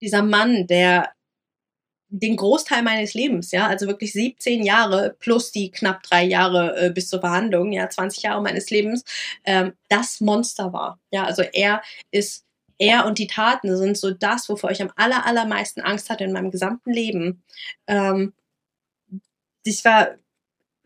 dieser 0.00 0.22
Mann, 0.22 0.66
der 0.66 1.12
den 2.10 2.36
Großteil 2.36 2.82
meines 2.82 3.12
Lebens, 3.14 3.50
ja, 3.50 3.66
also 3.66 3.86
wirklich 3.86 4.12
17 4.12 4.64
Jahre 4.64 5.14
plus 5.18 5.52
die 5.52 5.70
knapp 5.70 6.02
drei 6.02 6.24
Jahre 6.24 6.86
äh, 6.86 6.90
bis 6.90 7.08
zur 7.10 7.20
Verhandlung, 7.20 7.72
ja, 7.72 7.88
20 7.88 8.22
Jahre 8.22 8.42
meines 8.42 8.70
Lebens, 8.70 9.04
ähm, 9.44 9.74
das 9.88 10.20
Monster 10.20 10.72
war. 10.72 10.98
Ja, 11.10 11.24
also 11.24 11.42
er 11.42 11.82
ist, 12.10 12.46
er 12.78 13.04
und 13.06 13.18
die 13.18 13.26
Taten 13.26 13.76
sind 13.76 13.98
so 13.98 14.10
das, 14.10 14.48
wovor 14.48 14.70
ich 14.70 14.80
am 14.80 14.90
aller, 14.96 15.26
allermeisten 15.26 15.82
Angst 15.82 16.08
hatte 16.08 16.24
in 16.24 16.32
meinem 16.32 16.50
gesamten 16.50 16.92
Leben. 16.92 17.42
Ähm, 17.86 18.32
das 19.64 19.84
war 19.84 20.16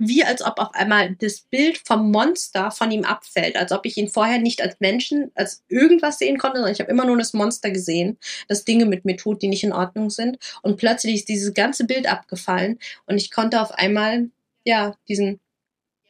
wie 0.05 0.25
als 0.25 0.45
ob 0.45 0.59
auf 0.59 0.75
einmal 0.75 1.15
das 1.15 1.43
Bild 1.43 1.79
vom 1.79 2.11
Monster 2.11 2.73
von 2.73 2.91
ihm 2.91 3.05
abfällt, 3.05 3.57
als 3.57 3.71
ob 3.71 3.87
ich 3.87 3.97
ihn 3.97 4.09
vorher 4.09 4.41
nicht 4.41 4.61
als 4.61 4.81
Menschen, 4.81 5.31
als 5.37 5.63
irgendwas 5.69 6.19
sehen 6.19 6.39
konnte, 6.39 6.57
sondern 6.57 6.73
ich 6.73 6.81
habe 6.81 6.91
immer 6.91 7.05
nur 7.05 7.17
das 7.17 7.35
Monster 7.35 7.71
gesehen, 7.71 8.19
das 8.49 8.65
Dinge 8.65 8.85
mit 8.85 9.05
mir 9.05 9.17
tut, 9.17 9.43
die 9.43 9.49
nicht 9.49 9.63
in 9.63 9.73
Ordnung 9.73 10.11
sind. 10.11 10.39
Und 10.63 10.77
plötzlich 10.77 11.15
ist 11.15 11.29
dieses 11.29 11.55
ganze 11.55 11.87
Bild 11.87 12.11
abgefallen 12.11 12.81
und 13.07 13.17
ich 13.17 13.31
konnte 13.31 13.61
auf 13.61 13.71
einmal, 13.71 14.29
ja, 14.65 14.97
diesen 15.09 15.39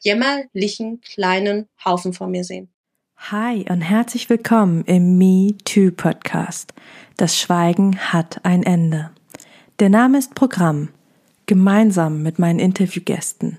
jämmerlichen 0.00 1.02
kleinen 1.02 1.69
Haufen 1.84 2.14
vor 2.14 2.28
mir 2.28 2.45
sehen. 2.45 2.69
Hi 3.16 3.66
und 3.69 3.83
herzlich 3.83 4.30
willkommen 4.30 4.84
im 4.86 5.19
Me 5.19 5.55
Too 5.64 5.91
Podcast. 5.91 6.72
Das 7.19 7.38
Schweigen 7.38 7.98
hat 7.98 8.42
ein 8.42 8.62
Ende. 8.62 9.11
Der 9.80 9.91
Name 9.91 10.19
ist 10.19 10.34
Programm. 10.34 10.88
Gemeinsam 11.45 12.22
mit 12.22 12.38
meinen 12.38 12.59
Interviewgästen 12.59 13.59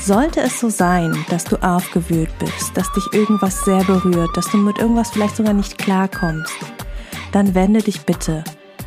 Sollte 0.00 0.40
es 0.40 0.60
so 0.60 0.70
sein, 0.70 1.12
dass 1.28 1.44
du 1.44 1.56
aufgewühlt 1.56 2.30
bist, 2.38 2.74
dass 2.74 2.90
dich 2.92 3.04
irgendwas 3.12 3.64
sehr 3.64 3.84
berührt, 3.84 4.36
dass 4.36 4.50
du 4.50 4.56
mit 4.56 4.78
irgendwas 4.78 5.10
vielleicht 5.10 5.36
sogar 5.36 5.52
nicht 5.52 5.76
klarkommst, 5.76 6.54
dann 7.32 7.54
wende 7.54 7.82
dich 7.82 8.02
bitte 8.02 8.44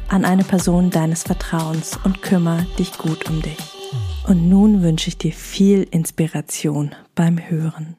an 0.09 0.25
eine 0.25 0.43
Person 0.43 0.89
deines 0.89 1.23
Vertrauens 1.23 1.99
und 2.03 2.21
kümmere 2.21 2.65
dich 2.79 2.97
gut 2.97 3.29
um 3.29 3.41
dich. 3.41 3.57
Und 4.27 4.49
nun 4.49 4.81
wünsche 4.81 5.09
ich 5.09 5.17
dir 5.17 5.31
viel 5.31 5.83
Inspiration 5.91 6.95
beim 7.13 7.37
Hören. 7.37 7.97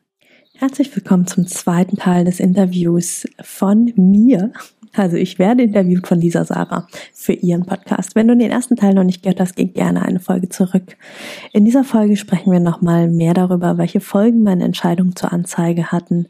Herzlich 0.55 0.95
willkommen 0.95 1.27
zum 1.27 1.47
zweiten 1.47 1.97
Teil 1.97 2.25
des 2.25 2.41
Interviews 2.41 3.27
von 3.43 3.93
mir 3.97 4.53
also 4.95 5.17
ich 5.17 5.39
werde 5.39 5.63
interviewt 5.63 6.07
von 6.07 6.21
Lisa 6.21 6.45
Sarah 6.45 6.87
für 7.15 7.33
ihren 7.33 7.65
Podcast. 7.65 8.15
Wenn 8.15 8.29
du 8.29 8.37
den 8.37 8.51
ersten 8.51 8.77
Teil 8.77 8.95
noch 8.95 9.05
nicht 9.05 9.23
gehört 9.23 9.41
hast, 9.41 9.57
geh 9.57 9.65
gerne 9.65 10.03
eine 10.03 10.21
Folge 10.21 10.49
zurück. 10.49 10.97
In 11.53 11.65
dieser 11.65 11.85
Folge 11.85 12.17
sprechen 12.17 12.53
wir 12.53 12.61
nochmal 12.61 13.09
mehr 13.09 13.35
darüber, 13.35 13.79
welche 13.79 14.01
Folgen 14.01 14.43
meine 14.43 14.65
Entscheidung 14.65 15.17
zur 15.17 15.33
Anzeige 15.33 15.93
hatten, 15.93 16.29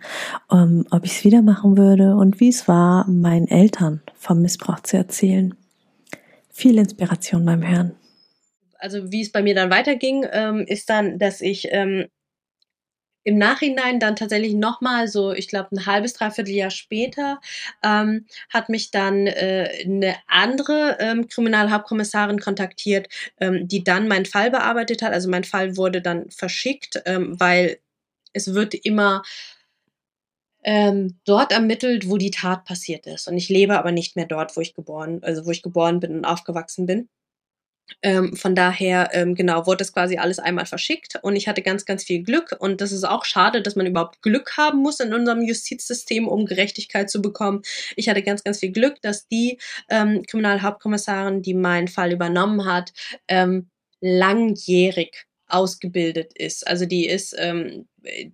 um, 0.48 0.58
ähm, 0.58 0.86
ob 0.90 1.04
ich 1.04 1.12
es 1.12 1.24
wieder 1.24 1.42
machen 1.42 1.76
würde 1.76 2.14
und 2.16 2.40
wie 2.40 2.48
es 2.48 2.68
war, 2.68 3.08
meinen 3.08 3.48
Eltern 3.48 4.00
vom 4.14 4.42
Missbrauch 4.42 4.80
zu 4.80 4.96
erzählen. 4.96 5.54
Viel 6.50 6.78
Inspiration 6.78 7.44
beim 7.44 7.66
Hören. 7.66 7.92
Also 8.78 9.10
wie 9.10 9.22
es 9.22 9.32
bei 9.32 9.42
mir 9.42 9.54
dann 9.54 9.70
weiterging, 9.70 10.26
ähm, 10.32 10.64
ist 10.66 10.90
dann, 10.90 11.18
dass 11.18 11.40
ich 11.40 11.68
ähm, 11.70 12.06
im 13.24 13.38
Nachhinein 13.38 14.00
dann 14.00 14.16
tatsächlich 14.16 14.54
nochmal 14.54 15.08
so, 15.08 15.32
ich 15.32 15.48
glaube, 15.48 15.68
ein 15.72 15.86
halbes, 15.86 16.14
dreiviertel 16.14 16.54
Jahr 16.54 16.70
später, 16.70 17.40
ähm, 17.82 18.26
hat 18.50 18.68
mich 18.68 18.90
dann 18.90 19.26
äh, 19.26 19.84
eine 19.84 20.16
andere 20.26 20.96
ähm, 21.00 21.28
Kriminalhauptkommissarin 21.28 22.40
kontaktiert, 22.40 23.08
ähm, 23.40 23.68
die 23.68 23.84
dann 23.84 24.08
meinen 24.08 24.26
Fall 24.26 24.50
bearbeitet 24.50 25.02
hat. 25.02 25.12
Also 25.12 25.30
mein 25.30 25.44
Fall 25.44 25.76
wurde 25.76 26.02
dann 26.02 26.30
verschickt, 26.30 27.00
ähm, 27.06 27.38
weil 27.38 27.78
es 28.32 28.54
wird 28.54 28.74
immer 28.74 29.22
ähm, 30.64 31.18
dort 31.24 31.52
ermittelt, 31.52 32.08
wo 32.08 32.16
die 32.16 32.30
Tat 32.30 32.64
passiert 32.64 33.06
ist. 33.06 33.28
Und 33.28 33.36
ich 33.36 33.48
lebe 33.48 33.78
aber 33.78 33.92
nicht 33.92 34.16
mehr 34.16 34.26
dort, 34.26 34.56
wo 34.56 34.60
ich 34.60 34.74
geboren, 34.74 35.20
also 35.22 35.46
wo 35.46 35.50
ich 35.50 35.62
geboren 35.62 36.00
bin 36.00 36.14
und 36.14 36.24
aufgewachsen 36.24 36.86
bin. 36.86 37.08
Ähm, 38.02 38.34
von 38.36 38.54
daher, 38.54 39.10
ähm, 39.12 39.34
genau, 39.34 39.66
wurde 39.66 39.78
das 39.78 39.92
quasi 39.92 40.16
alles 40.16 40.38
einmal 40.38 40.66
verschickt 40.66 41.18
und 41.22 41.36
ich 41.36 41.46
hatte 41.48 41.62
ganz, 41.62 41.84
ganz 41.84 42.04
viel 42.04 42.22
Glück 42.22 42.56
und 42.58 42.80
das 42.80 42.92
ist 42.92 43.04
auch 43.04 43.24
schade, 43.24 43.62
dass 43.62 43.76
man 43.76 43.86
überhaupt 43.86 44.22
Glück 44.22 44.56
haben 44.56 44.78
muss 44.78 45.00
in 45.00 45.14
unserem 45.14 45.42
Justizsystem, 45.42 46.26
um 46.26 46.46
Gerechtigkeit 46.46 47.10
zu 47.10 47.20
bekommen. 47.22 47.62
Ich 47.96 48.08
hatte 48.08 48.22
ganz, 48.22 48.44
ganz 48.44 48.60
viel 48.60 48.72
Glück, 48.72 49.00
dass 49.02 49.28
die 49.28 49.58
ähm, 49.90 50.22
Kriminalhauptkommissarin, 50.26 51.42
die 51.42 51.54
meinen 51.54 51.88
Fall 51.88 52.12
übernommen 52.12 52.64
hat, 52.66 52.92
ähm, 53.28 53.68
langjährig 54.00 55.26
ausgebildet 55.52 56.32
ist. 56.34 56.66
Also 56.66 56.86
die 56.86 57.06
ist, 57.06 57.34
ähm, 57.38 57.86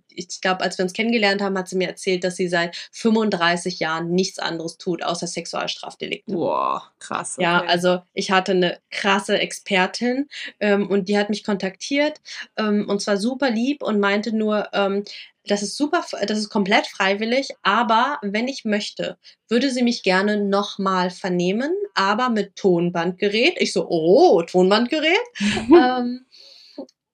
ich 0.09 0.41
glaube, 0.41 0.61
als 0.61 0.77
wir 0.77 0.83
uns 0.83 0.93
kennengelernt 0.93 1.41
haben, 1.41 1.57
hat 1.57 1.67
sie 1.67 1.75
mir 1.75 1.87
erzählt, 1.87 2.23
dass 2.23 2.37
sie 2.37 2.47
seit 2.47 2.75
35 2.91 3.79
Jahren 3.79 4.11
nichts 4.11 4.39
anderes 4.39 4.77
tut, 4.77 5.03
außer 5.03 5.27
Sexualstrafdelikte. 5.27 6.31
Boah, 6.31 6.83
krass. 6.99 7.35
Okay. 7.37 7.43
Ja, 7.43 7.63
also 7.65 8.01
ich 8.13 8.31
hatte 8.31 8.53
eine 8.53 8.79
krasse 8.89 9.37
Expertin 9.37 10.27
ähm, 10.59 10.89
und 10.89 11.09
die 11.09 11.17
hat 11.17 11.29
mich 11.29 11.43
kontaktiert 11.43 12.19
ähm, 12.57 12.87
und 12.87 13.01
zwar 13.01 13.17
super 13.17 13.51
lieb 13.51 13.83
und 13.83 13.99
meinte 13.99 14.35
nur, 14.35 14.69
ähm, 14.73 15.03
das 15.45 15.63
ist 15.63 15.77
super, 15.77 16.05
das 16.27 16.37
ist 16.37 16.49
komplett 16.49 16.85
freiwillig, 16.87 17.49
aber 17.63 18.19
wenn 18.21 18.47
ich 18.47 18.65
möchte, 18.65 19.17
würde 19.47 19.71
sie 19.71 19.83
mich 19.83 20.03
gerne 20.03 20.37
nochmal 20.37 21.09
vernehmen, 21.09 21.73
aber 21.95 22.29
mit 22.29 22.55
Tonbandgerät. 22.55 23.55
Ich 23.57 23.73
so, 23.73 23.87
oh, 23.89 24.41
Tonbandgerät. 24.43 25.17
ähm, 25.39 26.25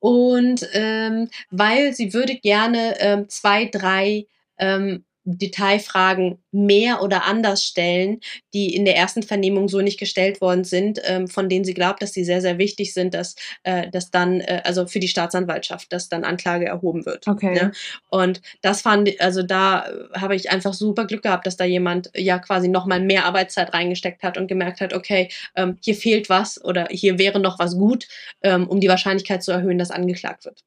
und 0.05 0.69
ähm, 0.73 1.29
weil 1.49 1.95
sie 1.95 2.13
würde 2.13 2.35
gerne 2.35 2.93
ähm, 2.99 3.27
zwei, 3.27 3.66
drei 3.66 4.27
ähm, 4.59 5.03
Detailfragen 5.25 6.37
mehr 6.51 7.01
oder 7.01 7.25
anders 7.25 7.63
stellen, 7.63 8.19
die 8.53 8.75
in 8.75 8.85
der 8.85 8.95
ersten 8.95 9.23
Vernehmung 9.23 9.67
so 9.67 9.81
nicht 9.81 9.99
gestellt 9.99 10.39
worden 10.39 10.63
sind, 10.63 11.01
ähm, 11.03 11.27
von 11.27 11.49
denen 11.49 11.65
sie 11.65 11.73
glaubt, 11.73 12.01
dass 12.01 12.13
sie 12.13 12.23
sehr, 12.23 12.41
sehr 12.41 12.59
wichtig 12.59 12.93
sind, 12.93 13.13
dass, 13.15 13.35
äh, 13.63 13.89
dass 13.89 14.11
dann, 14.11 14.39
äh, 14.41 14.61
also 14.63 14.85
für 14.85 14.99
die 14.99 15.07
Staatsanwaltschaft, 15.07 15.91
dass 15.91 16.09
dann 16.09 16.23
Anklage 16.23 16.65
erhoben 16.65 17.05
wird. 17.05 17.27
Okay. 17.27 17.55
Ne? 17.55 17.71
Und 18.09 18.41
das 18.61 18.81
fand, 18.81 19.19
also 19.19 19.41
da 19.41 19.89
habe 20.13 20.35
ich 20.35 20.51
einfach 20.51 20.73
super 20.73 21.05
Glück 21.05 21.23
gehabt, 21.23 21.47
dass 21.47 21.57
da 21.57 21.65
jemand 21.65 22.11
ja 22.15 22.37
quasi 22.37 22.67
nochmal 22.67 23.01
mehr 23.01 23.25
Arbeitszeit 23.25 23.73
reingesteckt 23.73 24.21
hat 24.21 24.37
und 24.37 24.47
gemerkt 24.47 24.79
hat, 24.79 24.93
okay, 24.93 25.29
ähm, 25.55 25.77
hier 25.83 25.95
fehlt 25.95 26.29
was 26.29 26.63
oder 26.63 26.87
hier 26.91 27.17
wäre 27.17 27.39
noch 27.39 27.57
was 27.57 27.75
gut, 27.75 28.07
ähm, 28.43 28.67
um 28.67 28.79
die 28.79 28.89
Wahrscheinlichkeit 28.89 29.43
zu 29.43 29.51
erhöhen, 29.51 29.79
dass 29.79 29.89
angeklagt 29.89 30.45
wird. 30.45 30.63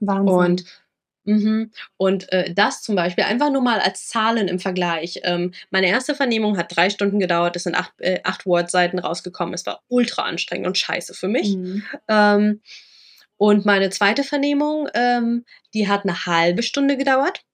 Wahnsinn. 0.00 0.34
Und 0.34 0.64
Mhm. 1.24 1.70
Und 1.96 2.32
äh, 2.32 2.52
das 2.52 2.82
zum 2.82 2.96
Beispiel 2.96 3.24
einfach 3.24 3.50
nur 3.50 3.62
mal 3.62 3.80
als 3.80 4.08
Zahlen 4.08 4.48
im 4.48 4.58
Vergleich. 4.58 5.20
Ähm, 5.22 5.52
meine 5.70 5.88
erste 5.88 6.14
Vernehmung 6.14 6.56
hat 6.56 6.76
drei 6.76 6.90
Stunden 6.90 7.18
gedauert, 7.18 7.56
es 7.56 7.64
sind 7.64 7.74
acht, 7.74 7.92
äh, 7.98 8.20
acht 8.24 8.46
Word-Seiten 8.46 8.98
rausgekommen. 8.98 9.54
Es 9.54 9.66
war 9.66 9.82
ultra 9.88 10.22
anstrengend 10.22 10.66
und 10.66 10.78
scheiße 10.78 11.14
für 11.14 11.28
mich. 11.28 11.56
Mhm. 11.56 11.84
Ähm, 12.08 12.60
und 13.36 13.64
meine 13.64 13.90
zweite 13.90 14.24
Vernehmung, 14.24 14.88
ähm, 14.94 15.44
die 15.74 15.88
hat 15.88 16.04
eine 16.04 16.26
halbe 16.26 16.62
Stunde 16.62 16.96
gedauert. 16.96 17.44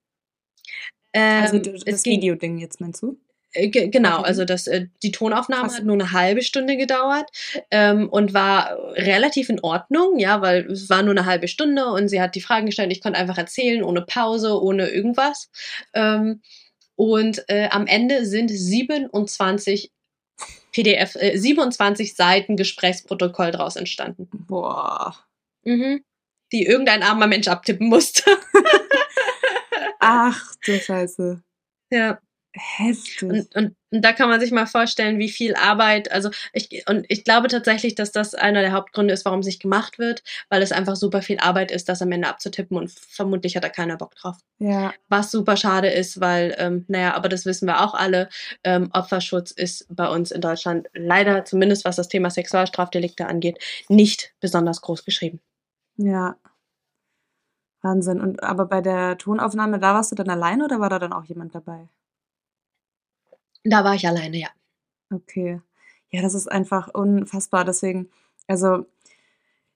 also 1.14 1.56
ähm, 1.56 1.80
das 1.84 2.04
Videoding 2.04 2.58
jetzt 2.58 2.80
meinst 2.80 3.02
du? 3.02 3.18
Äh, 3.52 3.68
genau, 3.68 4.22
also 4.22 4.44
das, 4.44 4.66
äh, 4.66 4.86
die 5.02 5.12
Tonaufnahme 5.12 5.68
Krass. 5.68 5.78
hat 5.78 5.84
nur 5.84 5.94
eine 5.94 6.12
halbe 6.12 6.42
Stunde 6.42 6.76
gedauert 6.76 7.28
ähm, 7.70 8.08
und 8.08 8.34
war 8.34 8.76
relativ 8.94 9.48
in 9.48 9.60
Ordnung, 9.60 10.18
ja, 10.18 10.40
weil 10.42 10.70
es 10.70 10.90
war 10.90 11.02
nur 11.02 11.12
eine 11.12 11.26
halbe 11.26 11.48
Stunde 11.48 11.86
und 11.86 12.08
sie 12.08 12.20
hat 12.20 12.34
die 12.34 12.40
Fragen 12.40 12.66
gestellt, 12.66 12.92
ich 12.92 13.00
konnte 13.00 13.18
einfach 13.18 13.38
erzählen, 13.38 13.82
ohne 13.82 14.02
Pause, 14.02 14.60
ohne 14.60 14.88
irgendwas. 14.88 15.50
Ähm, 15.94 16.42
und 16.96 17.44
äh, 17.48 17.68
am 17.70 17.86
Ende 17.86 18.26
sind 18.26 18.48
27 18.48 19.92
PDF, 20.72 21.14
äh, 21.16 21.36
27 21.36 22.14
Seiten 22.14 22.56
Gesprächsprotokoll 22.56 23.50
draus 23.50 23.76
entstanden. 23.76 24.28
Boah. 24.32 25.16
Mhm. 25.64 26.04
Die 26.52 26.66
irgendein 26.66 27.02
armer 27.02 27.26
Mensch 27.26 27.48
abtippen 27.48 27.88
musste. 27.88 28.24
Ach, 30.00 30.54
du 30.64 30.78
Scheiße. 30.78 31.42
Ja. 31.90 32.18
Heftig. 32.58 33.22
Und, 33.22 33.54
und, 33.54 33.76
und 33.90 34.04
da 34.04 34.12
kann 34.12 34.28
man 34.28 34.40
sich 34.40 34.50
mal 34.50 34.66
vorstellen, 34.66 35.18
wie 35.18 35.28
viel 35.28 35.54
Arbeit, 35.54 36.10
also 36.10 36.30
ich, 36.52 36.84
und 36.88 37.06
ich 37.08 37.22
glaube 37.22 37.46
tatsächlich, 37.48 37.94
dass 37.94 38.10
das 38.10 38.34
einer 38.34 38.62
der 38.62 38.72
Hauptgründe 38.72 39.14
ist, 39.14 39.24
warum 39.24 39.40
es 39.40 39.46
nicht 39.46 39.62
gemacht 39.62 39.98
wird, 39.98 40.24
weil 40.48 40.60
es 40.60 40.72
einfach 40.72 40.96
super 40.96 41.22
viel 41.22 41.38
Arbeit 41.38 41.70
ist, 41.70 41.88
das 41.88 42.02
am 42.02 42.10
Ende 42.10 42.28
abzutippen 42.28 42.76
und 42.76 42.90
vermutlich 42.90 43.54
hat 43.54 43.62
da 43.62 43.68
keiner 43.68 43.96
Bock 43.96 44.16
drauf. 44.16 44.36
Ja. 44.58 44.92
Was 45.08 45.30
super 45.30 45.56
schade 45.56 45.88
ist, 45.88 46.20
weil, 46.20 46.54
ähm, 46.58 46.84
naja, 46.88 47.14
aber 47.14 47.28
das 47.28 47.46
wissen 47.46 47.66
wir 47.68 47.80
auch 47.80 47.94
alle, 47.94 48.28
ähm, 48.64 48.90
Opferschutz 48.92 49.52
ist 49.52 49.86
bei 49.88 50.08
uns 50.08 50.32
in 50.32 50.40
Deutschland 50.40 50.88
leider, 50.94 51.44
zumindest 51.44 51.84
was 51.84 51.96
das 51.96 52.08
Thema 52.08 52.30
Sexualstrafdelikte 52.30 53.26
angeht, 53.26 53.58
nicht 53.88 54.34
besonders 54.40 54.80
groß 54.80 55.04
geschrieben. 55.04 55.40
Ja. 55.96 56.36
Wahnsinn. 57.82 58.20
Und 58.20 58.42
aber 58.42 58.66
bei 58.66 58.80
der 58.80 59.16
Tonaufnahme, 59.18 59.78
da 59.78 59.94
warst 59.94 60.10
du 60.10 60.16
dann 60.16 60.30
alleine 60.30 60.64
oder 60.64 60.80
war 60.80 60.90
da 60.90 60.98
dann 60.98 61.12
auch 61.12 61.24
jemand 61.24 61.54
dabei? 61.54 61.88
Da 63.68 63.84
war 63.84 63.94
ich 63.94 64.06
alleine, 64.06 64.38
ja. 64.38 64.48
Okay. 65.12 65.60
Ja, 66.10 66.22
das 66.22 66.34
ist 66.34 66.50
einfach 66.50 66.88
unfassbar. 66.94 67.64
Deswegen, 67.64 68.08
also 68.46 68.86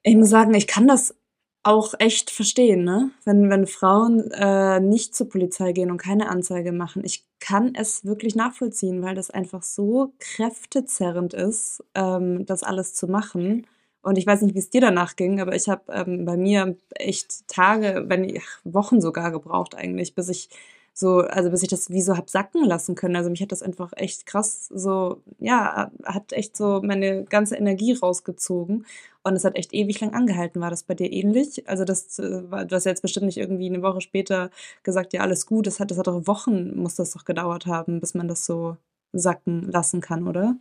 ich 0.02 0.16
muss 0.16 0.30
sagen, 0.30 0.54
ich 0.54 0.66
kann 0.66 0.88
das 0.88 1.14
auch 1.62 1.94
echt 1.98 2.30
verstehen, 2.30 2.84
ne? 2.84 3.10
Wenn, 3.24 3.48
wenn 3.50 3.66
Frauen 3.66 4.30
äh, 4.32 4.80
nicht 4.80 5.14
zur 5.14 5.28
Polizei 5.28 5.72
gehen 5.72 5.90
und 5.92 5.98
keine 5.98 6.28
Anzeige 6.28 6.72
machen. 6.72 7.04
Ich 7.04 7.24
kann 7.38 7.74
es 7.76 8.04
wirklich 8.04 8.34
nachvollziehen, 8.34 9.02
weil 9.02 9.14
das 9.14 9.30
einfach 9.30 9.62
so 9.62 10.12
kräftezerrend 10.18 11.34
ist, 11.34 11.84
ähm, 11.94 12.46
das 12.46 12.64
alles 12.64 12.94
zu 12.94 13.06
machen. 13.06 13.66
Und 14.02 14.18
ich 14.18 14.26
weiß 14.26 14.42
nicht, 14.42 14.54
wie 14.56 14.58
es 14.58 14.70
dir 14.70 14.80
danach 14.80 15.14
ging, 15.14 15.40
aber 15.40 15.54
ich 15.54 15.68
habe 15.68 15.92
ähm, 15.92 16.24
bei 16.24 16.36
mir 16.36 16.76
echt 16.96 17.46
Tage, 17.46 18.04
wenn 18.08 18.24
ich, 18.24 18.42
Wochen 18.64 19.00
sogar 19.00 19.30
gebraucht 19.30 19.76
eigentlich, 19.76 20.16
bis 20.16 20.28
ich 20.28 20.48
so, 20.94 21.20
also 21.20 21.50
bis 21.50 21.62
ich 21.62 21.68
das 21.68 21.90
wie 21.90 22.02
so 22.02 22.16
hab 22.16 22.28
sacken 22.30 22.64
lassen 22.64 22.94
können. 22.94 23.16
Also 23.16 23.30
mich 23.30 23.42
hat 23.42 23.52
das 23.52 23.62
einfach 23.62 23.92
echt 23.96 24.26
krass 24.26 24.66
so, 24.68 25.22
ja, 25.38 25.90
hat 26.04 26.32
echt 26.32 26.56
so 26.56 26.80
meine 26.82 27.24
ganze 27.24 27.56
Energie 27.56 27.94
rausgezogen. 27.94 28.86
Und 29.24 29.34
es 29.36 29.44
hat 29.44 29.56
echt 29.56 29.72
ewig 29.72 30.00
lang 30.00 30.14
angehalten. 30.14 30.60
War 30.60 30.70
das 30.70 30.82
bei 30.82 30.94
dir 30.94 31.10
ähnlich? 31.12 31.68
Also 31.68 31.84
das, 31.84 32.18
äh, 32.18 32.42
du 32.42 32.68
hast 32.70 32.84
jetzt 32.84 33.02
bestimmt 33.02 33.26
nicht 33.26 33.38
irgendwie 33.38 33.66
eine 33.66 33.82
Woche 33.82 34.00
später 34.00 34.50
gesagt, 34.82 35.12
ja, 35.12 35.20
alles 35.22 35.46
gut. 35.46 35.66
Das 35.66 35.80
hat, 35.80 35.90
das 35.90 35.98
hat 35.98 36.08
doch 36.08 36.26
Wochen, 36.26 36.76
muss 36.76 36.96
das 36.96 37.12
doch 37.12 37.24
gedauert 37.24 37.66
haben, 37.66 38.00
bis 38.00 38.14
man 38.14 38.28
das 38.28 38.44
so 38.46 38.76
sacken 39.12 39.70
lassen 39.70 40.00
kann, 40.00 40.26
oder? 40.28 40.56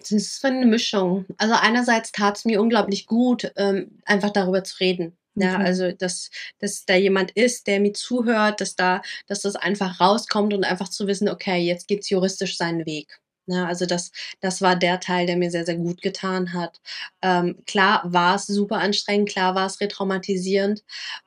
Das 0.00 0.10
ist 0.12 0.44
eine 0.44 0.64
Mischung. 0.66 1.26
Also 1.36 1.54
einerseits 1.54 2.12
tat 2.12 2.38
es 2.38 2.44
mir 2.46 2.62
unglaublich 2.62 3.06
gut, 3.06 3.52
ähm, 3.56 3.98
einfach 4.06 4.30
darüber 4.30 4.64
zu 4.64 4.76
reden. 4.80 5.17
Ja, 5.40 5.54
okay. 5.54 5.64
also 5.64 5.92
dass, 5.92 6.30
dass 6.58 6.84
da 6.84 6.94
jemand 6.94 7.30
ist, 7.32 7.66
der 7.66 7.80
mir 7.80 7.92
zuhört, 7.92 8.60
dass 8.60 8.76
da, 8.76 9.02
dass 9.26 9.40
das 9.40 9.56
einfach 9.56 10.00
rauskommt 10.00 10.52
und 10.54 10.64
einfach 10.64 10.88
zu 10.88 11.06
wissen, 11.06 11.28
okay, 11.28 11.58
jetzt 11.58 11.88
geht's 11.88 12.10
juristisch 12.10 12.56
seinen 12.56 12.86
Weg. 12.86 13.20
Ja, 13.46 13.66
also 13.66 13.86
das, 13.86 14.12
das 14.40 14.60
war 14.60 14.76
der 14.76 15.00
Teil, 15.00 15.26
der 15.26 15.38
mir 15.38 15.50
sehr, 15.50 15.64
sehr 15.64 15.76
gut 15.76 16.02
getan 16.02 16.52
hat. 16.52 16.80
Ähm, 17.22 17.62
klar 17.66 18.02
war 18.04 18.36
es 18.36 18.46
super 18.46 18.76
anstrengend, 18.76 19.30
klar 19.30 19.54
war 19.54 19.66
es 19.66 19.80
retraumatisierend. 19.80 20.84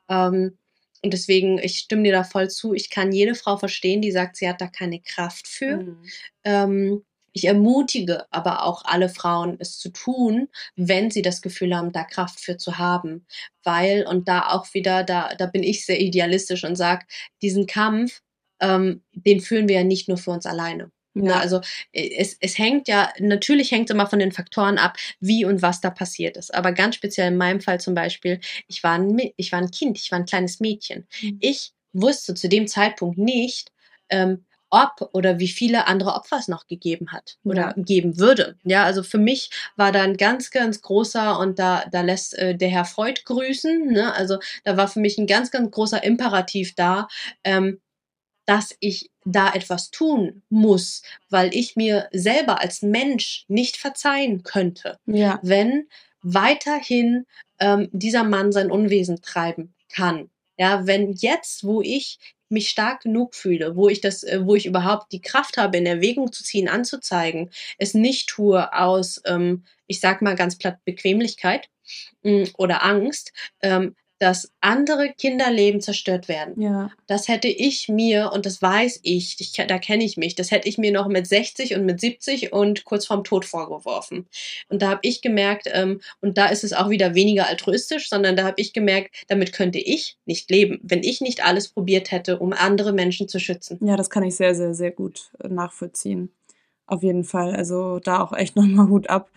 Ähm, 0.08 0.56
und 1.04 1.12
deswegen, 1.12 1.58
ich 1.58 1.78
stimme 1.78 2.04
dir 2.04 2.12
da 2.12 2.22
voll 2.22 2.48
zu. 2.48 2.74
Ich 2.74 2.90
kann 2.90 3.10
jede 3.10 3.34
Frau 3.34 3.56
verstehen, 3.56 4.02
die 4.02 4.12
sagt, 4.12 4.36
sie 4.36 4.48
hat 4.48 4.60
da 4.60 4.68
keine 4.68 5.00
Kraft 5.00 5.48
für. 5.48 5.78
Mhm. 5.78 6.04
Ähm, 6.44 7.04
ich 7.32 7.44
ermutige 7.44 8.26
aber 8.30 8.64
auch 8.64 8.84
alle 8.84 9.08
Frauen, 9.08 9.56
es 9.58 9.78
zu 9.78 9.90
tun, 9.90 10.48
wenn 10.76 11.10
sie 11.10 11.22
das 11.22 11.42
Gefühl 11.42 11.74
haben, 11.74 11.92
da 11.92 12.04
Kraft 12.04 12.40
für 12.40 12.56
zu 12.56 12.78
haben. 12.78 13.26
Weil, 13.64 14.06
und 14.06 14.28
da 14.28 14.48
auch 14.50 14.72
wieder, 14.74 15.04
da, 15.04 15.34
da 15.34 15.46
bin 15.46 15.62
ich 15.62 15.86
sehr 15.86 16.00
idealistisch 16.00 16.64
und 16.64 16.76
sage, 16.76 17.06
diesen 17.40 17.66
Kampf, 17.66 18.22
ähm, 18.60 19.02
den 19.12 19.40
führen 19.40 19.68
wir 19.68 19.76
ja 19.76 19.84
nicht 19.84 20.08
nur 20.08 20.18
für 20.18 20.30
uns 20.30 20.46
alleine. 20.46 20.90
Ja. 21.14 21.22
Ne, 21.22 21.36
also 21.36 21.60
äh, 21.92 22.10
es, 22.16 22.36
es 22.40 22.58
hängt 22.58 22.88
ja, 22.88 23.12
natürlich 23.18 23.70
hängt 23.70 23.90
es 23.90 23.94
immer 23.94 24.06
von 24.06 24.18
den 24.18 24.32
Faktoren 24.32 24.78
ab, 24.78 24.96
wie 25.20 25.44
und 25.44 25.62
was 25.62 25.80
da 25.80 25.90
passiert 25.90 26.36
ist. 26.36 26.54
Aber 26.54 26.72
ganz 26.72 26.94
speziell 26.96 27.28
in 27.28 27.36
meinem 27.36 27.60
Fall 27.60 27.80
zum 27.80 27.94
Beispiel, 27.94 28.40
ich 28.66 28.82
war 28.82 28.98
ein, 28.98 29.18
ich 29.36 29.52
war 29.52 29.58
ein 29.58 29.70
Kind, 29.70 29.98
ich 29.98 30.10
war 30.10 30.18
ein 30.18 30.26
kleines 30.26 30.60
Mädchen. 30.60 31.06
Mhm. 31.20 31.38
Ich 31.40 31.72
wusste 31.92 32.34
zu 32.34 32.48
dem 32.48 32.66
Zeitpunkt 32.66 33.18
nicht, 33.18 33.70
ähm, 34.08 34.44
ob 34.72 35.10
oder 35.12 35.38
wie 35.38 35.48
viele 35.48 35.86
andere 35.86 36.14
Opfer 36.14 36.38
es 36.38 36.48
noch 36.48 36.66
gegeben 36.66 37.12
hat 37.12 37.36
oder 37.44 37.60
ja. 37.60 37.74
geben 37.76 38.18
würde. 38.18 38.56
Ja, 38.64 38.84
also 38.84 39.02
für 39.02 39.18
mich 39.18 39.50
war 39.76 39.92
da 39.92 40.02
ein 40.02 40.16
ganz, 40.16 40.50
ganz 40.50 40.80
großer 40.80 41.38
und 41.38 41.58
da, 41.58 41.84
da 41.92 42.00
lässt 42.00 42.36
äh, 42.38 42.56
der 42.56 42.70
Herr 42.70 42.86
Freud 42.86 43.20
grüßen. 43.24 43.92
Ne? 43.92 44.12
Also 44.14 44.38
da 44.64 44.78
war 44.78 44.88
für 44.88 45.00
mich 45.00 45.18
ein 45.18 45.26
ganz, 45.26 45.50
ganz 45.50 45.70
großer 45.70 46.02
Imperativ 46.02 46.74
da, 46.74 47.06
ähm, 47.44 47.80
dass 48.46 48.74
ich 48.80 49.10
da 49.26 49.52
etwas 49.52 49.90
tun 49.90 50.42
muss, 50.48 51.02
weil 51.28 51.54
ich 51.54 51.76
mir 51.76 52.08
selber 52.10 52.60
als 52.60 52.80
Mensch 52.80 53.44
nicht 53.48 53.76
verzeihen 53.76 54.42
könnte, 54.42 54.98
ja. 55.06 55.38
wenn 55.42 55.86
weiterhin 56.22 57.26
ähm, 57.60 57.88
dieser 57.92 58.24
Mann 58.24 58.52
sein 58.52 58.70
Unwesen 58.70 59.20
treiben 59.20 59.74
kann. 59.92 60.30
Ja, 60.56 60.86
wenn 60.86 61.12
jetzt, 61.12 61.64
wo 61.64 61.82
ich 61.82 62.18
mich 62.52 62.70
stark 62.70 63.02
genug 63.02 63.34
fühle, 63.34 63.76
wo 63.76 63.88
ich 63.88 64.00
das, 64.00 64.22
äh, 64.22 64.40
wo 64.44 64.54
ich 64.54 64.66
überhaupt 64.66 65.12
die 65.12 65.20
Kraft 65.22 65.56
habe, 65.56 65.78
in 65.78 65.86
Erwägung 65.86 66.32
zu 66.32 66.44
ziehen, 66.44 66.68
anzuzeigen, 66.68 67.50
es 67.78 67.94
nicht 67.94 68.28
tue 68.28 68.72
aus, 68.72 69.20
ähm, 69.26 69.64
ich 69.86 70.00
sag 70.00 70.22
mal 70.22 70.36
ganz 70.36 70.56
platt 70.58 70.78
Bequemlichkeit 70.84 71.68
mm, 72.22 72.44
oder 72.56 72.84
Angst, 72.84 73.32
ähm, 73.62 73.96
dass 74.22 74.52
andere 74.60 75.08
Kinderleben 75.08 75.80
zerstört 75.80 76.28
werden. 76.28 76.60
Ja. 76.60 76.92
Das 77.08 77.26
hätte 77.26 77.48
ich 77.48 77.88
mir, 77.88 78.30
und 78.32 78.46
das 78.46 78.62
weiß 78.62 79.00
ich, 79.02 79.34
ich 79.40 79.52
da 79.52 79.78
kenne 79.80 80.04
ich 80.04 80.16
mich, 80.16 80.36
das 80.36 80.52
hätte 80.52 80.68
ich 80.68 80.78
mir 80.78 80.92
noch 80.92 81.08
mit 81.08 81.26
60 81.26 81.74
und 81.74 81.84
mit 81.84 82.00
70 82.00 82.52
und 82.52 82.84
kurz 82.84 83.06
vorm 83.06 83.24
Tod 83.24 83.44
vorgeworfen. 83.44 84.28
Und 84.68 84.80
da 84.80 84.90
habe 84.90 85.00
ich 85.02 85.22
gemerkt, 85.22 85.68
ähm, 85.72 86.00
und 86.20 86.38
da 86.38 86.46
ist 86.46 86.62
es 86.62 86.72
auch 86.72 86.88
wieder 86.88 87.16
weniger 87.16 87.48
altruistisch, 87.48 88.08
sondern 88.08 88.36
da 88.36 88.44
habe 88.44 88.60
ich 88.60 88.72
gemerkt, 88.72 89.24
damit 89.26 89.52
könnte 89.52 89.80
ich 89.80 90.18
nicht 90.24 90.48
leben, 90.52 90.78
wenn 90.84 91.02
ich 91.02 91.20
nicht 91.20 91.44
alles 91.44 91.66
probiert 91.66 92.12
hätte, 92.12 92.38
um 92.38 92.52
andere 92.52 92.92
Menschen 92.92 93.26
zu 93.26 93.40
schützen. 93.40 93.80
Ja, 93.84 93.96
das 93.96 94.08
kann 94.08 94.22
ich 94.22 94.36
sehr, 94.36 94.54
sehr, 94.54 94.72
sehr 94.72 94.92
gut 94.92 95.32
äh, 95.42 95.48
nachvollziehen. 95.48 96.30
Auf 96.86 97.02
jeden 97.02 97.24
Fall. 97.24 97.56
Also 97.56 97.98
da 97.98 98.22
auch 98.22 98.32
echt 98.32 98.54
nochmal 98.54 98.88
Hut 98.88 99.10
ab 99.10 99.30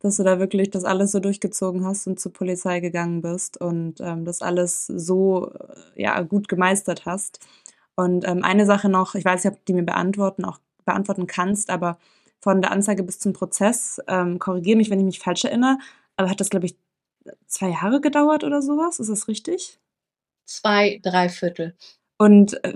dass 0.00 0.16
du 0.16 0.24
da 0.24 0.38
wirklich 0.38 0.70
das 0.70 0.84
alles 0.84 1.12
so 1.12 1.20
durchgezogen 1.20 1.84
hast 1.84 2.06
und 2.06 2.20
zur 2.20 2.32
Polizei 2.32 2.80
gegangen 2.80 3.22
bist 3.22 3.60
und 3.60 4.00
ähm, 4.00 4.24
das 4.24 4.42
alles 4.42 4.86
so 4.86 5.52
äh, 5.52 6.02
ja, 6.02 6.20
gut 6.22 6.48
gemeistert 6.48 7.06
hast. 7.06 7.40
Und 7.94 8.26
ähm, 8.28 8.44
eine 8.44 8.66
Sache 8.66 8.88
noch, 8.88 9.14
ich 9.14 9.24
weiß 9.24 9.44
nicht, 9.44 9.52
ob 9.52 9.58
du 9.60 9.64
die 9.66 9.72
mir 9.74 9.84
beantworten, 9.84 10.44
auch 10.44 10.58
beantworten 10.84 11.26
kannst, 11.26 11.70
aber 11.70 11.98
von 12.40 12.62
der 12.62 12.70
Anzeige 12.70 13.02
bis 13.02 13.18
zum 13.18 13.32
Prozess, 13.32 14.00
ähm, 14.06 14.38
korrigiere 14.38 14.76
mich, 14.76 14.90
wenn 14.90 15.00
ich 15.00 15.06
mich 15.06 15.18
falsch 15.18 15.44
erinnere, 15.44 15.78
aber 16.16 16.30
hat 16.30 16.40
das, 16.40 16.50
glaube 16.50 16.66
ich, 16.66 16.76
zwei 17.46 17.70
Jahre 17.70 18.00
gedauert 18.00 18.44
oder 18.44 18.62
sowas? 18.62 19.00
Ist 19.00 19.10
das 19.10 19.28
richtig? 19.28 19.80
Zwei, 20.44 21.00
drei 21.02 21.28
Viertel. 21.28 21.74
Und 22.18 22.62
äh, 22.64 22.74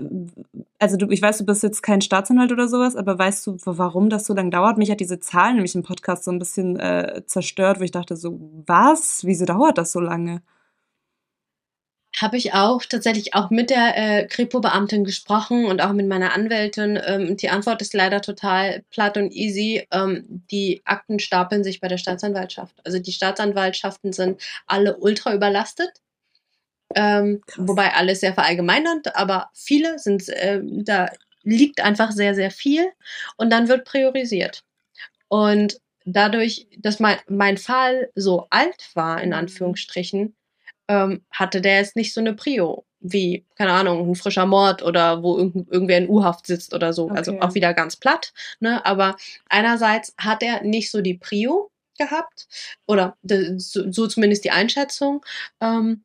also 0.79 0.97
du, 0.97 1.09
ich 1.09 1.21
weiß, 1.21 1.39
du 1.39 1.45
bist 1.45 1.63
jetzt 1.63 1.81
kein 1.81 2.01
Staatsanwalt 2.01 2.51
oder 2.51 2.67
sowas, 2.67 2.95
aber 2.95 3.17
weißt 3.17 3.47
du, 3.47 3.57
warum 3.65 4.09
das 4.09 4.25
so 4.25 4.33
lange 4.33 4.51
dauert? 4.51 4.77
Mich 4.77 4.91
hat 4.91 4.99
diese 4.99 5.19
Zahl 5.19 5.53
nämlich 5.53 5.75
im 5.75 5.83
Podcast 5.83 6.25
so 6.25 6.31
ein 6.31 6.39
bisschen 6.39 6.79
äh, 6.79 7.23
zerstört, 7.25 7.79
wo 7.79 7.83
ich 7.83 7.91
dachte 7.91 8.15
so, 8.15 8.39
was? 8.65 9.21
Wieso 9.25 9.45
dauert 9.45 9.77
das 9.77 9.91
so 9.91 9.99
lange? 9.99 10.41
Habe 12.19 12.37
ich 12.37 12.53
auch 12.53 12.83
tatsächlich 12.83 13.33
auch 13.33 13.49
mit 13.49 13.69
der 13.69 13.97
äh, 13.97 14.27
Kripo-Beamtin 14.27 15.05
gesprochen 15.05 15.65
und 15.65 15.81
auch 15.81 15.93
mit 15.93 16.07
meiner 16.07 16.33
Anwältin. 16.33 16.99
Ähm, 17.03 17.37
die 17.37 17.49
Antwort 17.49 17.81
ist 17.81 17.93
leider 17.93 18.21
total 18.21 18.83
platt 18.91 19.17
und 19.17 19.31
easy. 19.31 19.87
Ähm, 19.91 20.43
die 20.51 20.81
Akten 20.85 21.19
stapeln 21.19 21.63
sich 21.63 21.79
bei 21.79 21.87
der 21.87 21.97
Staatsanwaltschaft. 21.97 22.75
Also 22.83 22.99
die 22.99 23.13
Staatsanwaltschaften 23.13 24.13
sind 24.13 24.41
alle 24.67 24.97
ultra 24.97 25.33
überlastet. 25.33 25.89
Ähm, 26.95 27.41
wobei 27.57 27.93
alles 27.93 28.19
sehr 28.19 28.33
verallgemeinernd, 28.33 29.15
aber 29.15 29.49
viele 29.53 29.99
sind, 29.99 30.27
äh, 30.29 30.61
da 30.63 31.09
liegt 31.43 31.81
einfach 31.81 32.11
sehr, 32.11 32.35
sehr 32.35 32.51
viel 32.51 32.91
und 33.37 33.49
dann 33.49 33.67
wird 33.67 33.85
priorisiert. 33.85 34.63
Und 35.27 35.79
dadurch, 36.05 36.67
dass 36.77 36.99
mein, 36.99 37.17
mein 37.27 37.57
Fall 37.57 38.09
so 38.15 38.47
alt 38.49 38.89
war, 38.93 39.21
in 39.21 39.29
mhm. 39.29 39.35
Anführungsstrichen, 39.35 40.35
ähm, 40.87 41.23
hatte 41.31 41.61
der 41.61 41.77
jetzt 41.77 41.95
nicht 41.95 42.13
so 42.13 42.19
eine 42.21 42.33
Prio 42.33 42.85
wie, 43.01 43.45
keine 43.55 43.73
Ahnung, 43.73 44.09
ein 44.09 44.15
frischer 44.15 44.45
Mord 44.45 44.83
oder 44.83 45.23
wo 45.23 45.37
irgend, 45.37 45.69
irgendwer 45.71 45.97
in 45.97 46.09
U-Haft 46.09 46.45
sitzt 46.45 46.73
oder 46.73 46.93
so. 46.93 47.09
Also 47.09 47.31
okay. 47.31 47.39
Also 47.41 47.49
auch 47.51 47.55
wieder 47.55 47.73
ganz 47.73 47.95
platt. 47.95 48.31
Ne? 48.59 48.85
Aber 48.85 49.17
einerseits 49.49 50.13
hat 50.17 50.43
er 50.43 50.63
nicht 50.63 50.91
so 50.91 51.01
die 51.01 51.17
Prio 51.17 51.71
gehabt 51.97 52.47
oder 52.87 53.17
so, 53.57 53.91
so 53.91 54.07
zumindest 54.07 54.45
die 54.45 54.51
Einschätzung. 54.51 55.25
Ähm, 55.59 56.03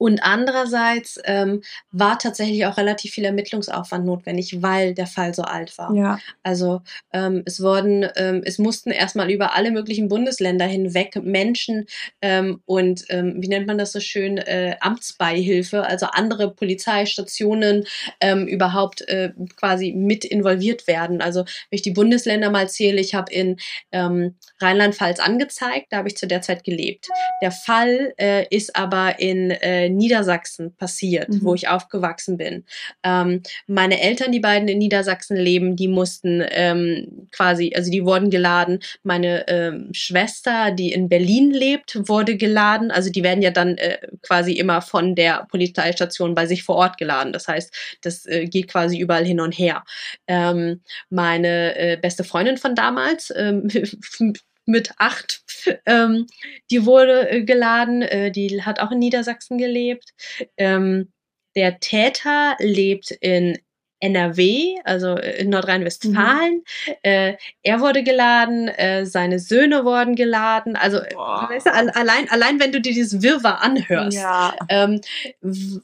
Und 0.00 0.22
andererseits 0.22 1.20
ähm, 1.24 1.60
war 1.92 2.18
tatsächlich 2.18 2.64
auch 2.64 2.78
relativ 2.78 3.12
viel 3.12 3.26
Ermittlungsaufwand 3.26 4.06
notwendig, 4.06 4.62
weil 4.62 4.94
der 4.94 5.06
Fall 5.06 5.34
so 5.34 5.42
alt 5.42 5.76
war. 5.76 5.94
Ja. 5.94 6.18
Also 6.42 6.80
ähm, 7.12 7.42
es 7.44 7.60
wurden, 7.60 8.08
ähm, 8.16 8.40
es 8.42 8.58
mussten 8.58 8.92
erstmal 8.92 9.30
über 9.30 9.54
alle 9.54 9.70
möglichen 9.70 10.08
Bundesländer 10.08 10.64
hinweg 10.64 11.16
Menschen 11.22 11.84
ähm, 12.22 12.62
und 12.64 13.04
ähm, 13.10 13.42
wie 13.42 13.48
nennt 13.48 13.66
man 13.66 13.76
das 13.76 13.92
so 13.92 14.00
schön, 14.00 14.38
äh, 14.38 14.76
Amtsbeihilfe, 14.80 15.84
also 15.84 16.06
andere 16.06 16.50
Polizeistationen 16.50 17.84
ähm, 18.22 18.46
überhaupt 18.46 19.02
äh, 19.02 19.34
quasi 19.56 19.92
mit 19.92 20.24
involviert 20.24 20.86
werden. 20.86 21.20
Also 21.20 21.40
wenn 21.40 21.76
ich 21.76 21.82
die 21.82 21.90
Bundesländer 21.90 22.48
mal 22.48 22.70
zähle, 22.70 23.02
ich 23.02 23.14
habe 23.14 23.30
in 23.30 23.58
ähm, 23.92 24.36
Rheinland-Pfalz 24.62 25.20
angezeigt, 25.20 25.88
da 25.90 25.98
habe 25.98 26.08
ich 26.08 26.16
zu 26.16 26.26
der 26.26 26.40
Zeit 26.40 26.64
gelebt. 26.64 27.06
Der 27.42 27.52
Fall 27.52 28.14
äh, 28.18 28.46
ist 28.48 28.76
aber 28.76 29.18
in 29.18 29.50
äh, 29.50 29.89
Niedersachsen 29.96 30.74
passiert, 30.76 31.28
mhm. 31.28 31.40
wo 31.42 31.54
ich 31.54 31.68
aufgewachsen 31.68 32.36
bin. 32.36 32.64
Ähm, 33.02 33.42
meine 33.66 34.00
Eltern, 34.00 34.32
die 34.32 34.40
beiden 34.40 34.68
in 34.68 34.78
Niedersachsen 34.78 35.36
leben, 35.36 35.76
die 35.76 35.88
mussten 35.88 36.42
ähm, 36.50 37.28
quasi, 37.32 37.72
also 37.74 37.90
die 37.90 38.04
wurden 38.04 38.30
geladen. 38.30 38.80
Meine 39.02 39.46
ähm, 39.48 39.88
Schwester, 39.92 40.70
die 40.70 40.92
in 40.92 41.08
Berlin 41.08 41.50
lebt, 41.50 42.08
wurde 42.08 42.36
geladen. 42.36 42.90
Also 42.90 43.10
die 43.10 43.22
werden 43.22 43.42
ja 43.42 43.50
dann 43.50 43.78
äh, 43.78 43.98
quasi 44.22 44.52
immer 44.52 44.82
von 44.82 45.14
der 45.14 45.46
Polizeistation 45.50 46.34
bei 46.34 46.46
sich 46.46 46.62
vor 46.62 46.76
Ort 46.76 46.98
geladen. 46.98 47.32
Das 47.32 47.48
heißt, 47.48 47.72
das 48.02 48.26
äh, 48.26 48.46
geht 48.46 48.68
quasi 48.68 48.98
überall 48.98 49.24
hin 49.24 49.40
und 49.40 49.52
her. 49.52 49.84
Ähm, 50.26 50.82
meine 51.08 51.76
äh, 51.76 51.96
beste 51.96 52.24
Freundin 52.24 52.56
von 52.56 52.74
damals, 52.74 53.32
ähm, 53.36 53.68
mit 54.70 54.92
acht. 54.98 55.42
Ähm, 55.84 56.26
die 56.70 56.86
wurde 56.86 57.30
äh, 57.30 57.42
geladen, 57.42 58.02
äh, 58.02 58.30
die 58.30 58.62
hat 58.62 58.80
auch 58.80 58.90
in 58.90 58.98
Niedersachsen 58.98 59.58
gelebt. 59.58 60.10
Ähm, 60.56 61.12
der 61.54 61.80
Täter 61.80 62.56
lebt 62.60 63.10
in 63.10 63.58
NRW, 64.00 64.78
also 64.84 65.16
in 65.16 65.50
Nordrhein-Westfalen. 65.50 66.64
Mhm. 66.86 66.94
Äh, 67.02 67.36
er 67.62 67.80
wurde 67.80 68.02
geladen, 68.02 68.68
äh, 68.68 69.04
seine 69.04 69.38
Söhne 69.38 69.84
wurden 69.84 70.16
geladen. 70.16 70.74
Also 70.74 70.98
weißt 70.98 71.66
du, 71.66 71.74
allein, 71.74 72.28
allein 72.30 72.58
wenn 72.58 72.72
du 72.72 72.80
dir 72.80 72.94
dieses 72.94 73.22
Wirrwarr 73.22 73.62
anhörst, 73.62 74.16
ja. 74.16 74.54
ähm, 74.68 75.00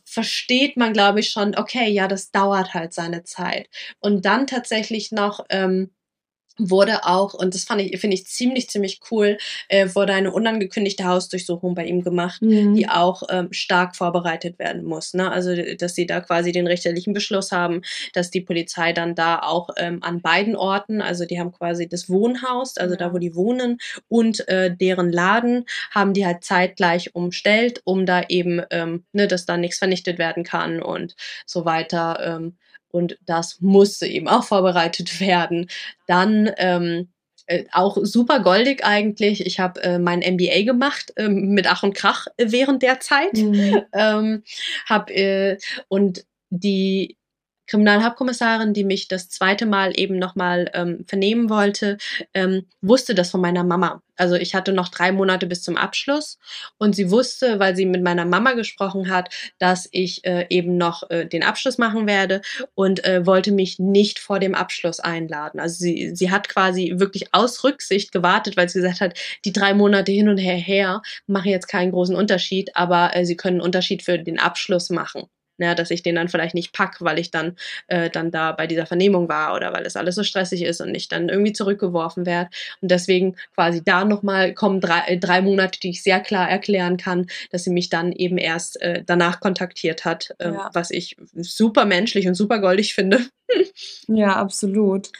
versteht 0.05 0.77
man, 0.77 0.95
glaube 0.95 1.21
ich, 1.21 1.31
schon, 1.31 1.57
okay, 1.57 1.89
ja, 1.91 2.09
das 2.09 2.31
dauert 2.31 2.73
halt 2.73 2.95
seine 2.95 3.23
Zeit. 3.25 3.69
Und 4.01 4.25
dann 4.25 4.47
tatsächlich 4.47 5.13
noch 5.13 5.45
ähm, 5.51 5.91
wurde 6.59 7.05
auch, 7.05 7.35
und 7.35 7.55
das 7.55 7.65
fand 7.65 7.81
ich, 7.81 8.01
finde 8.01 8.15
ich 8.15 8.27
ziemlich, 8.27 8.69
ziemlich 8.71 9.01
cool, 9.11 9.39
äh, 9.69 9.89
wurde 9.95 10.15
eine 10.15 10.33
unangekündigte 10.33 11.05
Hausdurchsuchung 11.05 11.75
bei 11.75 11.85
ihm 11.87 12.03
gemacht, 12.03 12.43
mhm. 12.43 12.75
die 12.75 12.89
auch 12.89 13.23
ähm, 13.31 13.49
stark 13.53 13.97
vorbereitet 13.97 14.59
werden 14.59 14.85
muss. 14.85 15.15
Ne? 15.15 15.31
Also, 15.31 15.55
dass 15.79 15.95
sie 15.95 16.07
da 16.07 16.21
quasi 16.21 16.53
den 16.53 16.67
richterlichen 16.67 17.13
Beschluss 17.13 17.53
haben, 17.53 17.83
dass 18.13 18.31
die 18.31 18.41
Polizei 18.41 18.93
dann 18.93 19.15
da 19.15 19.39
auch 19.41 19.71
ähm, 19.77 20.03
an 20.03 20.21
beiden 20.21 20.57
Orten, 20.57 21.01
also 21.01 21.25
die 21.25 21.39
haben 21.39 21.53
quasi 21.53 21.89
das 21.89 22.09
Wohnhaus, 22.09 22.77
also 22.77 22.97
da, 22.97 23.13
wo 23.13 23.19
die 23.19 23.35
wohnen, 23.35 23.79
und 24.09 24.49
äh, 24.49 24.75
deren 24.75 25.13
Laden, 25.13 25.65
haben 25.91 26.13
die 26.13 26.27
halt 26.27 26.45
zeitgleich 26.45 27.15
umstellt, 27.15 27.81
um 27.85 28.07
da 28.07 28.23
eben, 28.29 28.63
ähm, 28.71 29.05
ne, 29.13 29.27
dass 29.27 29.47
da 29.47 29.57
nichts 29.57 29.79
vernichtet 29.79 30.19
werden 30.19 30.45
kann 30.45 30.83
und 30.83 31.15
so 31.45 31.65
weiter. 31.65 32.19
Ähm, 32.23 32.57
und 32.91 33.19
das 33.27 33.61
musste 33.61 34.07
eben 34.07 34.29
auch 34.29 34.45
vorbereitet 34.45 35.21
werden. 35.21 35.69
Dann 36.07 36.51
ähm, 36.57 37.09
äh, 37.47 37.65
auch 37.73 37.97
super 38.03 38.41
goldig 38.41 38.85
eigentlich. 38.85 39.47
Ich 39.47 39.61
habe 39.61 39.83
äh, 39.83 39.99
mein 39.99 40.21
MBA 40.21 40.63
gemacht 40.63 41.13
äh, 41.17 41.29
mit 41.29 41.67
Ach 41.69 41.83
und 41.83 41.95
Krach 41.95 42.27
während 42.39 42.83
der 42.83 43.01
Zeit. 43.01 43.35
Mhm. 43.35 43.83
Ähm, 43.93 44.43
hab, 44.87 45.11
äh, 45.11 45.59
und 45.89 46.25
die 46.51 47.17
Kriminalhauptkommissarin, 47.67 48.73
die 48.75 48.85
mich 48.85 49.09
das 49.09 49.29
zweite 49.29 49.67
Mal 49.67 49.99
eben 49.99 50.19
nochmal 50.19 50.71
ähm, 50.75 51.05
vernehmen 51.07 51.51
wollte, 51.51 51.99
ähm, 52.35 52.67
wusste 52.81 53.15
das 53.15 53.31
von 53.31 53.41
meiner 53.41 53.65
Mama. 53.65 54.03
Also 54.17 54.35
ich 54.35 54.55
hatte 54.55 54.73
noch 54.73 54.89
drei 54.89 55.13
Monate 55.13 55.47
bis 55.47 55.63
zum 55.63 55.77
Abschluss 55.77 56.39
und 56.79 56.97
sie 56.97 57.11
wusste, 57.11 57.59
weil 57.59 57.77
sie 57.77 57.85
mit 57.87 58.03
meiner 58.03 58.25
Mama 58.25 58.53
gesprochen 58.53 59.11
hat, 59.11 59.29
dass 59.59 59.89
ich 59.93 60.25
äh, 60.25 60.47
eben 60.49 60.77
noch 60.77 61.09
äh, 61.11 61.27
den 61.27 61.43
Abschluss 61.43 61.79
machen 61.79 62.07
werde 62.07 62.41
und 62.75 63.05
äh, 63.05 63.27
wollte 63.27 63.53
mich 63.53 63.79
nicht 63.79 64.19
vor 64.19 64.39
dem 64.39 64.55
Abschluss 64.55 65.01
einladen. 65.01 65.61
Also 65.61 65.77
sie, 65.79 66.13
sie 66.15 66.31
hat 66.31 66.49
quasi 66.49 66.95
wirklich 66.97 67.29
aus 67.33 67.63
Rücksicht 67.63 68.13
gewartet, 68.13 68.57
weil 68.57 68.69
sie 68.69 68.81
gesagt 68.81 69.01
hat, 69.01 69.19
die 69.45 69.53
drei 69.53 69.75
Monate 69.75 70.13
hin 70.13 70.29
und 70.29 70.39
her, 70.39 70.57
her 70.57 71.03
machen 71.27 71.51
jetzt 71.51 71.69
keinen 71.69 71.93
großen 71.93 72.17
Unterschied, 72.17 72.75
aber 72.75 73.15
äh, 73.15 73.27
sie 73.27 73.37
können 73.37 73.57
einen 73.57 73.67
Unterschied 73.67 74.03
für 74.03 74.19
den 74.19 74.39
Abschluss 74.39 74.91
machen 74.91 75.29
ne, 75.59 75.75
dass 75.75 75.91
ich 75.91 76.03
den 76.03 76.15
dann 76.15 76.29
vielleicht 76.29 76.55
nicht 76.55 76.73
pack, 76.73 76.97
weil 77.01 77.19
ich 77.19 77.31
dann, 77.31 77.57
äh, 77.89 78.11
dann 78.11 78.31
da 78.31 78.53
bei 78.53 78.67
dieser 78.67 78.87
Vernehmung 78.87 79.29
war 79.29 79.55
oder 79.55 79.73
weil 79.73 79.87
es 79.87 79.97
alles 79.97 80.15
so 80.15 80.23
stressig 80.23 80.63
ist 80.63 80.81
und 80.81 80.95
ich 80.95 81.09
dann 81.09 81.29
irgendwie 81.29 81.53
zurückgeworfen 81.53 82.27
werde. 82.27 82.51
Und 82.81 82.91
deswegen 82.91 83.37
quasi 83.55 83.83
da 83.85 84.05
nochmal 84.05 84.55
kommen 84.55 84.81
drei, 84.81 85.01
äh, 85.07 85.19
drei 85.19 85.43
Monate, 85.43 85.81
die 85.81 85.91
ich 85.91 86.03
sehr 86.03 86.21
klar 86.21 86.49
erklären 86.49 86.97
kann, 86.97 87.27
dass 87.51 87.65
sie 87.65 87.71
mich 87.71 87.89
dann 87.89 88.13
eben 88.13 88.39
erst 88.39 88.81
äh, 88.83 89.03
danach 89.05 89.41
kontaktiert 89.41 90.05
hat, 90.05 90.35
äh, 90.39 90.51
ja. 90.51 90.71
was 90.73 90.91
ich 90.91 91.17
super 91.37 91.85
menschlich 91.85 92.27
und 92.27 92.35
super 92.35 92.59
goldig 92.61 92.95
finde. 92.95 93.21
ja, 94.09 94.37
absolut. 94.37 95.11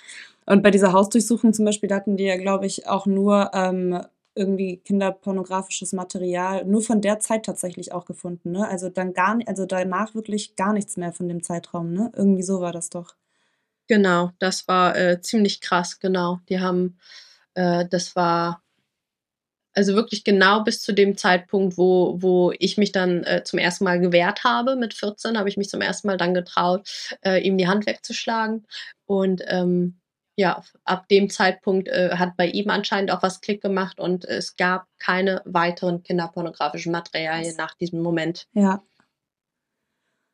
Und 0.47 0.63
bei 0.63 0.71
dieser 0.71 0.93
Hausdurchsuchung 0.93 1.53
zum 1.53 1.65
Beispiel, 1.65 1.89
da 1.89 1.97
hatten 1.97 2.17
die 2.17 2.25
ja, 2.25 2.37
glaube 2.37 2.67
ich, 2.67 2.87
auch 2.87 3.07
nur 3.07 3.51
ähm, 3.53 4.01
irgendwie 4.37 4.79
kinderpornografisches 4.79 5.93
Material 5.93 6.65
nur 6.65 6.83
von 6.83 7.01
der 7.01 7.21
Zeit 7.21 7.45
tatsächlich 7.47 7.93
auch 7.93 8.05
gefunden, 8.05 8.53
ne? 8.53 8.69
Also 8.69 8.89
dann 8.91 9.15
gar 9.15 9.39
also 9.47 9.67
danach 9.67 10.15
wirklich 10.15 10.57
gar 10.57 10.73
nichts 10.73 10.97
mehr 10.97 11.13
von 11.13 11.29
dem 11.29 11.43
Zeitraum, 11.43 11.93
ne? 11.93 12.13
Irgendwie 12.15 12.43
so 12.43 12.61
war 12.61 12.73
das 12.73 12.91
doch. 12.91 13.17
Genau, 13.89 14.33
das 14.39 14.69
war 14.69 14.97
äh, 14.97 15.21
ziemlich 15.21 15.61
krass, 15.61 16.01
genau. 16.01 16.41
Die 16.49 16.61
haben, 16.61 16.99
äh, 17.55 17.87
das 17.89 18.17
war 18.17 18.63
also 19.77 19.95
wirklich 19.95 20.25
genau 20.25 20.65
bis 20.65 20.81
zu 20.81 20.93
dem 20.93 21.19
Zeitpunkt, 21.19 21.77
wo, 21.77 22.17
wo 22.21 22.53
ich 22.59 22.79
mich 22.79 22.93
dann 22.93 23.25
äh, 23.25 23.43
zum 23.45 23.59
ersten 23.59 23.85
Mal 23.85 24.01
gewehrt 24.01 24.43
habe. 24.43 24.75
Mit 24.75 24.95
14 24.95 25.39
habe 25.39 25.51
ich 25.51 25.59
mich 25.59 25.69
zum 25.69 25.83
ersten 25.83 26.09
Mal 26.09 26.17
dann 26.17 26.33
getraut, 26.33 26.89
äh, 27.23 27.41
ihm 27.43 27.59
die 27.59 27.69
Hand 27.69 27.87
wegzuschlagen. 27.87 28.67
Und 29.05 29.43
ähm, 29.47 30.01
ja, 30.37 30.63
ab 30.85 31.09
dem 31.09 31.31
Zeitpunkt 31.31 31.89
äh, 31.89 32.11
hat 32.13 32.37
bei 32.37 32.47
ihm 32.47 32.69
anscheinend 32.69 33.11
auch 33.11 33.23
was 33.23 33.41
Klick 33.41 33.63
gemacht 33.63 33.99
und 33.99 34.25
es 34.27 34.57
gab 34.57 34.87
keine 34.99 35.41
weiteren 35.47 36.03
kinderpornografischen 36.03 36.93
Materialien 36.93 37.57
nach 37.57 37.75
diesem 37.75 38.03
Moment. 38.03 38.47
Ja. 38.53 38.83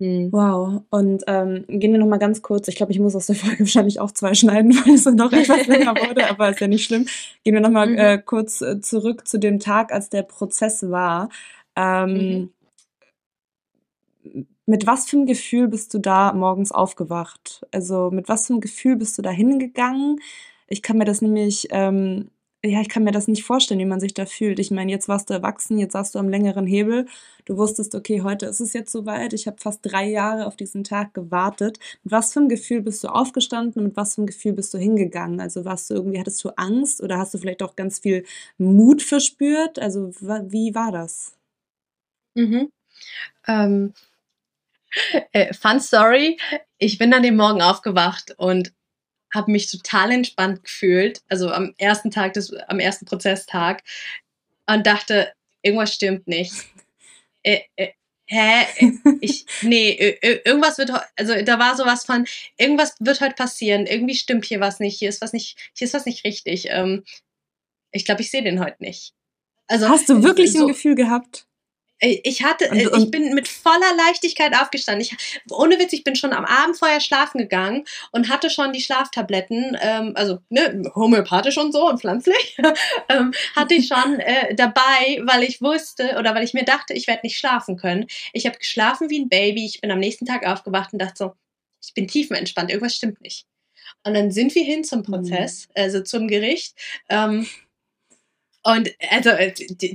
Hm. 0.00 0.32
Wow. 0.32 0.82
Und 0.90 1.22
ähm, 1.28 1.64
gehen 1.68 1.92
wir 1.92 2.00
noch 2.00 2.08
mal 2.08 2.18
ganz 2.18 2.42
kurz. 2.42 2.66
Ich 2.66 2.74
glaube, 2.74 2.90
ich 2.90 2.98
muss 2.98 3.14
aus 3.14 3.26
der 3.26 3.36
Folge 3.36 3.60
wahrscheinlich 3.60 4.00
auch 4.00 4.10
zwei 4.10 4.34
schneiden, 4.34 4.72
weil 4.84 4.94
es 4.94 5.04
noch 5.04 5.32
etwas 5.32 5.68
länger 5.68 5.94
wurde, 5.94 6.28
aber 6.28 6.50
ist 6.50 6.60
ja 6.60 6.66
nicht 6.66 6.84
schlimm. 6.84 7.06
Gehen 7.44 7.54
wir 7.54 7.60
noch 7.60 7.70
mal 7.70 7.86
mhm. 7.86 7.98
äh, 7.98 8.18
kurz 8.18 8.60
äh, 8.60 8.80
zurück 8.80 9.28
zu 9.28 9.38
dem 9.38 9.60
Tag, 9.60 9.92
als 9.92 10.10
der 10.10 10.24
Prozess 10.24 10.90
war. 10.90 11.28
Ähm, 11.76 12.12
mhm 12.12 12.50
mit 14.66 14.86
was 14.86 15.08
für 15.08 15.16
einem 15.16 15.26
Gefühl 15.26 15.68
bist 15.68 15.92
du 15.94 15.98
da 15.98 16.32
morgens 16.32 16.72
aufgewacht? 16.72 17.66
Also 17.72 18.10
mit 18.10 18.28
was 18.28 18.46
für 18.46 18.54
einem 18.54 18.60
Gefühl 18.60 18.96
bist 18.96 19.18
du 19.18 19.22
da 19.22 19.30
hingegangen? 19.30 20.20
Ich 20.68 20.82
kann 20.82 20.98
mir 20.98 21.04
das 21.04 21.20
nämlich, 21.22 21.68
ähm, 21.70 22.30
ja, 22.64 22.80
ich 22.80 22.88
kann 22.88 23.02
mir 23.04 23.10
das 23.10 23.26
nicht 23.26 23.44
vorstellen, 23.44 23.80
wie 23.80 23.84
man 23.84 24.00
sich 24.00 24.14
da 24.14 24.24
fühlt. 24.24 24.60
Ich 24.60 24.70
meine, 24.70 24.92
jetzt 24.92 25.08
warst 25.08 25.28
du 25.28 25.34
erwachsen, 25.34 25.78
jetzt 25.78 25.92
saßt 25.92 26.14
du 26.14 26.20
am 26.20 26.28
längeren 26.28 26.66
Hebel. 26.66 27.06
Du 27.44 27.56
wusstest, 27.56 27.94
okay, 27.96 28.22
heute 28.22 28.46
ist 28.46 28.60
es 28.60 28.72
jetzt 28.72 28.92
soweit. 28.92 29.32
Ich 29.32 29.48
habe 29.48 29.58
fast 29.60 29.80
drei 29.82 30.08
Jahre 30.08 30.46
auf 30.46 30.56
diesen 30.56 30.84
Tag 30.84 31.12
gewartet. 31.12 31.78
Mit 32.04 32.12
was 32.12 32.32
für 32.32 32.40
einem 32.40 32.48
Gefühl 32.48 32.82
bist 32.82 33.02
du 33.02 33.08
aufgestanden 33.08 33.82
und 33.82 33.88
mit 33.88 33.96
was 33.96 34.14
für 34.14 34.20
einem 34.20 34.28
Gefühl 34.28 34.52
bist 34.52 34.72
du 34.72 34.78
hingegangen? 34.78 35.40
Also 35.40 35.64
warst 35.64 35.90
du 35.90 35.94
irgendwie, 35.94 36.20
hattest 36.20 36.42
du 36.44 36.50
Angst 36.56 37.02
oder 37.02 37.18
hast 37.18 37.34
du 37.34 37.38
vielleicht 37.38 37.62
auch 37.62 37.74
ganz 37.74 37.98
viel 37.98 38.24
Mut 38.58 39.02
verspürt? 39.02 39.80
Also 39.80 40.12
wie 40.12 40.74
war 40.74 40.92
das? 40.92 41.36
Mhm. 42.34 42.70
Ähm, 43.46 43.92
äh, 45.32 45.52
Fun 45.54 45.80
Story. 45.80 46.38
Ich 46.78 46.98
bin 46.98 47.12
an 47.14 47.22
dem 47.22 47.36
Morgen 47.36 47.62
aufgewacht 47.62 48.34
und 48.36 48.72
habe 49.32 49.50
mich 49.50 49.70
total 49.70 50.10
entspannt 50.12 50.64
gefühlt. 50.64 51.22
Also 51.28 51.50
am 51.50 51.74
ersten 51.78 52.10
Tag 52.10 52.34
des, 52.34 52.52
am 52.68 52.80
ersten 52.80 53.06
Prozesstag 53.06 53.82
und 54.66 54.86
dachte, 54.86 55.32
irgendwas 55.62 55.94
stimmt 55.94 56.26
nicht. 56.26 56.52
Äh, 57.44 57.62
äh, 57.74 57.88
hä? 58.26 58.92
Ich, 59.20 59.46
nee, 59.62 60.16
irgendwas 60.44 60.78
wird, 60.78 60.92
also 61.16 61.34
da 61.42 61.58
war 61.58 61.76
sowas 61.76 62.04
von, 62.04 62.24
irgendwas 62.56 62.94
wird 63.00 63.20
heute 63.20 63.34
passieren. 63.34 63.86
Irgendwie 63.86 64.14
stimmt 64.14 64.44
hier 64.44 64.60
was 64.60 64.78
nicht. 64.78 65.00
Hier 65.00 65.08
ist 65.08 65.20
was 65.22 65.32
nicht, 65.32 65.58
hier 65.74 65.86
ist 65.86 65.94
was 65.94 66.06
nicht 66.06 66.24
richtig. 66.24 66.68
Ähm, 66.68 67.02
ich 67.90 68.04
glaube, 68.04 68.22
ich 68.22 68.30
sehe 68.30 68.44
den 68.44 68.60
heute 68.60 68.76
nicht. 68.78 69.12
Also, 69.66 69.88
Hast 69.88 70.08
du 70.08 70.22
wirklich 70.22 70.52
so, 70.52 70.60
ein 70.60 70.68
Gefühl 70.68 70.94
gehabt? 70.94 71.46
Ich 72.04 72.42
hatte, 72.42 72.68
und, 72.68 72.86
und 72.88 73.02
ich 73.04 73.10
bin 73.12 73.32
mit 73.32 73.46
voller 73.46 73.94
Leichtigkeit 73.96 74.54
aufgestanden. 74.60 75.02
Ich, 75.02 75.16
ohne 75.50 75.78
Witz, 75.78 75.92
ich 75.92 76.02
bin 76.02 76.16
schon 76.16 76.32
am 76.32 76.44
Abend 76.44 76.76
vorher 76.76 77.00
schlafen 77.00 77.38
gegangen 77.38 77.84
und 78.10 78.28
hatte 78.28 78.50
schon 78.50 78.72
die 78.72 78.80
Schlaftabletten, 78.80 79.76
ähm, 79.80 80.12
also 80.16 80.40
ne, 80.48 80.82
homöopathisch 80.96 81.58
und 81.58 81.70
so 81.70 81.88
und 81.88 82.00
pflanzlich, 82.00 82.58
ähm, 83.08 83.32
hatte 83.54 83.74
ich 83.74 83.86
schon 83.86 84.18
äh, 84.18 84.52
dabei, 84.56 85.20
weil 85.22 85.44
ich 85.44 85.62
wusste 85.62 86.16
oder 86.18 86.34
weil 86.34 86.42
ich 86.42 86.54
mir 86.54 86.64
dachte, 86.64 86.92
ich 86.92 87.06
werde 87.06 87.20
nicht 87.22 87.38
schlafen 87.38 87.76
können. 87.76 88.06
Ich 88.32 88.46
habe 88.46 88.58
geschlafen 88.58 89.08
wie 89.08 89.20
ein 89.20 89.28
Baby. 89.28 89.64
Ich 89.64 89.80
bin 89.80 89.92
am 89.92 90.00
nächsten 90.00 90.26
Tag 90.26 90.44
aufgewacht 90.44 90.92
und 90.92 90.98
dachte 90.98 91.14
so, 91.16 91.32
ich 91.84 91.94
bin 91.94 92.08
tiefenentspannt, 92.08 92.70
irgendwas 92.70 92.96
stimmt 92.96 93.20
nicht. 93.20 93.46
Und 94.04 94.14
dann 94.14 94.32
sind 94.32 94.54
wir 94.56 94.64
hin 94.64 94.82
zum 94.82 95.00
mhm. 95.00 95.04
Prozess, 95.04 95.68
mhm. 95.68 95.82
also 95.82 96.02
zum 96.02 96.26
Gericht. 96.26 96.74
Ähm, 97.08 97.46
und 98.64 98.90
also 99.10 99.30
äh, 99.30 99.52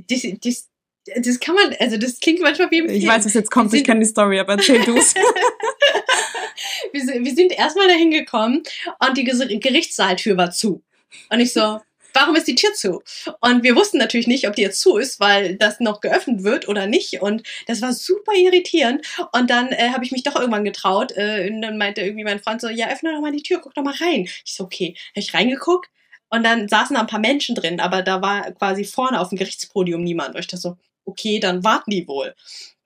das, 0.08 0.26
das, 0.40 0.68
das 1.16 1.40
kann 1.40 1.54
man, 1.54 1.74
also 1.78 1.96
das 1.96 2.20
klingt 2.20 2.40
manchmal 2.40 2.70
wie 2.70 2.78
im 2.78 2.86
Film. 2.86 2.98
Ich 2.98 3.06
weiß, 3.06 3.24
was 3.24 3.34
jetzt 3.34 3.50
kommt, 3.50 3.72
ich 3.74 3.84
kenne 3.84 4.00
die 4.00 4.06
Story, 4.06 4.38
aber 4.38 4.54
erzähl 4.54 4.84
du 4.84 4.96
es. 4.96 5.14
wir, 6.92 7.04
sind, 7.04 7.24
wir 7.24 7.34
sind 7.34 7.52
erstmal 7.52 7.88
dahin 7.88 8.10
gekommen 8.10 8.62
und 9.06 9.16
die 9.16 9.24
Gerichtssaaltür 9.24 10.36
war 10.36 10.50
zu. 10.50 10.82
Und 11.30 11.40
ich 11.40 11.52
so, 11.52 11.80
warum 12.14 12.36
ist 12.36 12.48
die 12.48 12.54
Tür 12.54 12.72
zu? 12.74 13.02
Und 13.40 13.62
wir 13.62 13.76
wussten 13.76 13.98
natürlich 13.98 14.26
nicht, 14.26 14.48
ob 14.48 14.56
die 14.56 14.62
jetzt 14.62 14.80
zu 14.80 14.96
ist, 14.96 15.20
weil 15.20 15.56
das 15.56 15.80
noch 15.80 16.00
geöffnet 16.00 16.42
wird 16.42 16.68
oder 16.68 16.86
nicht. 16.86 17.20
Und 17.22 17.42
das 17.66 17.82
war 17.82 17.92
super 17.92 18.32
irritierend. 18.34 19.06
Und 19.32 19.50
dann 19.50 19.68
äh, 19.68 19.90
habe 19.90 20.04
ich 20.04 20.12
mich 20.12 20.22
doch 20.22 20.36
irgendwann 20.36 20.64
getraut. 20.64 21.12
Äh, 21.16 21.50
und 21.50 21.62
dann 21.62 21.78
meinte 21.78 22.02
irgendwie 22.02 22.24
mein 22.24 22.40
Freund 22.40 22.60
so, 22.60 22.68
ja, 22.68 22.90
öffne 22.90 23.12
doch 23.12 23.20
mal 23.20 23.32
die 23.32 23.42
Tür, 23.42 23.60
guck 23.62 23.74
doch 23.74 23.82
mal 23.82 23.94
rein. 23.94 24.28
Ich 24.44 24.54
so, 24.54 24.64
okay. 24.64 24.96
Habe 25.10 25.20
ich 25.20 25.34
reingeguckt 25.34 25.90
und 26.30 26.42
dann 26.42 26.68
saßen 26.68 26.94
da 26.94 27.00
ein 27.00 27.06
paar 27.06 27.20
Menschen 27.20 27.54
drin, 27.54 27.80
aber 27.80 28.02
da 28.02 28.20
war 28.20 28.52
quasi 28.52 28.84
vorne 28.84 29.20
auf 29.20 29.30
dem 29.30 29.38
Gerichtspodium 29.38 30.02
niemand. 30.02 30.34
Und 30.34 30.40
ich 30.40 30.46
dachte 30.46 30.60
so, 30.60 30.76
okay, 31.08 31.40
dann 31.40 31.64
warten 31.64 31.90
die 31.90 32.06
wohl. 32.06 32.34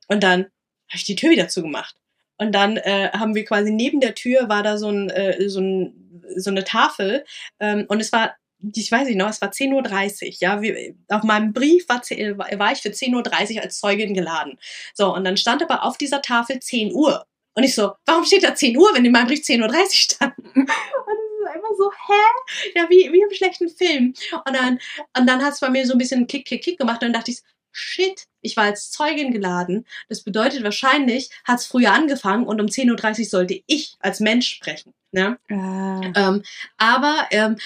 Und 0.08 0.22
dann 0.22 0.44
habe 0.88 0.96
ich 0.96 1.04
die 1.04 1.16
Tür 1.16 1.30
wieder 1.30 1.48
zugemacht. 1.48 1.96
Und 2.38 2.52
dann 2.52 2.76
äh, 2.76 3.10
haben 3.12 3.34
wir 3.34 3.44
quasi 3.44 3.70
neben 3.70 4.00
der 4.00 4.14
Tür 4.14 4.48
war 4.48 4.62
da 4.62 4.78
so, 4.78 4.88
ein, 4.88 5.10
äh, 5.10 5.48
so, 5.48 5.60
ein, 5.60 6.22
so 6.36 6.50
eine 6.50 6.64
Tafel 6.64 7.24
ähm, 7.60 7.86
und 7.88 8.00
es 8.00 8.12
war 8.12 8.34
ich 8.74 8.92
weiß 8.92 9.08
nicht 9.08 9.16
noch, 9.16 9.28
es 9.28 9.40
war 9.40 9.50
10.30 9.50 10.22
Uhr, 10.22 10.32
ja, 10.38 10.62
wie, 10.62 10.94
auf 11.08 11.24
meinem 11.24 11.52
Brief 11.52 11.88
war, 11.88 12.00
war 12.00 12.72
ich 12.72 12.80
für 12.80 12.90
10.30 12.90 13.56
Uhr 13.56 13.62
als 13.62 13.80
Zeugin 13.80 14.14
geladen. 14.14 14.58
So, 14.94 15.12
und 15.14 15.24
dann 15.24 15.36
stand 15.36 15.62
aber 15.62 15.82
auf 15.82 15.98
dieser 15.98 16.22
Tafel 16.22 16.60
10 16.60 16.92
Uhr. 16.92 17.26
Und 17.54 17.64
ich 17.64 17.74
so, 17.74 17.92
warum 18.06 18.24
steht 18.24 18.44
da 18.44 18.54
10 18.54 18.76
Uhr, 18.76 18.90
wenn 18.94 19.04
in 19.04 19.12
meinem 19.12 19.26
Brief 19.26 19.40
10.30 19.40 19.62
Uhr 19.62 19.90
stand? 19.90 20.38
Und 20.54 20.68
es 20.68 21.48
ist 21.48 21.54
einfach 21.54 21.76
so, 21.76 21.90
hä? 21.90 22.76
Ja, 22.76 22.86
wie, 22.88 23.12
wie 23.12 23.20
im 23.20 23.34
schlechten 23.34 23.68
Film. 23.68 24.14
Und 24.46 24.56
dann, 24.56 24.78
und 25.18 25.26
dann 25.26 25.44
hat 25.44 25.54
es 25.54 25.60
bei 25.60 25.68
mir 25.68 25.84
so 25.86 25.92
ein 25.92 25.98
bisschen 25.98 26.26
Kick, 26.26 26.46
Kick, 26.46 26.62
Kick 26.62 26.78
gemacht 26.78 27.02
und 27.02 27.08
dann 27.08 27.12
dachte 27.12 27.32
ich, 27.32 27.40
shit, 27.72 28.26
ich 28.40 28.56
war 28.56 28.64
als 28.64 28.90
Zeugin 28.90 29.32
geladen. 29.32 29.86
Das 30.08 30.22
bedeutet 30.22 30.62
wahrscheinlich, 30.62 31.30
hat 31.44 31.60
es 31.60 31.66
früher 31.66 31.92
angefangen 31.92 32.46
und 32.46 32.60
um 32.60 32.66
10.30 32.66 33.18
Uhr 33.20 33.24
sollte 33.26 33.62
ich 33.66 33.96
als 34.00 34.20
Mensch 34.20 34.48
sprechen. 34.48 34.94
Ne? 35.10 35.38
Ah. 35.50 36.00
Ähm, 36.14 36.42
aber 36.78 37.26
ähm, 37.30 37.56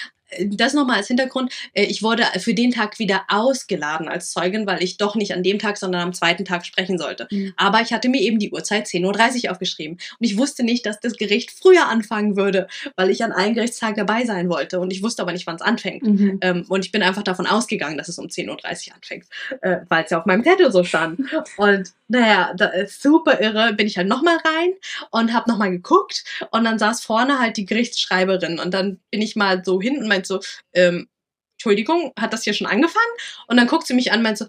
das 0.45 0.73
nochmal 0.73 0.97
als 0.97 1.07
Hintergrund. 1.07 1.53
Äh, 1.73 1.85
ich 1.85 2.03
wurde 2.03 2.23
für 2.39 2.53
den 2.53 2.71
Tag 2.71 2.99
wieder 2.99 3.23
ausgeladen 3.29 4.07
als 4.07 4.31
Zeugin, 4.31 4.67
weil 4.67 4.83
ich 4.83 4.97
doch 4.97 5.15
nicht 5.15 5.33
an 5.33 5.43
dem 5.43 5.59
Tag, 5.59 5.77
sondern 5.77 6.01
am 6.01 6.13
zweiten 6.13 6.45
Tag 6.45 6.65
sprechen 6.65 6.97
sollte. 6.97 7.27
Mhm. 7.31 7.53
Aber 7.57 7.81
ich 7.81 7.93
hatte 7.93 8.09
mir 8.09 8.21
eben 8.21 8.39
die 8.39 8.51
Uhrzeit 8.51 8.87
10.30 8.87 9.45
Uhr 9.45 9.51
aufgeschrieben. 9.51 9.97
Und 10.19 10.25
ich 10.25 10.37
wusste 10.37 10.63
nicht, 10.63 10.85
dass 10.85 10.99
das 10.99 11.13
Gericht 11.13 11.51
früher 11.51 11.87
anfangen 11.87 12.35
würde, 12.35 12.67
weil 12.95 13.09
ich 13.09 13.23
an 13.23 13.31
allen 13.31 13.53
Gerichtstagen 13.53 13.95
dabei 13.95 14.25
sein 14.25 14.49
wollte. 14.49 14.79
Und 14.79 14.91
ich 14.91 15.03
wusste 15.03 15.21
aber 15.21 15.31
nicht, 15.31 15.47
wann 15.47 15.55
es 15.55 15.61
anfängt. 15.61 16.03
Mhm. 16.03 16.39
Ähm, 16.41 16.65
und 16.67 16.85
ich 16.85 16.91
bin 16.91 17.03
einfach 17.03 17.23
davon 17.23 17.47
ausgegangen, 17.47 17.97
dass 17.97 18.09
es 18.09 18.19
um 18.19 18.27
10.30 18.27 18.89
Uhr 18.89 18.95
anfängt, 18.95 19.25
äh, 19.61 19.77
weil 19.89 20.03
es 20.03 20.11
ja 20.11 20.19
auf 20.19 20.25
meinem 20.25 20.43
Zettel 20.43 20.71
so 20.71 20.83
stand. 20.83 21.19
Und 21.57 21.91
naja, 22.09 22.53
da 22.55 22.67
ist 22.67 23.01
super 23.01 23.41
irre, 23.41 23.73
bin 23.73 23.87
ich 23.87 23.97
halt 23.97 24.07
nochmal 24.07 24.37
rein 24.37 24.73
und 25.11 25.33
habe 25.33 25.49
nochmal 25.49 25.71
geguckt. 25.71 26.23
Und 26.51 26.63
dann 26.63 26.79
saß 26.79 27.01
vorne 27.01 27.39
halt 27.39 27.57
die 27.57 27.65
Gerichtsschreiberin. 27.65 28.59
Und 28.59 28.73
dann 28.73 28.99
bin 29.11 29.21
ich 29.21 29.35
mal 29.35 29.61
so 29.65 29.81
hinten 29.81 30.07
meint 30.17 30.27
so, 30.27 30.39
ähm, 30.73 31.07
Entschuldigung, 31.55 32.11
hat 32.19 32.33
das 32.33 32.43
hier 32.43 32.53
schon 32.53 32.67
angefangen? 32.67 33.05
Und 33.47 33.57
dann 33.57 33.67
guckt 33.67 33.87
sie 33.87 33.93
mich 33.93 34.11
an, 34.11 34.21
meint 34.21 34.37
so, 34.37 34.45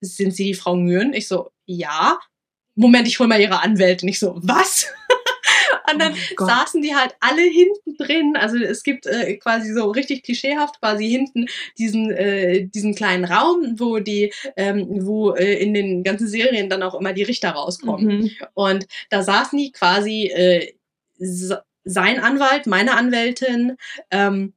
sind 0.00 0.34
Sie 0.34 0.46
die 0.46 0.54
Frau 0.54 0.76
Nguyen? 0.76 1.12
Ich 1.12 1.28
so, 1.28 1.50
ja. 1.66 2.18
Moment, 2.74 3.06
ich 3.06 3.18
hol 3.18 3.26
mal 3.26 3.40
Ihre 3.40 3.60
Anwältin. 3.60 4.08
Ich 4.08 4.18
so, 4.18 4.38
was? 4.42 4.86
Und 5.92 6.00
dann 6.00 6.14
oh 6.38 6.46
saßen 6.46 6.80
die 6.82 6.94
halt 6.94 7.14
alle 7.20 7.42
hinten 7.42 7.96
drin. 7.98 8.36
Also 8.36 8.56
es 8.58 8.82
gibt 8.82 9.06
äh, 9.06 9.36
quasi 9.36 9.72
so 9.72 9.90
richtig 9.90 10.22
klischeehaft 10.22 10.80
quasi 10.80 11.08
hinten 11.08 11.46
diesen, 11.78 12.10
äh, 12.12 12.66
diesen 12.66 12.94
kleinen 12.94 13.24
Raum, 13.24 13.74
wo 13.78 13.98
die, 13.98 14.32
ähm, 14.56 14.86
wo 15.04 15.32
äh, 15.32 15.54
in 15.54 15.74
den 15.74 16.02
ganzen 16.04 16.28
Serien 16.28 16.70
dann 16.70 16.82
auch 16.82 16.94
immer 16.94 17.12
die 17.12 17.24
Richter 17.24 17.50
rauskommen. 17.50 18.18
Mhm. 18.18 18.30
Und 18.54 18.86
da 19.10 19.22
saßen 19.22 19.58
die 19.58 19.72
quasi 19.72 20.26
äh, 20.26 20.72
sein 21.84 22.20
Anwalt, 22.20 22.66
meine 22.66 22.96
Anwältin, 22.96 23.76
ähm, 24.10 24.54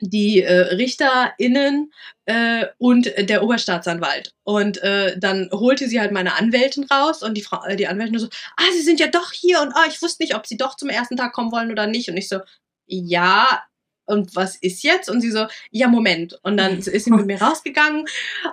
die 0.00 0.42
äh, 0.42 0.74
RichterInnen 0.74 1.92
äh, 2.26 2.66
und 2.78 3.12
der 3.18 3.42
Oberstaatsanwalt. 3.42 4.34
Und 4.44 4.82
äh, 4.82 5.18
dann 5.18 5.48
holte 5.52 5.88
sie 5.88 6.00
halt 6.00 6.12
meine 6.12 6.36
Anwältin 6.36 6.84
raus 6.84 7.22
und 7.22 7.34
die 7.34 7.42
Frau, 7.42 7.64
äh, 7.64 7.76
die 7.76 7.88
Anwältin 7.88 8.18
so, 8.18 8.28
ah, 8.56 8.72
sie 8.72 8.82
sind 8.82 9.00
ja 9.00 9.08
doch 9.08 9.32
hier 9.32 9.60
und 9.60 9.72
ah, 9.74 9.86
ich 9.88 10.00
wusste 10.00 10.22
nicht, 10.22 10.34
ob 10.34 10.46
sie 10.46 10.56
doch 10.56 10.76
zum 10.76 10.88
ersten 10.88 11.16
Tag 11.16 11.32
kommen 11.32 11.52
wollen 11.52 11.72
oder 11.72 11.86
nicht. 11.86 12.08
Und 12.08 12.16
ich 12.16 12.28
so, 12.28 12.40
ja, 12.86 13.62
und 14.08 14.34
was 14.34 14.56
ist 14.56 14.82
jetzt? 14.82 15.10
Und 15.10 15.20
sie 15.20 15.30
so, 15.30 15.46
ja, 15.70 15.86
Moment. 15.86 16.38
Und 16.42 16.56
dann 16.56 16.78
ist 16.78 17.04
sie 17.04 17.10
mit 17.10 17.26
mir 17.26 17.40
rausgegangen. 17.40 18.06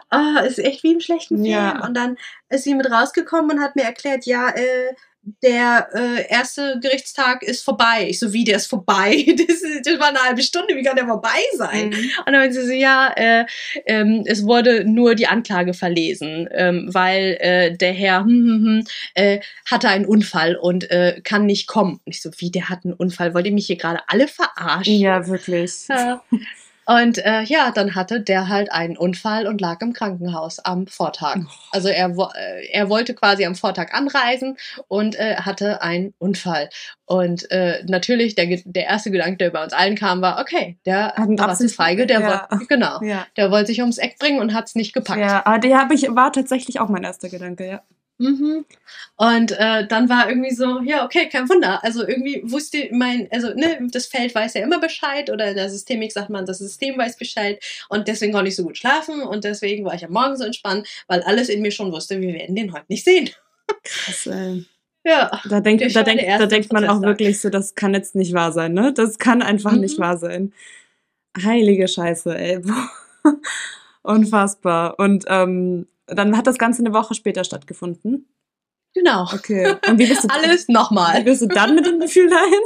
Ah, 0.09 0.39
ist 0.39 0.59
echt 0.59 0.83
wie 0.83 0.93
im 0.93 0.99
schlechten 0.99 1.37
Film. 1.37 1.45
Ja. 1.45 1.85
Und 1.85 1.95
dann 1.95 2.17
ist 2.49 2.63
sie 2.63 2.75
mit 2.75 2.91
rausgekommen 2.91 3.57
und 3.57 3.63
hat 3.63 3.75
mir 3.75 3.83
erklärt, 3.83 4.25
ja, 4.25 4.49
äh, 4.49 4.93
der 5.41 5.89
äh, 5.93 6.29
erste 6.29 6.79
Gerichtstag 6.81 7.41
ist 7.41 7.63
vorbei. 7.63 8.07
Ich 8.09 8.19
so, 8.19 8.31
wie, 8.31 8.43
der 8.43 8.57
ist 8.57 8.67
vorbei? 8.67 9.25
Das, 9.45 9.61
das 9.83 9.99
war 9.99 10.09
eine 10.09 10.19
halbe 10.19 10.41
Stunde, 10.41 10.75
wie 10.75 10.83
kann 10.83 10.95
der 10.95 11.05
vorbei 11.05 11.39
sein? 11.55 11.89
Mhm. 11.89 11.95
Und 11.95 12.25
dann 12.25 12.35
meinte 12.35 12.61
sie 12.61 12.67
so, 12.67 12.73
ja, 12.73 13.11
äh, 13.15 13.45
ähm, 13.85 14.23
es 14.25 14.43
wurde 14.43 14.85
nur 14.85 15.15
die 15.15 15.27
Anklage 15.27 15.73
verlesen, 15.73 16.47
ähm, 16.51 16.89
weil 16.91 17.37
äh, 17.39 17.75
der 17.75 17.93
Herr 17.93 18.21
hm, 18.21 18.27
hm, 18.29 18.65
hm, 18.65 18.87
äh, 19.13 19.39
hatte 19.69 19.89
einen 19.89 20.05
Unfall 20.05 20.55
und 20.55 20.89
äh, 20.89 21.21
kann 21.23 21.45
nicht 21.45 21.67
kommen. 21.67 21.99
Und 22.05 22.15
ich 22.15 22.21
so, 22.21 22.31
wie, 22.37 22.51
der 22.51 22.69
hat 22.69 22.85
einen 22.85 22.93
Unfall? 22.93 23.33
Wollt 23.33 23.45
ihr 23.45 23.51
mich 23.51 23.67
hier 23.67 23.77
gerade 23.77 23.99
alle 24.07 24.27
verarschen? 24.27 24.95
Ja, 24.95 25.27
wirklich. 25.27 25.87
Ja. 25.89 26.23
Und 26.85 27.17
äh, 27.25 27.41
ja, 27.43 27.71
dann 27.71 27.95
hatte 27.95 28.21
der 28.21 28.47
halt 28.47 28.71
einen 28.71 28.97
Unfall 28.97 29.47
und 29.47 29.59
lag 29.59 29.81
im 29.81 29.93
Krankenhaus 29.93 30.59
am 30.59 30.87
Vortag. 30.87 31.37
Oh. 31.37 31.51
Also 31.71 31.89
er, 31.89 32.09
äh, 32.09 32.67
er 32.71 32.89
wollte 32.89 33.13
quasi 33.13 33.45
am 33.45 33.55
Vortag 33.55 33.93
anreisen 33.93 34.57
und 34.87 35.15
äh, 35.15 35.37
hatte 35.37 35.81
einen 35.81 36.13
Unfall. 36.19 36.69
Und 37.05 37.49
äh, 37.51 37.83
natürlich, 37.85 38.35
der, 38.35 38.61
der 38.65 38.85
erste 38.85 39.11
Gedanke, 39.11 39.37
der 39.37 39.49
bei 39.51 39.63
uns 39.63 39.73
allen 39.73 39.95
kam, 39.95 40.21
war, 40.21 40.39
okay, 40.39 40.77
der 40.85 41.13
ist 41.59 41.75
feige, 41.75 42.05
der 42.07 42.21
ja. 42.21 42.47
wollte, 42.49 42.65
genau, 42.67 43.01
ja. 43.01 43.25
der 43.37 43.51
wollte 43.51 43.67
sich 43.67 43.81
ums 43.81 43.97
Eck 43.97 44.17
bringen 44.19 44.39
und 44.39 44.53
hat 44.53 44.67
es 44.67 44.75
nicht 44.75 44.93
gepackt. 44.93 45.19
Ja, 45.19 45.45
aber 45.45 45.59
der 45.59 45.77
hab 45.77 45.91
ich, 45.91 46.03
war 46.09 46.31
tatsächlich 46.31 46.79
auch 46.79 46.89
mein 46.89 47.03
erster 47.03 47.29
Gedanke, 47.29 47.67
ja. 47.67 47.81
Mhm. 48.17 48.65
Und 49.17 49.51
äh, 49.51 49.85
dann 49.87 50.07
war 50.07 50.29
irgendwie 50.29 50.53
so, 50.53 50.79
ja, 50.81 51.03
okay, 51.03 51.27
kein 51.29 51.49
Wunder. 51.49 51.83
Also 51.83 52.07
irgendwie 52.07 52.41
wusste 52.45 52.87
mein, 52.91 53.27
also 53.31 53.53
ne, 53.53 53.87
das 53.91 54.07
Feld 54.07 54.33
weiß 54.33 54.53
ja 54.53 54.63
immer 54.63 54.79
Bescheid 54.79 55.29
oder 55.29 55.53
der 55.53 55.69
Systemik 55.69 56.13
sagt 56.13 56.29
man, 56.29 56.45
das 56.45 56.59
System 56.59 56.97
weiß 56.97 57.17
Bescheid 57.17 57.61
und 57.89 58.07
deswegen 58.07 58.31
konnte 58.31 58.47
ich 58.47 58.55
so 58.55 58.63
gut 58.63 58.77
schlafen 58.77 59.21
und 59.21 59.43
deswegen 59.43 59.83
war 59.83 59.95
ich 59.95 60.05
am 60.05 60.11
Morgen 60.11 60.37
so 60.37 60.45
entspannt, 60.45 60.87
weil 61.07 61.21
alles 61.23 61.49
in 61.49 61.61
mir 61.61 61.71
schon 61.71 61.91
wusste, 61.91 62.21
wir 62.21 62.33
werden 62.33 62.55
den 62.55 62.71
heute 62.71 62.85
nicht 62.87 63.03
sehen. 63.03 63.29
Krass, 63.83 64.27
ey. 64.27 64.65
Ja. 65.07 65.39
Da 65.47 65.59
denkt, 65.59 65.95
da 65.95 66.01
denkt, 66.01 66.23
da 66.27 66.47
denkt 66.47 66.73
man 66.73 66.89
auch 66.89 66.99
wirklich 67.03 67.39
so, 67.39 67.51
das 67.51 67.75
kann 67.75 67.93
jetzt 67.93 68.15
nicht 68.15 68.33
wahr 68.33 68.51
sein, 68.51 68.73
ne? 68.73 68.91
Das 68.91 69.19
kann 69.19 69.43
einfach 69.43 69.73
mhm. 69.73 69.81
nicht 69.81 69.99
wahr 69.99 70.17
sein. 70.17 70.51
Heilige 71.39 71.87
Scheiße, 71.87 72.35
ey. 72.35 72.61
Unfassbar. 74.01 74.97
Und 74.97 75.25
ähm, 75.27 75.85
dann 76.07 76.37
hat 76.37 76.47
das 76.47 76.57
Ganze 76.57 76.81
eine 76.81 76.93
Woche 76.93 77.13
später 77.13 77.43
stattgefunden. 77.43 78.27
Genau. 78.93 79.27
Okay. 79.33 79.75
Und 79.87 79.99
wie 79.99 80.07
bist 80.07 80.23
du 80.23 80.27
alles 80.31 80.67
nochmal? 80.67 81.19
Wie 81.19 81.25
bist 81.25 81.41
du 81.41 81.47
dann 81.47 81.75
mit 81.75 81.85
dem 81.85 81.99
Gefühl 81.99 82.29
dahin? 82.29 82.61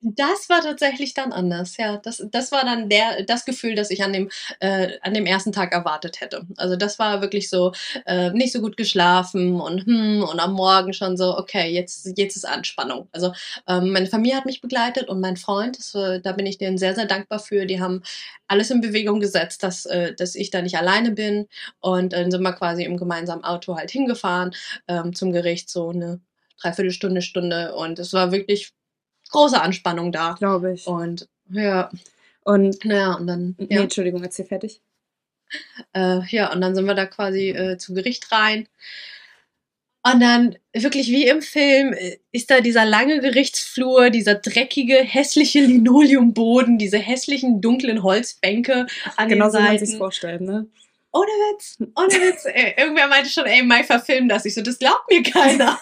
Das 0.00 0.48
war 0.48 0.60
tatsächlich 0.62 1.12
dann 1.12 1.32
anders, 1.32 1.76
ja. 1.76 1.96
Das, 1.96 2.22
das 2.30 2.52
war 2.52 2.64
dann 2.64 2.88
der, 2.88 3.24
das 3.24 3.44
Gefühl, 3.44 3.74
das 3.74 3.90
ich 3.90 4.04
an 4.04 4.12
dem, 4.12 4.30
äh, 4.60 4.92
an 5.02 5.12
dem 5.12 5.26
ersten 5.26 5.50
Tag 5.50 5.72
erwartet 5.72 6.20
hätte. 6.20 6.46
Also 6.56 6.76
das 6.76 7.00
war 7.00 7.20
wirklich 7.20 7.50
so, 7.50 7.72
äh, 8.06 8.30
nicht 8.30 8.52
so 8.52 8.60
gut 8.60 8.76
geschlafen 8.76 9.60
und 9.60 9.84
hm, 9.86 10.22
und 10.22 10.38
am 10.38 10.52
Morgen 10.52 10.92
schon 10.92 11.16
so, 11.16 11.36
okay, 11.36 11.68
jetzt, 11.72 12.12
jetzt 12.16 12.36
ist 12.36 12.44
Anspannung. 12.46 13.08
Also 13.10 13.32
ähm, 13.66 13.90
meine 13.90 14.06
Familie 14.06 14.36
hat 14.36 14.46
mich 14.46 14.60
begleitet 14.60 15.08
und 15.08 15.20
mein 15.20 15.36
Freund, 15.36 15.76
das, 15.76 15.92
äh, 15.96 16.20
da 16.20 16.30
bin 16.30 16.46
ich 16.46 16.58
denen 16.58 16.78
sehr, 16.78 16.94
sehr 16.94 17.06
dankbar 17.06 17.40
für. 17.40 17.66
Die 17.66 17.80
haben 17.80 18.02
alles 18.46 18.70
in 18.70 18.80
Bewegung 18.80 19.18
gesetzt, 19.18 19.64
dass, 19.64 19.84
äh, 19.86 20.14
dass 20.14 20.36
ich 20.36 20.50
da 20.50 20.62
nicht 20.62 20.76
alleine 20.78 21.10
bin. 21.10 21.48
Und 21.80 22.12
dann 22.12 22.30
sind 22.30 22.42
wir 22.42 22.52
quasi 22.52 22.84
im 22.84 22.96
gemeinsamen 22.98 23.42
Auto 23.42 23.76
halt 23.76 23.90
hingefahren 23.90 24.54
ähm, 24.86 25.12
zum 25.12 25.32
Gericht, 25.32 25.68
so 25.70 25.88
eine 25.90 26.20
Dreiviertelstunde, 26.62 27.22
Stunde. 27.22 27.74
Und 27.74 27.98
es 27.98 28.12
war 28.12 28.30
wirklich 28.32 28.72
große 29.30 29.60
Anspannung 29.60 30.12
da. 30.12 30.34
Glaube 30.38 30.74
ich. 30.74 30.86
Und 30.86 31.28
ja. 31.50 31.90
Und 32.44 32.84
naja, 32.84 33.14
und 33.14 33.26
dann. 33.26 33.56
Ja. 33.58 33.66
Nee, 33.68 33.76
Entschuldigung, 33.76 34.22
erzähl 34.22 34.46
fertig. 34.46 34.80
Äh, 35.94 36.20
ja, 36.28 36.52
und 36.52 36.60
dann 36.60 36.74
sind 36.74 36.86
wir 36.86 36.94
da 36.94 37.06
quasi 37.06 37.50
äh, 37.50 37.78
zu 37.78 37.94
Gericht 37.94 38.30
rein. 38.32 38.68
Und 40.02 40.20
dann 40.20 40.56
wirklich 40.72 41.08
wie 41.08 41.26
im 41.26 41.42
Film 41.42 41.92
äh, 41.92 42.18
ist 42.32 42.50
da 42.50 42.60
dieser 42.60 42.84
lange 42.84 43.20
Gerichtsflur, 43.20 44.10
dieser 44.10 44.36
dreckige, 44.36 44.96
hässliche 44.96 45.60
Linoleumboden, 45.60 46.78
diese 46.78 46.98
hässlichen, 46.98 47.60
dunklen 47.60 48.02
Holzbänke 48.02 48.86
an 49.16 49.28
genau 49.28 49.46
den 49.46 49.52
so 49.52 49.58
Seiten. 49.58 49.74
man 49.74 49.86
sich 49.86 49.96
vorstellt, 49.96 50.40
ne? 50.40 50.66
Ohne 51.10 51.26
Witz, 51.26 51.78
ohne 51.96 52.08
Witz. 52.08 52.44
Ey, 52.44 52.74
irgendwer 52.76 53.08
meinte 53.08 53.30
schon, 53.30 53.46
ey, 53.46 53.62
Mai 53.62 53.82
verfilm 53.82 54.28
das. 54.28 54.44
Ich 54.44 54.54
so, 54.54 54.62
das 54.62 54.78
glaubt 54.78 55.10
mir 55.10 55.22
keiner. 55.22 55.78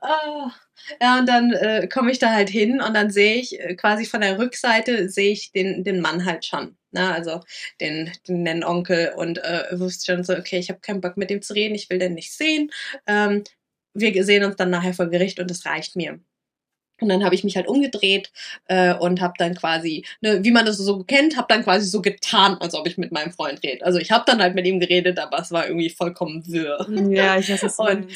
oh. 0.00 0.50
Ja, 1.00 1.18
und 1.18 1.28
dann 1.28 1.52
äh, 1.52 1.88
komme 1.88 2.10
ich 2.10 2.18
da 2.18 2.32
halt 2.32 2.48
hin 2.48 2.80
und 2.80 2.94
dann 2.94 3.10
sehe 3.10 3.36
ich 3.36 3.60
äh, 3.60 3.74
quasi 3.74 4.06
von 4.06 4.20
der 4.20 4.38
Rückseite 4.38 5.08
sehe 5.08 5.32
ich 5.32 5.52
den, 5.52 5.84
den 5.84 6.00
Mann 6.00 6.24
halt 6.24 6.44
schon. 6.44 6.76
Ne? 6.92 7.12
Also 7.12 7.40
den, 7.80 8.12
den 8.28 8.42
Nennonkel 8.42 9.12
und 9.16 9.38
äh, 9.38 9.64
wusste 9.72 10.12
schon 10.12 10.24
so, 10.24 10.34
okay, 10.34 10.58
ich 10.58 10.70
habe 10.70 10.80
keinen 10.80 11.00
Bock 11.00 11.16
mit 11.16 11.30
dem 11.30 11.42
zu 11.42 11.54
reden, 11.54 11.74
ich 11.74 11.90
will 11.90 11.98
den 11.98 12.14
nicht 12.14 12.32
sehen. 12.32 12.70
Ähm, 13.06 13.44
wir 13.94 14.24
sehen 14.24 14.44
uns 14.44 14.56
dann 14.56 14.70
nachher 14.70 14.94
vor 14.94 15.06
Gericht 15.06 15.40
und 15.40 15.50
es 15.50 15.64
reicht 15.66 15.96
mir. 15.96 16.20
Und 17.00 17.10
dann 17.10 17.24
habe 17.24 17.34
ich 17.34 17.44
mich 17.44 17.56
halt 17.56 17.68
umgedreht 17.68 18.32
äh, 18.68 18.94
und 18.94 19.20
habe 19.20 19.34
dann 19.36 19.54
quasi, 19.54 20.04
ne, 20.22 20.42
wie 20.42 20.50
man 20.50 20.64
das 20.64 20.78
so 20.78 21.04
kennt, 21.04 21.36
habe 21.36 21.46
dann 21.50 21.62
quasi 21.62 21.86
so 21.86 22.00
getan, 22.00 22.56
als 22.58 22.74
ob 22.74 22.86
ich 22.86 22.96
mit 22.96 23.12
meinem 23.12 23.32
Freund 23.32 23.62
rede. 23.62 23.84
Also 23.84 23.98
ich 23.98 24.10
habe 24.10 24.24
dann 24.26 24.40
halt 24.40 24.54
mit 24.54 24.66
ihm 24.66 24.80
geredet, 24.80 25.18
aber 25.18 25.38
es 25.38 25.52
war 25.52 25.66
irgendwie 25.66 25.90
vollkommen 25.90 26.46
wirr. 26.46 26.86
Ja, 27.10 27.38
ich 27.38 27.50
weiß, 27.50 27.76
du 27.76 27.82
und, 27.82 28.08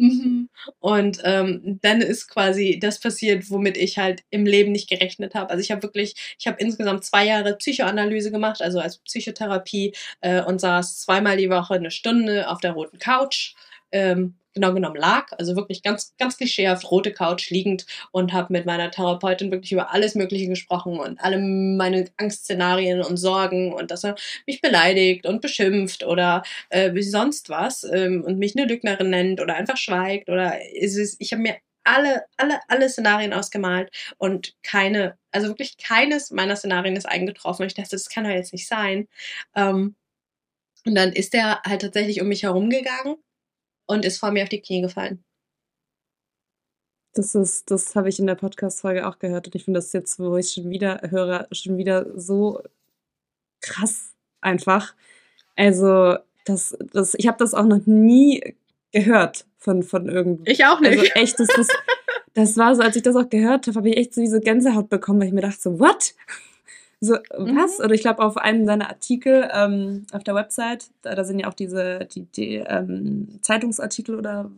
Mhm. 0.00 0.48
Und 0.78 1.20
ähm, 1.24 1.78
dann 1.82 2.00
ist 2.00 2.28
quasi 2.28 2.78
das 2.80 3.00
passiert, 3.00 3.50
womit 3.50 3.76
ich 3.76 3.98
halt 3.98 4.22
im 4.30 4.46
Leben 4.46 4.72
nicht 4.72 4.88
gerechnet 4.88 5.34
habe. 5.34 5.50
Also 5.50 5.60
ich 5.60 5.70
habe 5.70 5.82
wirklich, 5.82 6.14
ich 6.38 6.46
habe 6.46 6.56
insgesamt 6.58 7.04
zwei 7.04 7.26
Jahre 7.26 7.54
Psychoanalyse 7.56 8.30
gemacht, 8.30 8.62
also 8.62 8.80
als 8.80 8.98
Psychotherapie 8.98 9.92
äh, 10.22 10.42
und 10.42 10.58
saß 10.58 11.00
zweimal 11.00 11.36
die 11.36 11.50
Woche 11.50 11.74
eine 11.74 11.90
Stunde 11.90 12.48
auf 12.48 12.60
der 12.60 12.72
roten 12.72 12.98
Couch. 12.98 13.54
Ähm, 13.92 14.36
genau 14.54 14.72
genommen 14.74 14.96
lag, 14.96 15.26
also 15.38 15.56
wirklich 15.56 15.82
ganz, 15.82 16.14
ganz 16.18 16.36
klischeehaft 16.36 16.90
rote 16.90 17.12
Couch 17.12 17.50
liegend 17.50 17.86
und 18.12 18.32
habe 18.32 18.52
mit 18.52 18.66
meiner 18.66 18.90
Therapeutin 18.90 19.50
wirklich 19.50 19.72
über 19.72 19.92
alles 19.92 20.14
Mögliche 20.14 20.48
gesprochen 20.48 20.98
und 20.98 21.20
alle 21.20 21.38
meine 21.38 22.06
Angstszenarien 22.16 23.02
und 23.02 23.16
Sorgen 23.16 23.72
und 23.72 23.90
dass 23.90 24.04
er 24.04 24.16
mich 24.46 24.60
beleidigt 24.60 25.26
und 25.26 25.40
beschimpft 25.40 26.04
oder 26.04 26.42
äh, 26.70 26.94
wie 26.94 27.02
sonst 27.02 27.48
was 27.48 27.84
ähm, 27.84 28.24
und 28.24 28.38
mich 28.38 28.56
eine 28.56 28.66
Lügnerin 28.66 29.10
nennt 29.10 29.40
oder 29.40 29.54
einfach 29.54 29.76
schweigt 29.76 30.28
oder 30.28 30.54
ist 30.74 30.96
es, 30.96 31.16
ich 31.18 31.32
habe 31.32 31.42
mir 31.42 31.56
alle, 31.84 32.24
alle, 32.36 32.60
alle 32.68 32.88
Szenarien 32.88 33.32
ausgemalt 33.32 33.90
und 34.18 34.54
keine, 34.62 35.16
also 35.32 35.48
wirklich 35.48 35.76
keines 35.78 36.30
meiner 36.30 36.56
Szenarien 36.56 36.96
ist 36.96 37.06
eingetroffen. 37.06 37.62
Und 37.62 37.68
ich 37.68 37.74
dachte, 37.74 37.90
das 37.92 38.08
kann 38.10 38.24
doch 38.24 38.30
jetzt 38.30 38.52
nicht 38.52 38.68
sein. 38.68 39.08
Ähm, 39.56 39.96
und 40.86 40.94
dann 40.94 41.12
ist 41.12 41.34
er 41.34 41.62
halt 41.64 41.82
tatsächlich 41.82 42.20
um 42.20 42.28
mich 42.28 42.42
herumgegangen 42.42 43.16
und 43.90 44.04
ist 44.04 44.18
vor 44.18 44.30
mir 44.30 44.44
auf 44.44 44.48
die 44.48 44.60
Knie 44.60 44.82
gefallen. 44.82 45.22
Das 47.14 47.34
ist, 47.34 47.70
das 47.70 47.96
habe 47.96 48.08
ich 48.08 48.20
in 48.20 48.26
der 48.26 48.36
Podcast-Folge 48.36 49.06
auch 49.06 49.18
gehört 49.18 49.46
und 49.46 49.54
ich 49.56 49.64
finde 49.64 49.78
das 49.78 49.92
jetzt, 49.92 50.18
wo 50.20 50.36
ich 50.36 50.52
schon 50.52 50.70
wieder 50.70 51.00
höre, 51.10 51.48
schon 51.50 51.76
wieder 51.76 52.06
so 52.18 52.62
krass 53.60 54.14
einfach. 54.40 54.94
Also, 55.56 56.16
das, 56.44 56.76
das, 56.92 57.14
ich 57.14 57.26
habe 57.26 57.38
das 57.38 57.52
auch 57.52 57.64
noch 57.64 57.84
nie 57.86 58.54
gehört 58.92 59.44
von, 59.58 59.82
von 59.82 60.08
irgendwo. 60.08 60.44
Ich 60.46 60.64
auch 60.64 60.80
nicht. 60.80 60.98
Also 60.98 61.04
echt, 61.14 61.40
das, 61.40 61.48
das, 61.48 61.68
das 62.34 62.56
war 62.56 62.74
so, 62.76 62.82
als 62.82 62.96
ich 62.96 63.02
das 63.02 63.16
auch 63.16 63.28
gehört 63.28 63.66
habe, 63.66 63.76
habe 63.76 63.90
ich 63.90 63.96
echt 63.96 64.14
so 64.14 64.20
diese 64.20 64.40
Gänsehaut 64.40 64.88
bekommen, 64.88 65.20
weil 65.20 65.28
ich 65.28 65.34
mir 65.34 65.42
dachte 65.42 65.60
so, 65.60 65.80
what? 65.80 66.14
So, 67.02 67.14
was? 67.30 67.78
Mhm. 67.78 67.84
Oder 67.86 67.94
ich 67.94 68.02
glaube, 68.02 68.22
auf 68.22 68.36
einem 68.36 68.66
seiner 68.66 68.90
Artikel 68.90 69.48
ähm, 69.54 70.04
auf 70.12 70.22
der 70.22 70.34
Website, 70.34 70.90
da, 71.00 71.14
da, 71.14 71.24
sind 71.24 71.38
ja 71.38 71.48
auch 71.48 71.54
diese 71.54 72.00
die, 72.14 72.26
die 72.26 72.56
ähm, 72.56 73.38
Zeitungsartikel 73.40 74.16
oder 74.16 74.50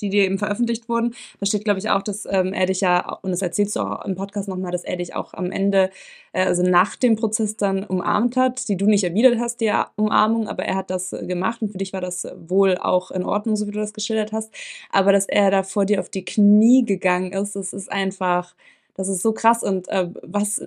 die 0.00 0.08
dir 0.08 0.22
eben 0.22 0.38
veröffentlicht 0.38 0.88
wurden. 0.88 1.16
Da 1.40 1.46
steht, 1.46 1.64
glaube 1.64 1.80
ich, 1.80 1.90
auch, 1.90 2.02
dass 2.02 2.24
ähm, 2.30 2.52
er 2.52 2.66
dich 2.66 2.82
ja, 2.82 3.18
und 3.22 3.32
das 3.32 3.42
erzählst 3.42 3.74
du 3.74 3.80
auch 3.80 4.04
im 4.04 4.14
Podcast 4.14 4.48
nochmal, 4.48 4.70
dass 4.70 4.84
er 4.84 4.96
dich 4.96 5.16
auch 5.16 5.34
am 5.34 5.50
Ende, 5.50 5.90
äh, 6.32 6.44
also 6.44 6.62
nach 6.62 6.94
dem 6.94 7.16
Prozess 7.16 7.56
dann 7.56 7.82
umarmt 7.82 8.36
hat, 8.36 8.68
die 8.68 8.76
du 8.76 8.86
nicht 8.86 9.02
erwidert 9.02 9.40
hast, 9.40 9.60
die 9.60 9.72
Umarmung, 9.96 10.46
aber 10.46 10.64
er 10.66 10.76
hat 10.76 10.90
das 10.90 11.10
gemacht 11.10 11.62
und 11.62 11.72
für 11.72 11.78
dich 11.78 11.92
war 11.92 12.00
das 12.00 12.28
wohl 12.46 12.78
auch 12.78 13.10
in 13.10 13.24
Ordnung, 13.24 13.56
so 13.56 13.66
wie 13.66 13.72
du 13.72 13.80
das 13.80 13.92
geschildert 13.92 14.30
hast. 14.30 14.54
Aber 14.92 15.10
dass 15.10 15.26
er 15.26 15.50
da 15.50 15.64
vor 15.64 15.84
dir 15.84 15.98
auf 15.98 16.10
die 16.10 16.24
Knie 16.24 16.84
gegangen 16.84 17.32
ist, 17.32 17.56
das 17.56 17.72
ist 17.72 17.90
einfach, 17.90 18.54
das 18.94 19.08
ist 19.08 19.22
so 19.22 19.32
krass. 19.32 19.64
Und 19.64 19.88
äh, 19.88 20.08
was 20.22 20.62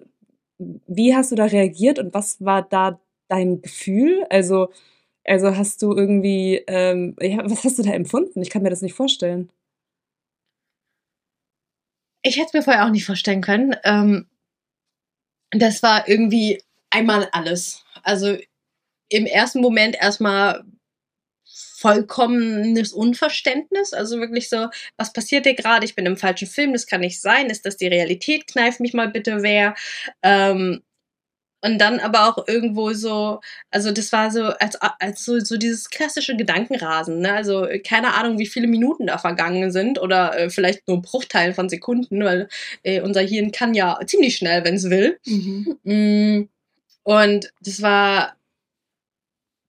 wie 0.88 1.16
hast 1.16 1.32
du 1.32 1.36
da 1.36 1.46
reagiert 1.46 2.00
und 2.00 2.14
was 2.14 2.44
war 2.44 2.64
da 2.64 3.00
dein 3.28 3.62
Gefühl? 3.62 4.26
Also, 4.30 4.72
also 5.24 5.56
hast 5.56 5.82
du 5.82 5.94
irgendwie, 5.96 6.64
ähm, 6.68 7.16
ja, 7.22 7.40
was 7.50 7.64
hast 7.64 7.80
du 7.80 7.84
da 7.84 7.92
empfunden? 7.92 8.42
Ich 8.42 8.50
kann 8.50 8.64
mir 8.64 8.70
das 8.70 8.82
nicht 8.82 8.94
vorstellen. 8.94 9.50
Ich 12.24 12.38
hätte 12.38 12.48
es 12.48 12.54
mir 12.54 12.62
vorher 12.62 12.86
auch 12.86 12.92
nicht 12.92 13.06
vorstellen 13.06 13.42
können. 13.42 13.76
Ähm, 13.84 14.28
das 15.52 15.84
war 15.84 16.08
irgendwie 16.08 16.62
einmal 16.90 17.28
alles. 17.32 17.84
Also 18.04 18.38
im 19.10 19.26
ersten 19.26 19.62
Moment 19.62 19.96
erstmal 20.00 20.64
vollkommenes 21.82 22.94
Unverständnis. 22.94 23.94
Also 23.94 24.20
wirklich 24.20 24.50
so, 24.50 24.68
was 24.98 25.14
passiert 25.14 25.46
dir 25.46 25.56
gerade? 25.56 25.86
Ich 25.86 25.96
bin 25.96 26.06
im 26.06 26.18
falschen 26.18 26.48
Film, 26.48 26.74
das 26.74 26.88
kann 26.88 27.02
nicht 27.02 27.20
sein. 27.22 27.50
Ist 27.50 27.66
das 27.66 27.78
die 27.78 27.88
Realität? 27.88 28.48
Kneif 28.48 28.80
mich 28.80 28.94
mal 28.94 29.10
bitte 29.10 29.42
wer. 29.42 29.76
Ähm, 30.22 30.82
und 31.64 31.78
dann 31.80 32.00
aber 32.00 32.28
auch 32.28 32.48
irgendwo 32.48 32.92
so, 32.94 33.40
also 33.70 33.92
das 33.92 34.12
war 34.12 34.32
so, 34.32 34.46
als, 34.46 34.76
als 35.00 35.24
so, 35.24 35.40
so 35.40 35.58
dieses 35.58 35.92
klassische 35.92 36.36
Gedankenrasen, 36.36 37.20
ne? 37.20 37.34
Also 37.34 37.68
keine 37.88 38.16
Ahnung, 38.16 38.40
wie 38.40 38.48
viele 38.48 38.68
Minuten 38.68 39.08
da 39.08 39.20
vergangen 39.20 39.72
sind 39.72 40.02
oder 40.02 40.38
äh, 40.38 40.50
vielleicht 40.50 40.88
nur 40.88 41.04
Bruchteil 41.04 41.54
von 41.54 41.70
Sekunden, 41.70 42.24
weil 42.24 42.50
äh, 42.84 43.02
unser 43.02 43.22
Hirn 43.22 43.52
kann 43.52 43.76
ja 43.76 44.00
ziemlich 44.08 44.38
schnell, 44.38 44.64
wenn 44.64 44.76
es 44.76 44.90
will. 44.90 45.20
Mhm. 45.26 45.78
Mm. 45.84 46.50
Und 47.04 47.54
das 47.62 47.82
war 47.82 48.36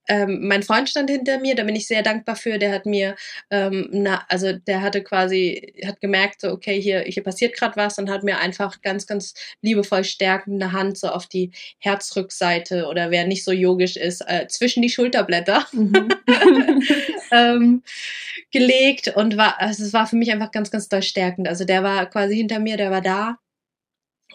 ähm, 0.08 0.46
mein 0.48 0.62
Freund 0.62 0.88
stand 0.88 1.10
hinter 1.10 1.38
mir, 1.38 1.54
da 1.54 1.64
bin 1.64 1.76
ich 1.76 1.86
sehr 1.86 2.02
dankbar 2.02 2.36
für. 2.36 2.58
Der 2.58 2.72
hat 2.72 2.86
mir, 2.86 3.14
ähm, 3.50 3.88
na, 3.92 4.24
also 4.28 4.52
der 4.52 4.82
hatte 4.82 5.02
quasi, 5.02 5.74
hat 5.86 6.00
gemerkt, 6.00 6.40
so, 6.40 6.50
okay, 6.50 6.80
hier, 6.80 7.00
hier 7.00 7.22
passiert 7.22 7.54
gerade 7.56 7.76
was 7.76 7.98
und 7.98 8.10
hat 8.10 8.24
mir 8.24 8.38
einfach 8.38 8.82
ganz, 8.82 9.06
ganz 9.06 9.34
liebevoll 9.60 10.04
stärkende 10.04 10.72
Hand 10.72 10.98
so 10.98 11.08
auf 11.08 11.26
die 11.26 11.52
Herzrückseite 11.78 12.86
oder 12.86 13.10
wer 13.10 13.26
nicht 13.26 13.44
so 13.44 13.52
yogisch 13.52 13.96
ist, 13.96 14.22
äh, 14.22 14.46
zwischen 14.48 14.82
die 14.82 14.90
Schulterblätter 14.90 15.66
mhm. 15.72 16.08
ähm, 17.32 17.82
gelegt 18.50 19.08
und 19.16 19.36
war, 19.36 19.60
also 19.60 19.84
es 19.84 19.92
war 19.92 20.06
für 20.06 20.16
mich 20.16 20.32
einfach 20.32 20.50
ganz, 20.50 20.70
ganz 20.70 20.88
doll 20.88 21.02
stärkend. 21.02 21.48
Also 21.48 21.64
der 21.64 21.82
war 21.82 22.06
quasi 22.06 22.36
hinter 22.36 22.58
mir, 22.58 22.76
der 22.76 22.90
war 22.90 23.00
da 23.00 23.38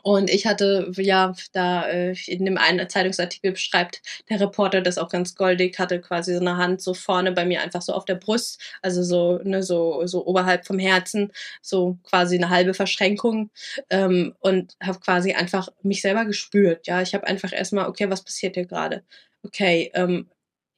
und 0.08 0.30
ich 0.30 0.46
hatte, 0.46 0.90
ja, 0.96 1.36
da 1.52 1.86
äh, 1.86 2.16
in 2.28 2.46
dem 2.46 2.58
einen 2.58 2.88
Zeitungsartikel 2.88 3.52
beschreibt 3.52 4.02
der 4.30 4.40
Reporter 4.40 4.80
das 4.80 4.98
auch 4.98 5.10
ganz 5.10 5.36
goldig, 5.36 5.78
hatte 5.80 6.00
quasi 6.00 6.34
so 6.34 6.40
eine 6.40 6.56
Hand 6.56 6.82
so 6.82 6.94
vorne 6.94 7.34
bei 7.34 7.44
mir 7.44 7.62
einfach 7.62 7.82
so 7.82 7.92
auf 7.92 8.06
der 8.06 8.16
Brust, 8.16 8.62
also 8.82 9.04
so, 9.04 9.40
ne, 9.44 9.64
so, 9.64 10.08
so 10.08 10.26
oberhalb 10.26 10.66
vom 10.66 10.80
Herzen, 10.80 11.34
so 11.62 11.98
quasi 12.04 12.38
eine 12.38 12.50
halbe 12.50 12.74
Verschränkung 12.74 13.50
ähm, 13.90 14.34
und 14.40 14.78
habe 14.82 14.98
quasi 15.02 15.34
einfach 15.34 15.68
mich 15.82 16.02
selber 16.02 16.24
gespürt. 16.24 16.88
Ja, 16.88 17.02
ich 17.02 17.14
habe 17.14 17.28
einfach 17.28 17.52
erstmal, 17.52 17.90
okay, 17.90 18.10
was 18.10 18.24
passiert 18.24 18.56
hier 18.56 18.66
gerade? 18.66 19.04
Okay, 19.44 19.92
ähm, 19.94 20.30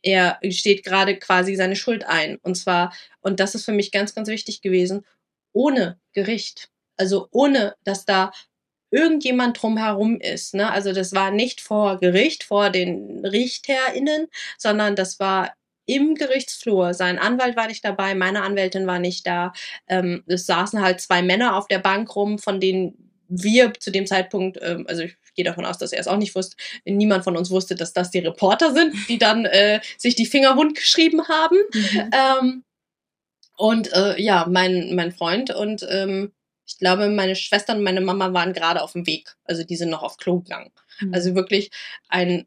er 0.02 0.39
steht 0.50 0.84
gerade 0.84 1.18
quasi 1.20 1.56
seine 1.56 1.76
Schuld 1.76 2.04
ein. 2.04 2.38
Und 2.38 2.56
zwar, 2.56 2.94
und 3.22 3.39
das 3.39 3.54
ist 3.54 3.65
für 3.65 3.74
mich 3.74 3.92
ganz, 3.92 4.15
ganz 4.15 4.28
wichtig 4.28 4.62
gewesen, 4.62 5.06
ohne 5.54 6.00
Gericht. 6.13 6.72
Also 6.98 7.28
ohne, 7.32 7.76
dass 7.84 8.06
da 8.06 8.32
irgendjemand 8.91 9.62
drumherum 9.62 10.19
ist. 10.19 10.54
Ne? 10.54 10.71
Also 10.71 10.93
das 10.93 11.13
war 11.13 11.32
nicht 11.32 11.62
vor 11.62 11.97
Gericht, 11.97 12.43
vor 12.43 12.69
den 12.69 13.25
RichterInnen, 13.25 14.28
sondern 14.58 14.95
das 14.95 15.19
war 15.19 15.54
im 15.86 16.15
Gerichtsflur. 16.15 16.93
Sein 16.93 17.17
Anwalt 17.17 17.56
war 17.56 17.67
nicht 17.67 17.84
dabei, 17.84 18.13
meine 18.13 18.43
Anwältin 18.43 18.86
war 18.86 18.99
nicht 18.99 19.25
da. 19.25 19.54
Ähm, 19.88 20.23
es 20.28 20.45
saßen 20.45 20.82
halt 20.82 21.02
zwei 21.02 21.21
Männer 21.21 21.56
auf 21.56 21.67
der 21.67 21.80
Bank 21.80 22.15
rum, 22.15 22.38
von 22.38 22.60
denen 22.60 23.10
wir 23.28 23.73
zu 23.80 23.91
dem 23.91 24.06
Zeitpunkt, 24.06 24.60
ähm, 24.62 24.86
also 24.88 25.04
ich 25.04 25.15
gehe 25.36 25.45
davon 25.45 25.65
aus, 25.65 25.78
dass 25.78 25.91
er 25.91 25.99
es 25.99 26.08
auch 26.08 26.17
nicht 26.17 26.36
wusste, 26.36 26.58
niemand 26.86 27.23
von 27.23 27.38
uns 27.38 27.49
wusste, 27.49 27.75
dass 27.75 27.93
das 27.93 28.12
die 28.12 28.19
Reporter 28.19 28.73
sind, 28.73 28.93
die 29.08 29.17
dann 29.17 29.45
äh, 29.45 29.80
sich 29.97 30.15
die 30.15 30.25
Finger 30.25 30.58
wund 30.58 30.75
geschrieben 30.75 31.28
haben. 31.28 31.58
Mhm. 31.73 32.12
Ähm, 32.12 32.63
und 33.56 33.91
äh, 33.93 34.19
ja, 34.21 34.47
mein, 34.49 34.95
mein 34.95 35.12
Freund 35.12 35.54
und 35.54 35.86
ähm, 35.89 36.32
ich 36.70 36.78
glaube, 36.78 37.10
meine 37.10 37.36
Schwester 37.36 37.76
und 37.76 37.84
meine 37.84 38.00
Mama 38.00 38.32
waren 38.32 38.54
gerade 38.54 38.84
auf 38.84 38.94
dem 38.94 39.08
Weg. 39.08 39.36
Also 39.44 39.64
die 39.64 39.76
sind 39.76 39.90
noch 39.90 40.04
auf 40.04 40.18
Klo 40.18 40.40
gegangen. 40.42 40.72
Mhm. 41.02 41.14
Also 41.16 41.34
wirklich 41.34 41.72
ein, 42.10 42.46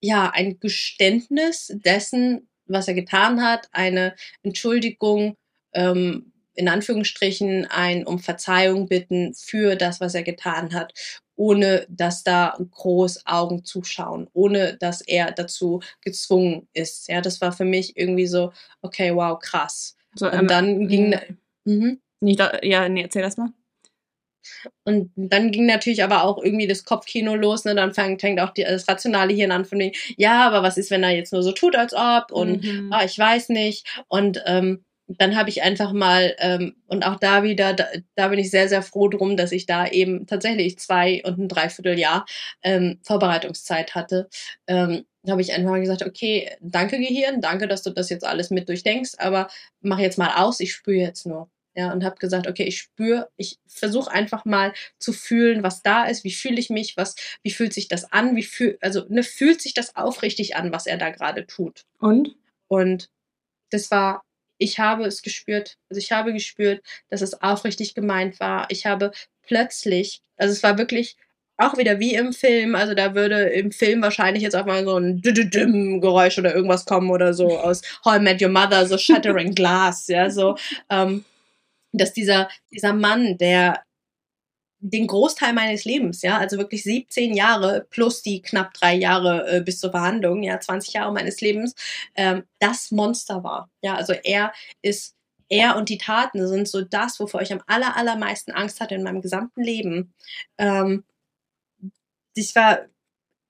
ja, 0.00 0.30
ein 0.34 0.58
Geständnis 0.58 1.72
dessen, 1.84 2.48
was 2.66 2.88
er 2.88 2.94
getan 2.94 3.42
hat, 3.42 3.68
eine 3.70 4.16
Entschuldigung, 4.42 5.36
ähm, 5.72 6.32
in 6.54 6.68
Anführungsstrichen 6.68 7.66
ein 7.70 8.04
um 8.04 8.18
Verzeihung 8.18 8.88
bitten 8.88 9.34
für 9.34 9.76
das, 9.76 10.00
was 10.00 10.14
er 10.14 10.24
getan 10.24 10.74
hat. 10.74 10.92
ohne 11.34 11.86
dass 11.88 12.22
da 12.24 12.56
groß 12.70 13.26
Augen 13.26 13.64
zuschauen, 13.64 14.28
ohne 14.32 14.76
dass 14.76 15.00
er 15.00 15.32
dazu 15.32 15.80
gezwungen 16.00 16.68
ist. 16.72 17.08
Ja, 17.08 17.20
das 17.20 17.40
war 17.40 17.52
für 17.52 17.64
mich 17.64 17.96
irgendwie 17.96 18.26
so, 18.26 18.52
okay, 18.82 19.14
wow, 19.14 19.38
krass. 19.38 19.96
So, 20.14 20.26
und 20.26 20.38
ähm, 20.40 20.46
dann 20.48 20.88
ging. 20.88 21.16
Mhm. 21.64 22.00
Nicht, 22.22 22.40
ja, 22.62 22.88
nee, 22.88 23.02
erzähl 23.02 23.22
das 23.22 23.36
mal. 23.36 23.50
Und 24.84 25.10
dann 25.16 25.50
ging 25.50 25.66
natürlich 25.66 26.02
aber 26.02 26.24
auch 26.24 26.42
irgendwie 26.42 26.66
das 26.66 26.84
Kopfkino 26.84 27.34
los, 27.34 27.64
ne? 27.64 27.74
Dann 27.74 27.94
fängt, 27.94 28.20
fängt 28.20 28.40
auch 28.40 28.50
die, 28.50 28.64
das 28.64 28.88
rationale 28.88 29.32
Hirn 29.32 29.52
an 29.52 29.64
von 29.64 29.78
wegen, 29.78 29.96
ja, 30.16 30.46
aber 30.46 30.62
was 30.62 30.76
ist, 30.76 30.90
wenn 30.90 31.02
er 31.02 31.10
jetzt 31.10 31.32
nur 31.32 31.42
so 31.42 31.52
tut, 31.52 31.76
als 31.76 31.94
ob 31.94 32.32
und 32.32 32.64
mhm. 32.64 32.92
ah, 32.92 33.04
ich 33.04 33.18
weiß 33.18 33.50
nicht. 33.50 33.86
Und 34.08 34.42
ähm, 34.46 34.84
dann 35.08 35.36
habe 35.36 35.50
ich 35.50 35.62
einfach 35.62 35.92
mal, 35.92 36.34
ähm, 36.38 36.76
und 36.86 37.04
auch 37.04 37.16
da 37.16 37.42
wieder, 37.42 37.72
da, 37.74 37.86
da 38.14 38.28
bin 38.28 38.38
ich 38.38 38.50
sehr, 38.50 38.68
sehr 38.68 38.82
froh 38.82 39.08
drum, 39.08 39.36
dass 39.36 39.52
ich 39.52 39.66
da 39.66 39.86
eben 39.86 40.26
tatsächlich 40.26 40.78
zwei 40.78 41.22
und 41.24 41.38
ein 41.38 41.48
Dreivierteljahr 41.48 42.24
ähm, 42.62 42.98
Vorbereitungszeit 43.02 43.94
hatte. 43.94 44.28
Ähm, 44.66 45.04
habe 45.28 45.40
ich 45.40 45.52
einfach 45.52 45.70
mal 45.70 45.80
gesagt, 45.80 46.04
okay, 46.04 46.50
danke 46.60 46.98
Gehirn, 46.98 47.40
danke, 47.40 47.68
dass 47.68 47.82
du 47.82 47.90
das 47.90 48.10
jetzt 48.10 48.24
alles 48.24 48.50
mit 48.50 48.68
durchdenkst, 48.68 49.12
aber 49.18 49.48
mach 49.80 49.98
jetzt 49.98 50.18
mal 50.18 50.34
aus, 50.42 50.60
ich 50.60 50.72
spüre 50.72 50.98
jetzt 50.98 51.26
nur. 51.26 51.48
Ja, 51.74 51.90
und 51.92 52.04
habe 52.04 52.16
gesagt, 52.16 52.46
okay, 52.46 52.64
ich 52.64 52.78
spüre, 52.78 53.30
ich 53.36 53.58
versuche 53.66 54.10
einfach 54.10 54.44
mal 54.44 54.74
zu 54.98 55.12
fühlen, 55.14 55.62
was 55.62 55.82
da 55.82 56.04
ist, 56.04 56.22
wie 56.22 56.32
fühle 56.32 56.60
ich 56.60 56.68
mich, 56.68 56.98
was, 56.98 57.14
wie 57.42 57.50
fühlt 57.50 57.72
sich 57.72 57.88
das 57.88 58.12
an, 58.12 58.36
wie 58.36 58.42
fühl, 58.42 58.76
also 58.82 59.06
ne, 59.08 59.22
fühlt 59.22 59.62
sich 59.62 59.72
das 59.72 59.96
aufrichtig 59.96 60.54
an, 60.54 60.70
was 60.70 60.86
er 60.86 60.98
da 60.98 61.08
gerade 61.08 61.46
tut. 61.46 61.84
Und? 61.98 62.36
Und 62.68 63.08
das 63.70 63.90
war, 63.90 64.22
ich 64.58 64.78
habe 64.78 65.04
es 65.06 65.22
gespürt, 65.22 65.78
also 65.88 65.98
ich 65.98 66.12
habe 66.12 66.34
gespürt, 66.34 66.82
dass 67.08 67.22
es 67.22 67.40
aufrichtig 67.40 67.94
gemeint 67.94 68.38
war. 68.38 68.66
Ich 68.70 68.84
habe 68.84 69.12
plötzlich, 69.42 70.20
also 70.36 70.52
es 70.52 70.62
war 70.62 70.76
wirklich 70.76 71.16
auch 71.56 71.76
wieder 71.78 72.00
wie 72.00 72.14
im 72.14 72.32
Film, 72.32 72.74
also 72.74 72.94
da 72.94 73.14
würde 73.14 73.44
im 73.44 73.72
Film 73.72 74.02
wahrscheinlich 74.02 74.42
jetzt 74.42 74.56
auch 74.56 74.66
mal 74.66 74.84
so 74.84 74.96
ein 74.96 75.20
Geräusch 75.20 76.38
oder 76.38 76.54
irgendwas 76.54 76.84
kommen 76.84 77.10
oder 77.10 77.34
so 77.34 77.58
aus 77.58 77.82
How 78.04 78.16
I 78.16 78.20
Met 78.20 78.42
Your 78.42 78.48
Mother, 78.48 78.86
so 78.86 78.98
Shattering 78.98 79.54
Glass, 79.54 80.06
ja, 80.08 80.30
so. 80.30 80.56
Ähm, 80.90 81.24
dass 81.92 82.12
dieser, 82.12 82.48
dieser 82.70 82.92
Mann, 82.92 83.38
der 83.38 83.82
den 84.84 85.06
Großteil 85.06 85.52
meines 85.52 85.84
Lebens, 85.84 86.22
ja, 86.22 86.38
also 86.38 86.58
wirklich 86.58 86.82
17 86.82 87.34
Jahre 87.34 87.86
plus 87.90 88.22
die 88.22 88.42
knapp 88.42 88.74
drei 88.74 88.94
Jahre 88.94 89.58
äh, 89.58 89.60
bis 89.60 89.78
zur 89.78 89.92
Verhandlung, 89.92 90.42
ja, 90.42 90.58
20 90.58 90.94
Jahre 90.94 91.12
meines 91.12 91.40
Lebens, 91.40 91.74
ähm, 92.16 92.42
das 92.58 92.90
Monster 92.90 93.44
war. 93.44 93.70
Ja, 93.80 93.94
also 93.94 94.12
er 94.12 94.52
ist, 94.82 95.14
er 95.48 95.76
und 95.76 95.88
die 95.88 95.98
Taten 95.98 96.46
sind 96.48 96.66
so 96.66 96.82
das, 96.82 97.20
wovor 97.20 97.42
ich 97.42 97.52
am 97.52 97.62
aller, 97.68 97.96
allermeisten 97.96 98.50
Angst 98.50 98.80
hatte 98.80 98.96
in 98.96 99.04
meinem 99.04 99.22
gesamten 99.22 99.62
Leben. 99.62 100.14
Ähm, 100.58 101.04
ich 102.34 102.54
war 102.56 102.80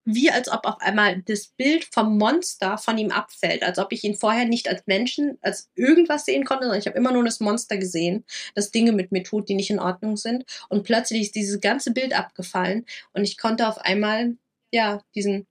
wie 0.05 0.31
als 0.31 0.51
ob 0.51 0.67
auf 0.67 0.81
einmal 0.81 1.23
das 1.23 1.47
Bild 1.47 1.85
vom 1.85 2.19
Monster 2.19 2.77
von 2.77 2.99
ihm 2.99 3.11
abfällt, 3.11 3.63
als 3.63 3.79
ob 3.79 3.93
ich 3.93 4.03
ihn 4.03 4.17
vorher 4.17 4.47
nicht 4.47 4.69
als 4.69 4.87
Menschen, 4.87 5.39
als 5.43 5.71
irgendwas 5.75 6.25
sehen 6.25 6.45
konnte, 6.45 6.65
sondern 6.65 6.81
ich 6.81 6.87
habe 6.87 6.99
immer 6.99 7.13
nur 7.13 7.25
das 7.25 7.41
Monster 7.41 7.77
gesehen, 7.77 8.25
das 8.55 8.71
Dinge 8.71 8.93
mit 8.93 9.13
mir 9.13 9.23
tut, 9.23 9.49
die 9.49 9.55
nicht 9.55 9.71
in 9.71 9.79
Ordnung 9.79 10.17
sind. 10.17 10.45
Und 10.69 10.83
plötzlich 10.83 11.23
ist 11.23 11.35
dieses 11.37 11.61
ganze 11.61 11.93
Bild 11.93 12.15
abgefallen 12.15 12.85
und 13.13 13.23
ich 13.25 13.39
konnte 13.39 13.69
auf 13.69 13.79
einmal, 13.79 14.37
ja, 14.73 15.03
diesen 15.15 15.47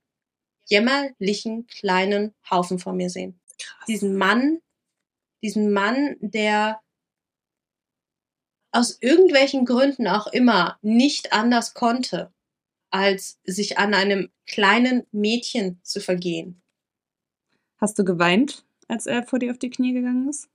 jämmerlichen 0.65 1.67
kleinen 1.67 2.33
Haufen 2.49 2.79
vor 2.79 2.93
mir 2.93 3.09
sehen. 3.09 3.39
Krass. 3.57 3.85
Diesen 3.87 4.15
Mann, 4.15 4.61
diesen 5.41 5.71
Mann, 5.71 6.15
der 6.19 6.81
aus 8.73 8.97
irgendwelchen 9.01 9.65
Gründen 9.65 10.07
auch 10.07 10.27
immer 10.27 10.77
nicht 10.81 11.33
anders 11.33 11.73
konnte 11.73 12.31
als 12.91 13.39
sich 13.43 13.77
an 13.77 13.93
einem 13.93 14.29
kleinen 14.45 15.07
Mädchen 15.11 15.79
zu 15.83 15.99
vergehen. 15.99 16.61
Hast 17.77 17.97
du 17.97 18.05
geweint, 18.05 18.65
als 18.87 19.07
er 19.07 19.23
vor 19.23 19.39
dir 19.39 19.51
auf 19.51 19.57
die 19.57 19.69
Knie 19.69 19.93
gegangen 19.93 20.29
ist? 20.29 20.49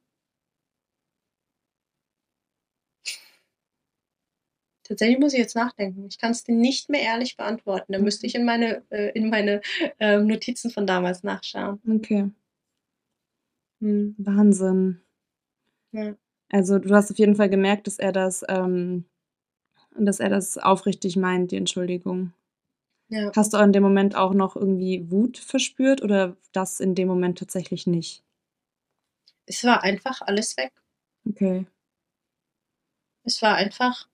Tatsächlich 4.85 5.19
muss 5.19 5.33
ich 5.33 5.41
jetzt 5.41 5.57
nachdenken. 5.57 6.07
Ich 6.07 6.19
kann 6.19 6.31
es 6.31 6.45
dir 6.45 6.55
nicht 6.55 6.89
mehr 6.89 7.01
ehrlich 7.01 7.37
beantworten. 7.37 7.93
Da 7.93 7.99
müsste 7.99 8.27
ich 8.27 8.37
in 8.37 8.45
meine, 8.45 8.85
äh, 8.91 9.11
in 9.19 9.31
meine 9.31 9.61
äh, 9.99 10.19
Notizen 10.19 10.71
von 10.71 10.87
damals 10.87 11.25
nachschauen. 11.25 11.81
Okay. 11.89 12.31
Hm. 13.81 14.15
Wahnsinn. 14.19 15.01
Ja. 15.91 16.15
Also 16.51 16.79
du 16.79 16.95
hast 16.95 17.11
auf 17.11 17.19
jeden 17.19 17.35
Fall 17.35 17.51
gemerkt, 17.51 17.89
dass 17.89 17.99
er 17.99 18.13
das 18.13 18.45
ähm, 18.49 19.05
und 19.97 20.07
dass 20.07 20.21
er 20.21 20.29
das 20.29 20.59
aufrichtig 20.59 21.17
meint, 21.17 21.51
die 21.51 21.57
Entschuldigung. 21.57 22.33
Ja. 23.09 23.31
Hast 23.37 23.53
du 23.53 23.59
in 23.59 23.73
dem 23.73 23.83
Moment 23.83 24.17
auch 24.17 24.35
noch 24.35 24.57
irgendwie 24.57 25.11
Wut 25.11 25.39
verspürt 25.39 26.03
oder 26.03 26.37
das 26.53 26.81
in 26.81 26.95
dem 26.95 27.09
Moment 27.09 27.39
tatsächlich 27.39 27.87
nicht? 27.87 28.25
Es 29.47 29.63
war 29.63 29.83
einfach 29.83 30.23
alles 30.23 30.57
weg. 30.57 30.73
Okay. 31.29 31.67
Es 33.23 33.43
war 33.43 33.55
einfach. 33.55 34.09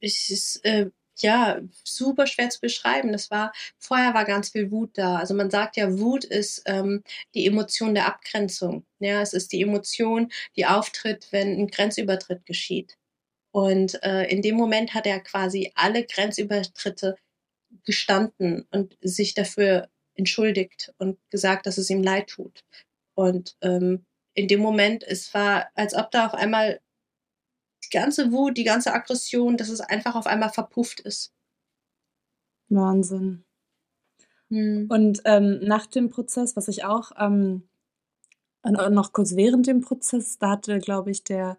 Es 0.00 0.30
ist, 0.30 0.64
äh, 0.64 0.90
ja, 1.18 1.60
super 1.84 2.26
schwer 2.26 2.50
zu 2.50 2.60
beschreiben. 2.60 3.12
Das 3.12 3.30
war, 3.30 3.52
vorher 3.78 4.14
war 4.14 4.24
ganz 4.24 4.50
viel 4.50 4.70
Wut 4.70 4.90
da. 4.98 5.16
Also 5.16 5.34
man 5.34 5.50
sagt 5.50 5.76
ja, 5.76 5.98
Wut 5.98 6.24
ist 6.24 6.62
ähm, 6.66 7.02
die 7.34 7.46
Emotion 7.46 7.94
der 7.94 8.06
Abgrenzung. 8.06 8.84
Ja, 8.98 9.20
es 9.22 9.32
ist 9.32 9.52
die 9.52 9.62
Emotion, 9.62 10.30
die 10.56 10.66
auftritt, 10.66 11.28
wenn 11.30 11.58
ein 11.58 11.68
Grenzübertritt 11.68 12.44
geschieht. 12.46 12.96
Und 13.54 14.02
äh, 14.02 14.24
in 14.24 14.42
dem 14.42 14.56
Moment 14.56 14.94
hat 14.94 15.06
er 15.06 15.20
quasi 15.20 15.70
alle 15.76 16.04
Grenzübertritte 16.04 17.16
gestanden 17.84 18.66
und 18.72 18.98
sich 19.00 19.34
dafür 19.34 19.88
entschuldigt 20.16 20.92
und 20.98 21.20
gesagt, 21.30 21.66
dass 21.66 21.78
es 21.78 21.88
ihm 21.88 22.02
leid 22.02 22.30
tut. 22.30 22.64
Und 23.14 23.56
ähm, 23.60 24.06
in 24.32 24.48
dem 24.48 24.58
Moment, 24.58 25.04
es 25.04 25.32
war, 25.34 25.68
als 25.76 25.94
ob 25.94 26.10
da 26.10 26.26
auf 26.26 26.34
einmal 26.34 26.80
die 27.84 27.90
ganze 27.90 28.32
Wut, 28.32 28.56
die 28.56 28.64
ganze 28.64 28.92
Aggression, 28.92 29.56
dass 29.56 29.68
es 29.68 29.80
einfach 29.80 30.16
auf 30.16 30.26
einmal 30.26 30.50
verpufft 30.50 30.98
ist. 30.98 31.32
Wahnsinn. 32.70 33.44
Hm. 34.50 34.88
Und 34.90 35.22
ähm, 35.26 35.60
nach 35.62 35.86
dem 35.86 36.10
Prozess, 36.10 36.56
was 36.56 36.66
ich 36.66 36.82
auch 36.82 37.12
ähm, 37.20 37.68
noch 38.64 39.12
kurz 39.12 39.36
während 39.36 39.68
dem 39.68 39.80
Prozess, 39.80 40.38
da 40.38 40.50
hatte, 40.50 40.80
glaube 40.80 41.12
ich, 41.12 41.22
der 41.22 41.56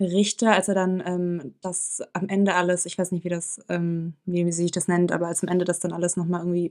Richter, 0.00 0.52
als 0.52 0.68
er 0.68 0.74
dann 0.74 1.02
ähm, 1.06 1.54
das 1.60 2.02
am 2.12 2.28
Ende 2.28 2.54
alles, 2.54 2.86
ich 2.86 2.98
weiß 2.98 3.12
nicht, 3.12 3.24
wie 3.24 3.28
das, 3.28 3.60
ähm, 3.68 4.14
wie, 4.24 4.44
wie 4.44 4.52
sich 4.52 4.72
das 4.72 4.88
nennt, 4.88 5.12
aber 5.12 5.28
als 5.28 5.42
am 5.42 5.48
Ende 5.48 5.64
das 5.64 5.80
dann 5.80 5.92
alles 5.92 6.16
nochmal 6.16 6.40
irgendwie, 6.40 6.70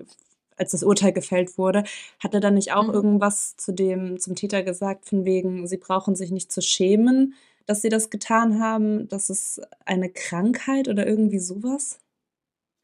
als 0.58 0.72
das 0.72 0.84
Urteil 0.84 1.14
gefällt 1.14 1.58
wurde, 1.58 1.84
hat 2.20 2.34
er 2.34 2.42
dann 2.42 2.56
nicht 2.56 2.74
auch 2.74 2.88
mhm. 2.88 2.94
irgendwas 2.94 3.56
zu 3.56 3.72
dem, 3.72 4.20
zum 4.20 4.36
Täter 4.36 4.64
gesagt, 4.64 5.06
von 5.06 5.26
wegen, 5.26 5.68
sie 5.68 5.78
brauchen 5.78 6.16
sich 6.16 6.32
nicht 6.32 6.52
zu 6.52 6.62
schämen, 6.62 7.36
dass 7.66 7.82
sie 7.82 7.90
das 7.90 8.10
getan 8.10 8.60
haben, 8.60 9.08
das 9.08 9.30
ist 9.30 9.62
eine 9.86 10.10
Krankheit 10.10 10.90
oder 10.90 11.08
irgendwie 11.08 11.40
sowas? 11.40 12.00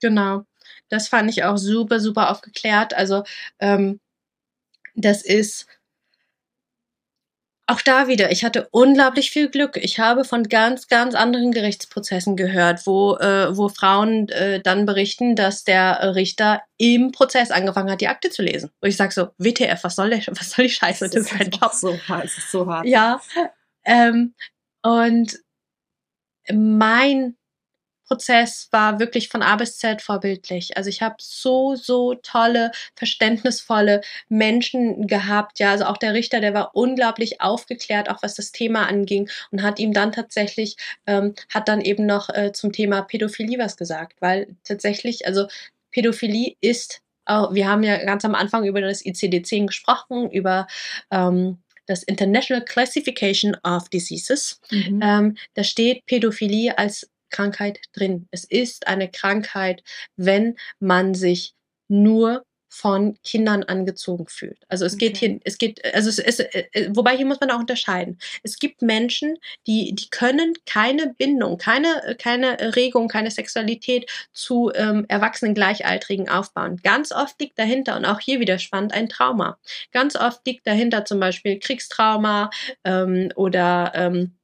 Genau. 0.01 0.45
Das 0.89 1.07
fand 1.09 1.29
ich 1.29 1.43
auch 1.43 1.57
super, 1.57 1.99
super 1.99 2.31
aufgeklärt. 2.31 2.93
Also, 2.93 3.23
ähm, 3.59 3.99
das 4.95 5.23
ist 5.23 5.67
auch 7.69 7.81
da 7.81 8.07
wieder, 8.07 8.31
ich 8.31 8.43
hatte 8.43 8.67
unglaublich 8.71 9.29
viel 9.29 9.49
Glück. 9.49 9.77
Ich 9.77 9.99
habe 9.99 10.25
von 10.25 10.43
ganz, 10.43 10.87
ganz 10.87 11.13
anderen 11.13 11.51
Gerichtsprozessen 11.51 12.35
gehört, 12.35 12.87
wo, 12.87 13.15
äh, 13.17 13.55
wo 13.55 13.69
Frauen 13.69 14.27
äh, 14.29 14.59
dann 14.59 14.87
berichten, 14.87 15.35
dass 15.35 15.65
der 15.65 16.15
Richter 16.15 16.63
im 16.77 17.11
Prozess 17.11 17.51
angefangen 17.51 17.91
hat, 17.91 18.01
die 18.01 18.07
Akte 18.07 18.31
zu 18.31 18.41
lesen. 18.41 18.71
Und 18.81 18.89
ich 18.89 18.97
sage 18.97 19.13
so, 19.13 19.29
WTF, 19.37 19.83
was 19.83 19.95
soll, 19.95 20.09
der, 20.09 20.19
was 20.27 20.51
soll 20.51 20.65
die 20.65 20.71
Scheiße? 20.71 21.05
Das, 21.05 21.13
das 21.13 21.31
ist 21.31 21.37
mein 21.37 21.51
Job. 21.51 21.71
So 21.73 21.95
hart, 22.07 22.25
es 22.25 22.37
ist 22.39 22.51
so 22.51 22.65
hart. 22.65 22.87
Ja. 22.87 23.21
Ähm, 23.85 24.33
und 24.81 25.37
mein 26.51 27.35
Prozess 28.09 28.67
war 28.71 28.99
wirklich 28.99 29.29
von 29.29 29.43
A 29.43 29.55
bis 29.55 29.77
Z 29.77 30.01
vorbildlich. 30.01 30.75
Also 30.75 30.89
ich 30.89 31.01
habe 31.01 31.15
so, 31.19 31.75
so 31.75 32.15
tolle, 32.15 32.71
verständnisvolle 32.95 34.01
Menschen 34.29 35.05
gehabt. 35.05 35.59
Ja, 35.59 35.71
also 35.71 35.85
auch 35.85 35.97
der 35.97 36.13
Richter, 36.13 36.41
der 36.41 36.55
war 36.55 36.75
unglaublich 36.75 37.39
aufgeklärt, 37.39 38.09
auch 38.09 38.23
was 38.23 38.33
das 38.33 38.51
Thema 38.51 38.87
anging 38.87 39.29
und 39.51 39.61
hat 39.61 39.79
ihm 39.79 39.93
dann 39.93 40.11
tatsächlich, 40.11 40.75
ähm, 41.05 41.35
hat 41.53 41.67
dann 41.69 41.81
eben 41.81 42.07
noch 42.07 42.29
äh, 42.29 42.51
zum 42.51 42.73
Thema 42.73 43.03
Pädophilie 43.03 43.59
was 43.59 43.77
gesagt, 43.77 44.19
weil 44.21 44.55
tatsächlich, 44.63 45.27
also 45.27 45.47
Pädophilie 45.91 46.55
ist, 46.61 47.01
auch, 47.25 47.53
wir 47.53 47.67
haben 47.67 47.83
ja 47.83 48.03
ganz 48.03 48.25
am 48.25 48.33
Anfang 48.33 48.65
über 48.65 48.81
das 48.81 49.05
ICD-10 49.05 49.67
gesprochen, 49.67 50.31
über 50.31 50.65
ähm, 51.11 51.59
das 51.85 52.03
International 52.03 52.63
Classification 52.63 53.55
of 53.63 53.89
Diseases. 53.89 54.59
Mhm. 54.71 54.99
Ähm, 55.03 55.37
da 55.53 55.63
steht 55.63 56.05
Pädophilie 56.05 56.77
als 56.77 57.09
Krankheit 57.29 57.79
drin. 57.93 58.27
Es 58.31 58.43
ist 58.43 58.87
eine 58.87 59.09
Krankheit, 59.09 59.83
wenn 60.15 60.55
man 60.79 61.13
sich 61.13 61.53
nur 61.87 62.43
von 62.69 63.17
Kindern 63.23 63.63
angezogen 63.63 64.27
fühlt. 64.27 64.59
Also 64.69 64.85
es 64.85 64.93
okay. 64.93 65.07
geht 65.07 65.17
hier, 65.17 65.39
es 65.43 65.57
geht, 65.57 65.83
also 65.93 66.07
es 66.09 66.19
ist, 66.19 66.39
äh, 66.39 66.67
äh, 66.71 66.89
wobei 66.93 67.17
hier 67.17 67.25
muss 67.25 67.39
man 67.39 67.49
auch 67.49 67.59
unterscheiden. 67.59 68.19
Es 68.43 68.59
gibt 68.59 68.83
Menschen, 68.83 69.37
die, 69.65 69.93
die 69.95 70.09
können 70.09 70.53
keine 70.65 71.15
Bindung, 71.17 71.57
keine, 71.57 72.15
keine 72.19 72.75
Regung, 72.75 73.07
keine 73.07 73.31
Sexualität 73.31 74.09
zu 74.33 74.71
ähm, 74.75 75.05
erwachsenen 75.07 75.55
Gleichaltrigen 75.55 76.29
aufbauen. 76.29 76.77
Ganz 76.83 77.11
oft 77.11 77.41
liegt 77.41 77.57
dahinter, 77.57 77.97
und 77.97 78.05
auch 78.05 78.19
hier 78.19 78.39
wieder 78.39 78.59
spannend, 78.59 78.93
ein 78.93 79.09
Trauma. 79.09 79.57
Ganz 79.91 80.15
oft 80.15 80.45
liegt 80.45 80.67
dahinter 80.67 81.05
zum 81.05 81.19
Beispiel 81.19 81.57
Kriegstrauma 81.59 82.51
ähm, 82.83 83.31
oder 83.35 83.91
ähm, 83.95 84.38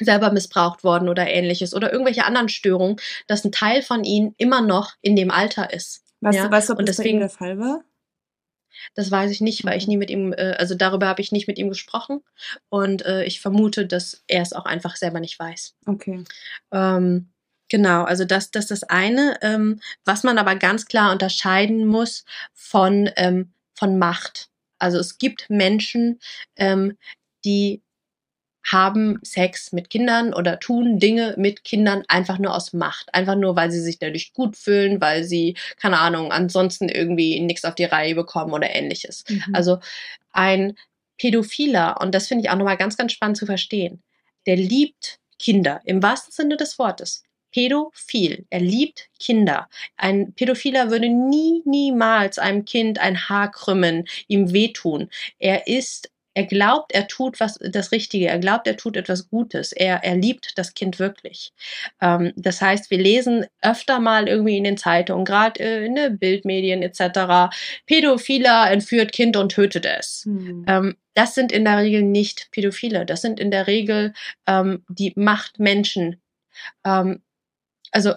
selber 0.00 0.32
missbraucht 0.32 0.84
worden 0.84 1.08
oder 1.08 1.28
ähnliches 1.28 1.74
oder 1.74 1.92
irgendwelche 1.92 2.24
anderen 2.24 2.48
Störungen, 2.48 2.96
dass 3.26 3.44
ein 3.44 3.52
Teil 3.52 3.82
von 3.82 4.04
ihnen 4.04 4.34
immer 4.38 4.60
noch 4.60 4.92
in 5.00 5.16
dem 5.16 5.30
Alter 5.30 5.72
ist. 5.72 6.02
Weißt 6.20 6.38
ja? 6.38 6.46
du, 6.46 6.50
weißt 6.50 6.68
du, 6.68 6.72
ob 6.74 6.78
und 6.80 6.88
das 6.88 6.96
deswegen, 6.96 7.20
der 7.20 7.28
Fall 7.28 7.58
war? 7.58 7.84
Das 8.94 9.10
weiß 9.10 9.30
ich 9.30 9.40
nicht, 9.40 9.64
weil 9.64 9.78
ich 9.78 9.86
nie 9.86 9.96
mit 9.96 10.10
ihm, 10.10 10.32
äh, 10.32 10.54
also 10.58 10.74
darüber 10.74 11.06
habe 11.06 11.20
ich 11.20 11.32
nicht 11.32 11.48
mit 11.48 11.58
ihm 11.58 11.68
gesprochen 11.68 12.22
und 12.68 13.04
äh, 13.04 13.24
ich 13.24 13.40
vermute, 13.40 13.86
dass 13.86 14.22
er 14.26 14.42
es 14.42 14.52
auch 14.52 14.64
einfach 14.64 14.96
selber 14.96 15.20
nicht 15.20 15.38
weiß. 15.38 15.74
Okay. 15.86 16.24
Ähm, 16.72 17.28
genau, 17.68 18.04
also 18.04 18.24
das, 18.24 18.50
das 18.50 18.64
ist 18.64 18.70
das 18.70 18.84
eine, 18.84 19.38
ähm, 19.42 19.80
was 20.04 20.22
man 20.22 20.38
aber 20.38 20.56
ganz 20.56 20.86
klar 20.86 21.12
unterscheiden 21.12 21.86
muss 21.86 22.24
von, 22.54 23.10
ähm, 23.16 23.52
von 23.74 23.98
Macht. 23.98 24.48
Also 24.78 24.98
es 24.98 25.18
gibt 25.18 25.50
Menschen, 25.50 26.20
ähm, 26.56 26.96
die 27.44 27.82
haben 28.64 29.18
Sex 29.22 29.72
mit 29.72 29.90
Kindern 29.90 30.34
oder 30.34 30.58
tun 30.58 30.98
Dinge 30.98 31.34
mit 31.38 31.64
Kindern 31.64 32.02
einfach 32.08 32.38
nur 32.38 32.54
aus 32.54 32.72
Macht. 32.72 33.12
Einfach 33.14 33.36
nur, 33.36 33.56
weil 33.56 33.70
sie 33.70 33.80
sich 33.80 33.98
dadurch 33.98 34.32
gut 34.32 34.56
fühlen, 34.56 35.00
weil 35.00 35.24
sie, 35.24 35.56
keine 35.76 35.98
Ahnung, 35.98 36.32
ansonsten 36.32 36.88
irgendwie 36.88 37.40
nichts 37.40 37.64
auf 37.64 37.74
die 37.74 37.84
Reihe 37.84 38.14
bekommen 38.14 38.52
oder 38.52 38.74
ähnliches. 38.74 39.24
Mhm. 39.28 39.54
Also 39.54 39.78
ein 40.32 40.76
Pädophiler, 41.18 42.00
und 42.00 42.14
das 42.14 42.28
finde 42.28 42.44
ich 42.44 42.50
auch 42.50 42.56
nochmal 42.56 42.76
ganz, 42.76 42.96
ganz 42.96 43.12
spannend 43.12 43.36
zu 43.36 43.46
verstehen, 43.46 44.02
der 44.46 44.56
liebt 44.56 45.18
Kinder 45.38 45.80
im 45.84 46.02
wahrsten 46.02 46.32
Sinne 46.32 46.56
des 46.56 46.78
Wortes. 46.78 47.22
Pädophil. 47.50 48.44
Er 48.50 48.60
liebt 48.60 49.08
Kinder. 49.18 49.68
Ein 49.96 50.34
Pädophiler 50.34 50.90
würde 50.90 51.08
nie, 51.08 51.62
niemals 51.64 52.38
einem 52.38 52.64
Kind 52.64 52.98
ein 52.98 53.28
Haar 53.28 53.50
krümmen, 53.50 54.06
ihm 54.26 54.52
wehtun. 54.52 55.08
Er 55.38 55.66
ist 55.66 56.10
er 56.38 56.44
glaubt, 56.44 56.92
er 56.92 57.08
tut 57.08 57.40
was 57.40 57.58
das 57.60 57.90
Richtige, 57.90 58.28
er 58.28 58.38
glaubt, 58.38 58.68
er 58.68 58.76
tut 58.76 58.96
etwas 58.96 59.28
Gutes, 59.28 59.72
er, 59.72 60.04
er 60.04 60.14
liebt 60.14 60.56
das 60.56 60.72
Kind 60.72 61.00
wirklich. 61.00 61.52
Ähm, 62.00 62.32
das 62.36 62.62
heißt, 62.62 62.92
wir 62.92 62.98
lesen 62.98 63.46
öfter 63.60 63.98
mal 63.98 64.28
irgendwie 64.28 64.56
in 64.56 64.62
den 64.62 64.76
Zeitungen, 64.76 65.24
gerade 65.24 65.58
äh, 65.58 65.84
in 65.84 65.96
den 65.96 66.16
Bildmedien 66.16 66.82
etc., 66.82 67.52
Pädophiler 67.86 68.70
entführt 68.70 69.10
Kind 69.10 69.36
und 69.36 69.50
tötet 69.50 69.84
es. 69.84 70.26
Mhm. 70.26 70.64
Ähm, 70.68 70.96
das 71.14 71.34
sind 71.34 71.50
in 71.50 71.64
der 71.64 71.78
Regel 71.78 72.02
nicht 72.02 72.52
Pädophile, 72.52 73.04
das 73.04 73.20
sind 73.20 73.40
in 73.40 73.50
der 73.50 73.66
Regel 73.66 74.12
ähm, 74.46 74.84
die 74.88 75.12
Machtmenschen. 75.16 76.20
Ähm, 76.86 77.20
also 77.92 78.14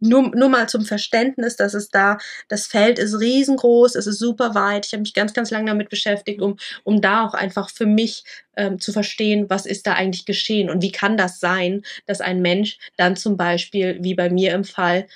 nur, 0.00 0.30
nur 0.34 0.48
mal 0.48 0.68
zum 0.68 0.84
Verständnis, 0.84 1.56
dass 1.56 1.74
es 1.74 1.88
da, 1.88 2.18
das 2.48 2.66
Feld 2.66 2.98
ist 2.98 3.18
riesengroß, 3.18 3.94
es 3.94 4.06
ist 4.06 4.18
super 4.18 4.54
weit. 4.54 4.86
Ich 4.86 4.92
habe 4.92 5.02
mich 5.02 5.14
ganz, 5.14 5.32
ganz 5.32 5.50
lange 5.50 5.66
damit 5.66 5.88
beschäftigt, 5.88 6.40
um, 6.40 6.56
um 6.84 7.00
da 7.00 7.24
auch 7.24 7.34
einfach 7.34 7.70
für 7.70 7.86
mich 7.86 8.24
ähm, 8.56 8.78
zu 8.78 8.92
verstehen, 8.92 9.46
was 9.48 9.66
ist 9.66 9.86
da 9.86 9.94
eigentlich 9.94 10.26
geschehen 10.26 10.70
und 10.70 10.82
wie 10.82 10.92
kann 10.92 11.16
das 11.16 11.40
sein, 11.40 11.82
dass 12.06 12.20
ein 12.20 12.42
Mensch 12.42 12.78
dann 12.96 13.16
zum 13.16 13.36
Beispiel, 13.36 13.98
wie 14.00 14.14
bei 14.14 14.30
mir 14.30 14.52
im 14.52 14.64
Fall, 14.64 15.06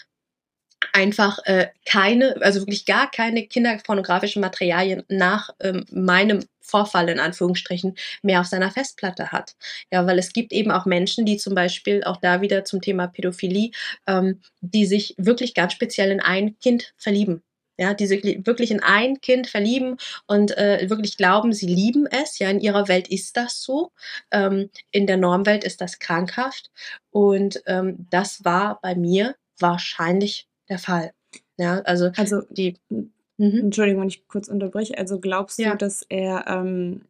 einfach 0.92 1.38
äh, 1.44 1.68
keine, 1.84 2.36
also 2.40 2.60
wirklich 2.60 2.84
gar 2.86 3.10
keine 3.10 3.46
kinderpornografischen 3.46 4.40
Materialien 4.40 5.02
nach 5.08 5.50
ähm, 5.60 5.84
meinem 5.90 6.44
Vorfall 6.60 7.08
in 7.08 7.18
Anführungsstrichen 7.18 7.96
mehr 8.22 8.40
auf 8.40 8.46
seiner 8.46 8.70
Festplatte 8.70 9.32
hat. 9.32 9.56
Ja, 9.90 10.06
weil 10.06 10.18
es 10.18 10.32
gibt 10.32 10.52
eben 10.52 10.70
auch 10.70 10.86
Menschen, 10.86 11.24
die 11.24 11.38
zum 11.38 11.54
Beispiel 11.54 12.04
auch 12.04 12.18
da 12.18 12.40
wieder 12.40 12.64
zum 12.64 12.80
Thema 12.80 13.06
Pädophilie, 13.06 13.70
ähm, 14.06 14.40
die 14.60 14.86
sich 14.86 15.14
wirklich 15.18 15.54
ganz 15.54 15.72
speziell 15.72 16.10
in 16.10 16.20
ein 16.20 16.58
Kind 16.58 16.94
verlieben. 16.96 17.42
Ja, 17.80 17.94
die 17.94 18.08
sich 18.08 18.24
wirklich 18.44 18.72
in 18.72 18.82
ein 18.82 19.20
Kind 19.20 19.46
verlieben 19.46 19.98
und 20.26 20.58
äh, 20.58 20.90
wirklich 20.90 21.16
glauben, 21.16 21.52
sie 21.52 21.68
lieben 21.68 22.08
es. 22.08 22.40
Ja, 22.40 22.50
in 22.50 22.58
ihrer 22.58 22.88
Welt 22.88 23.06
ist 23.06 23.36
das 23.36 23.62
so. 23.62 23.92
Ähm, 24.32 24.70
in 24.90 25.06
der 25.06 25.16
Normwelt 25.16 25.62
ist 25.62 25.80
das 25.80 26.00
krankhaft. 26.00 26.72
Und 27.10 27.62
ähm, 27.66 28.08
das 28.10 28.44
war 28.44 28.80
bei 28.82 28.96
mir 28.96 29.36
wahrscheinlich 29.60 30.47
der 30.68 30.78
Fall. 30.78 31.12
Ja, 31.56 31.80
also, 31.80 32.10
also 32.16 32.42
die. 32.50 32.76
Mhm. 32.90 33.10
Entschuldigung, 33.38 34.02
wenn 34.02 34.08
ich 34.08 34.26
kurz 34.26 34.48
unterbreche. 34.48 34.98
Also 34.98 35.20
glaubst 35.20 35.58
ja. 35.58 35.72
du, 35.72 35.76
dass 35.76 36.02
er, 36.08 36.46
ähm, 36.48 37.02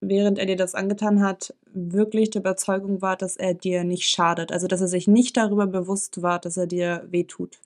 während 0.00 0.38
er 0.38 0.46
dir 0.46 0.56
das 0.56 0.74
angetan 0.74 1.22
hat, 1.22 1.54
wirklich 1.72 2.30
der 2.30 2.40
Überzeugung 2.40 3.02
war, 3.02 3.16
dass 3.16 3.36
er 3.36 3.54
dir 3.54 3.84
nicht 3.84 4.10
schadet? 4.10 4.50
Also 4.50 4.66
dass 4.66 4.80
er 4.80 4.88
sich 4.88 5.06
nicht 5.06 5.36
darüber 5.36 5.68
bewusst 5.68 6.22
war, 6.22 6.40
dass 6.40 6.56
er 6.56 6.66
dir 6.66 7.06
wehtut? 7.08 7.60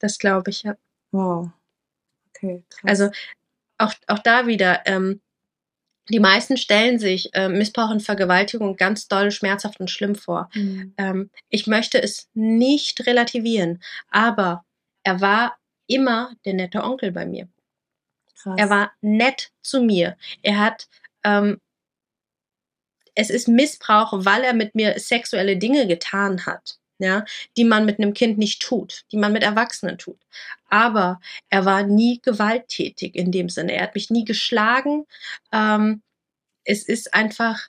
Das 0.00 0.18
glaube 0.18 0.50
ich, 0.50 0.64
ja. 0.64 0.76
Wow. 1.12 1.50
Okay. 2.30 2.64
Krass. 2.70 2.88
Also 2.88 3.10
auch, 3.78 3.94
auch 4.08 4.18
da 4.18 4.46
wieder, 4.46 4.80
ähm, 4.86 5.20
die 6.10 6.20
meisten 6.20 6.56
stellen 6.56 6.98
sich 6.98 7.32
äh, 7.34 7.48
Missbrauch 7.48 7.90
und 7.90 8.02
Vergewaltigung 8.02 8.76
ganz 8.76 9.08
doll 9.08 9.30
schmerzhaft 9.30 9.80
und 9.80 9.90
schlimm 9.90 10.14
vor. 10.14 10.50
Mhm. 10.54 10.94
Ähm, 10.98 11.30
ich 11.48 11.66
möchte 11.66 12.02
es 12.02 12.28
nicht 12.34 13.06
relativieren, 13.06 13.82
aber 14.10 14.64
er 15.02 15.20
war 15.20 15.56
immer 15.86 16.32
der 16.44 16.54
nette 16.54 16.82
Onkel 16.82 17.12
bei 17.12 17.26
mir. 17.26 17.48
Krass. 18.42 18.54
Er 18.58 18.70
war 18.70 18.92
nett 19.00 19.52
zu 19.62 19.82
mir. 19.82 20.16
Er 20.42 20.58
hat, 20.58 20.88
ähm, 21.24 21.60
es 23.14 23.30
ist 23.30 23.48
Missbrauch, 23.48 24.12
weil 24.12 24.42
er 24.42 24.54
mit 24.54 24.74
mir 24.74 24.98
sexuelle 24.98 25.56
Dinge 25.56 25.86
getan 25.86 26.46
hat, 26.46 26.79
ja, 27.00 27.24
die 27.56 27.64
man 27.64 27.86
mit 27.86 27.98
einem 27.98 28.14
Kind 28.14 28.38
nicht 28.38 28.62
tut, 28.62 29.04
die 29.12 29.16
man 29.16 29.32
mit 29.32 29.42
Erwachsenen 29.42 29.98
tut. 29.98 30.18
Aber 30.68 31.20
er 31.48 31.64
war 31.64 31.82
nie 31.82 32.20
gewalttätig 32.22 33.14
in 33.14 33.32
dem 33.32 33.48
Sinne. 33.48 33.72
Er 33.74 33.84
hat 33.84 33.94
mich 33.94 34.10
nie 34.10 34.24
geschlagen. 34.24 35.06
Ähm, 35.52 36.02
es 36.64 36.84
ist 36.84 37.14
einfach, 37.14 37.68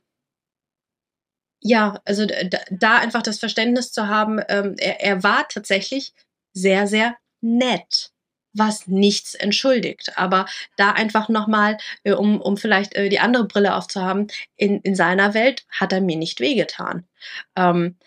ja, 1.61 2.01
also 2.05 2.25
da, 2.25 2.59
da 2.69 2.97
einfach 2.97 3.21
das 3.23 3.39
Verständnis 3.39 3.91
zu 3.91 4.07
haben, 4.07 4.39
ähm, 4.49 4.75
er, 4.77 5.01
er 5.01 5.23
war 5.23 5.47
tatsächlich 5.47 6.13
sehr, 6.53 6.87
sehr 6.87 7.17
nett 7.41 8.11
was 8.53 8.87
nichts 8.87 9.35
entschuldigt. 9.35 10.17
Aber 10.17 10.45
da 10.77 10.91
einfach 10.91 11.29
nochmal, 11.29 11.77
äh, 12.03 12.13
um, 12.13 12.41
um 12.41 12.57
vielleicht 12.57 12.95
äh, 12.95 13.09
die 13.09 13.19
andere 13.19 13.45
Brille 13.45 13.75
aufzuhaben, 13.75 14.27
in, 14.55 14.81
in 14.81 14.95
seiner 14.95 15.33
Welt 15.33 15.65
hat 15.69 15.93
er 15.93 16.01
mir 16.01 16.17
nicht 16.17 16.39
wehgetan. 16.39 17.07
Ähm, 17.55 17.97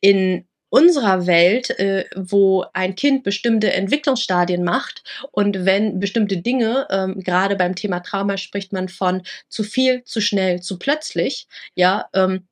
in 0.00 0.46
unserer 0.70 1.26
Welt, 1.26 1.70
äh, 1.78 2.06
wo 2.16 2.64
ein 2.72 2.94
Kind 2.94 3.24
bestimmte 3.24 3.72
Entwicklungsstadien 3.72 4.64
macht 4.64 5.02
und 5.32 5.66
wenn 5.66 6.00
bestimmte 6.00 6.38
Dinge, 6.38 6.86
ähm, 6.90 7.20
gerade 7.20 7.56
beim 7.56 7.74
Thema 7.74 8.00
Trauma 8.00 8.36
spricht 8.36 8.72
man 8.72 8.88
von 8.88 9.22
zu 9.48 9.64
viel, 9.64 10.04
zu 10.04 10.20
schnell, 10.20 10.62
zu 10.62 10.78
plötzlich, 10.78 11.48
ja, 11.74 12.08
ähm, 12.14 12.46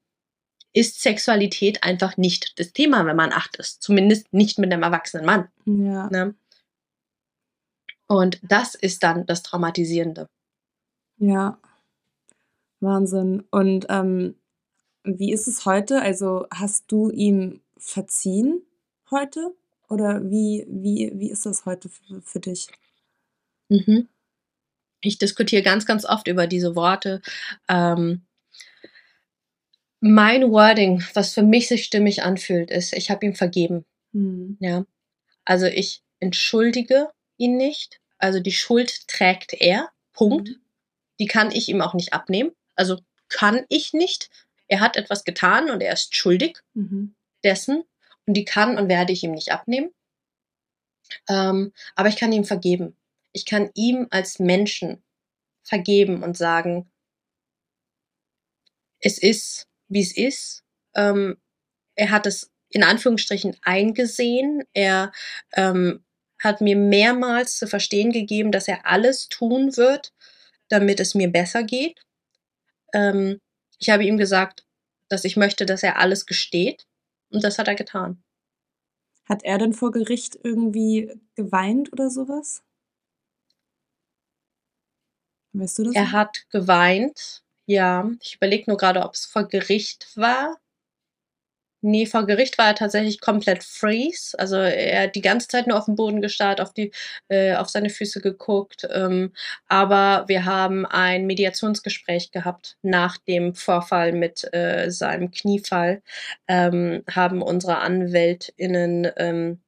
ist 0.75 1.01
Sexualität 1.01 1.83
einfach 1.83 2.17
nicht 2.17 2.59
das 2.61 2.73
Thema, 2.73 3.07
wenn 3.07 3.17
man 3.17 3.33
acht 3.33 3.57
ist. 3.57 3.83
Zumindest 3.83 4.33
nicht 4.33 4.59
mit 4.59 4.73
einem 4.73 4.83
erwachsenen 4.83 5.25
Mann. 5.25 5.49
Ja. 5.65 6.09
Ne? 6.11 6.35
Und 8.07 8.39
das 8.43 8.75
ist 8.75 9.03
dann 9.03 9.27
das 9.27 9.43
Traumatisierende. 9.43 10.29
Ja, 11.17 11.59
Wahnsinn. 12.81 13.45
Und 13.51 13.87
ähm, 13.89 14.37
wie 15.05 15.33
ist 15.33 15.49
es 15.49 15.65
heute? 15.67 16.01
Also 16.01 16.47
hast 16.53 16.93
du 16.93 17.11
ihm 17.11 17.61
verziehen 17.79 18.63
heute? 19.11 19.55
Oder 19.89 20.23
wie, 20.31 20.67
wie, 20.69 21.13
wie 21.15 21.31
ist 21.31 21.47
das 21.47 21.65
heute 21.65 21.89
für, 21.89 22.21
für 22.23 22.41
dich? 22.41 22.69
Mhm. 23.69 24.09
Ich 25.01 25.19
diskutiere 25.19 25.63
ganz, 25.63 25.87
ganz 25.87 26.05
oft 26.05 26.29
über 26.29 26.47
diese 26.47 26.77
Worte. 26.77 27.23
Ähm, 27.69 28.27
mein 30.01 30.51
Wording, 30.51 31.03
was 31.15 31.33
für 31.35 31.43
mich 31.43 31.69
sich 31.69 31.85
stimmig 31.85 32.23
anfühlt, 32.23 32.71
ist, 32.71 32.93
ich 32.93 33.11
habe 33.11 33.27
ihm 33.27 33.35
vergeben. 33.35 33.85
Mhm. 34.13 34.57
Ja. 34.61 34.85
Also 35.45 35.67
ich 35.67 36.03
entschuldige 36.21 37.09
ihn 37.37 37.57
nicht. 37.57 38.01
Also 38.19 38.41
die 38.41 38.53
Schuld 38.53 39.09
trägt 39.09 39.55
er. 39.55 39.89
Punkt. 40.13 40.49
Mhm. 40.49 40.57
Die 41.21 41.27
kann 41.27 41.51
ich 41.51 41.69
ihm 41.69 41.81
auch 41.81 41.95
nicht 41.95 42.13
abnehmen. 42.13 42.53
Also 42.75 43.01
kann 43.29 43.65
ich 43.69 43.93
nicht. 43.93 44.31
Er 44.67 44.81
hat 44.81 44.97
etwas 44.97 45.25
getan 45.25 45.71
und 45.71 45.81
er 45.81 45.93
ist 45.93 46.15
schuldig 46.15 46.59
mhm. 46.75 47.15
Dessen. 47.49 47.85
Und 48.27 48.35
die 48.35 48.45
kann 48.45 48.77
und 48.79 48.89
werde 48.89 49.13
ich 49.13 49.25
ihm 49.25 49.33
nicht 49.33 49.53
abnehmen. 49.53 49.91
Ähm, 51.29 51.73
aber 51.97 52.09
ich 52.09 52.17
kann 52.17 52.33
ihm 52.33 52.45
vergeben. 52.45 52.97
Ich 53.33 53.47
kann 53.47 53.71
ihm 53.75 54.07
als 54.11 54.39
Menschen 54.39 55.03
vergeben 55.63 56.23
und 56.23 56.37
sagen, 56.37 56.91
es 59.01 59.19
ist, 59.19 59.67
wie 59.89 60.03
es 60.03 60.17
ist. 60.17 60.65
Ähm, 60.95 61.39
er 61.95 62.11
hat 62.11 62.27
es 62.27 62.51
in 62.71 62.83
Anführungsstrichen 62.83 63.57
eingesehen. 63.63 64.65
Er 64.73 65.13
ähm, 65.55 66.05
hat 66.43 66.61
mir 66.61 66.77
mehrmals 66.77 67.59
zu 67.59 67.67
verstehen 67.67 68.13
gegeben, 68.13 68.53
dass 68.53 68.69
er 68.69 68.87
alles 68.87 69.29
tun 69.29 69.77
wird, 69.77 70.13
damit 70.69 71.01
es 71.01 71.15
mir 71.15 71.29
besser 71.29 71.63
geht. 71.63 72.01
Ähm, 72.93 73.41
ich 73.79 73.91
habe 73.91 74.05
ihm 74.05 74.19
gesagt, 74.19 74.65
dass 75.09 75.25
ich 75.25 75.37
möchte, 75.37 75.67
dass 75.67 75.83
er 75.83 75.99
alles 75.99 76.27
gesteht. 76.27 76.87
Und 77.31 77.45
das 77.45 77.59
hat 77.59 77.69
er 77.69 77.75
getan. 77.75 78.23
Hat 79.29 79.45
er 79.45 79.59
denn 79.59 79.75
vor 79.75 79.93
Gericht 79.93 80.39
irgendwie 80.43 81.13
geweint 81.35 81.93
oder 81.93 82.11
sowas? 82.11 82.63
Weißt 85.53 85.79
du 85.79 85.85
das? 85.85 85.95
Er 85.95 86.13
hat 86.13 86.47
geweint, 86.51 87.43
ja. 87.67 88.11
Ich 88.23 88.37
überlege 88.37 88.65
nur 88.71 88.77
gerade, 88.77 89.03
ob 89.03 89.15
es 89.15 89.27
vor 89.27 89.45
Gericht 89.45 90.17
war. 90.17 90.57
Nee, 91.81 92.07
vor 92.07 92.27
Gericht 92.27 92.59
war 92.59 92.67
er 92.67 92.75
tatsächlich 92.75 93.21
komplett 93.21 93.63
freeze. 93.63 94.37
Also 94.39 94.57
er 94.57 95.05
hat 95.05 95.15
die 95.15 95.21
ganze 95.21 95.47
Zeit 95.47 95.69
nur 95.69 95.79
auf 95.79 95.85
den 95.85 95.95
Boden 95.95 96.21
gestarrt, 96.21 96.61
auf 96.61 96.73
die, 96.73 96.91
äh, 97.29 97.55
auf 97.55 97.69
seine 97.69 97.89
Füße 97.89 98.21
geguckt. 98.21 98.87
Ähm, 98.91 99.33
aber 99.69 100.25
wir 100.27 100.45
haben 100.45 100.87
ein 100.87 101.27
Mediationsgespräch 101.27 102.33
gehabt 102.33 102.77
nach 102.83 103.17
dem 103.19 103.55
Vorfall 103.55 104.13
mit 104.13 104.53
äh, 104.53 104.91
seinem 104.91 105.31
Kniefall. 105.31 106.03
Ähm, 106.49 107.05
haben 107.09 107.43
unsere 107.43 107.79
AnwältInnen 107.79 109.09
ähm, 109.17 109.61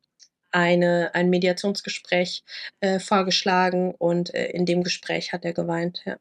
eine, 0.50 1.14
ein 1.14 1.30
Mediationsgespräch 1.30 2.42
äh, 2.80 2.98
vorgeschlagen 2.98 3.94
und 3.96 4.34
äh, 4.34 4.46
in 4.50 4.66
dem 4.66 4.82
Gespräch 4.82 5.32
hat 5.32 5.44
er 5.44 5.52
geweint, 5.52 6.02
ja. 6.04 6.16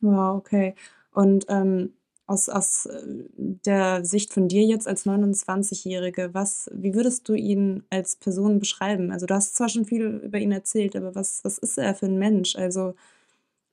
Wow, 0.00 0.38
okay. 0.38 0.74
Und 1.12 1.46
ähm, 1.48 1.94
aus, 2.28 2.48
aus 2.48 2.86
äh, 2.86 3.02
der 3.36 4.04
Sicht 4.04 4.32
von 4.32 4.48
dir 4.48 4.62
jetzt 4.62 4.86
als 4.86 5.06
29-Jährige, 5.06 6.34
was, 6.34 6.70
wie 6.72 6.94
würdest 6.94 7.28
du 7.28 7.34
ihn 7.34 7.84
als 7.90 8.16
Person 8.16 8.60
beschreiben? 8.60 9.10
Also 9.10 9.26
du 9.26 9.34
hast 9.34 9.56
zwar 9.56 9.68
schon 9.68 9.86
viel 9.86 10.04
über 10.24 10.38
ihn 10.38 10.52
erzählt, 10.52 10.94
aber 10.94 11.14
was, 11.14 11.42
was 11.42 11.58
ist 11.58 11.78
er 11.78 11.94
für 11.94 12.06
ein 12.06 12.18
Mensch? 12.18 12.54
Also 12.54 12.94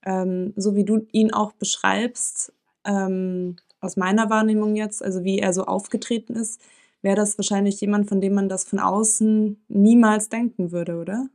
ähm, 0.06 0.53
so 0.56 0.76
wie 0.76 0.86
du 0.86 1.06
ihn 1.12 1.34
auch 1.34 1.51
beschreibst, 1.53 2.53
ähm, 2.86 3.58
aus 3.82 3.97
meiner 3.97 4.30
Wahrnehmung 4.30 4.76
jetzt, 4.76 5.03
also 5.03 5.24
wie 5.24 5.39
er 5.39 5.53
so 5.53 5.66
aufgetreten 5.66 6.36
ist, 6.36 6.62
wäre 7.01 7.16
das 7.18 7.38
wahrscheinlich 7.38 7.80
jemand, 7.82 8.08
von 8.08 8.22
dem 8.22 8.34
man 8.34 8.49
das 8.49 8.64
von 8.64 8.80
außen 8.80 9.64
niemals 9.68 10.30
denken 10.30 10.72
würde, 10.72 10.95
oder? 10.95 11.28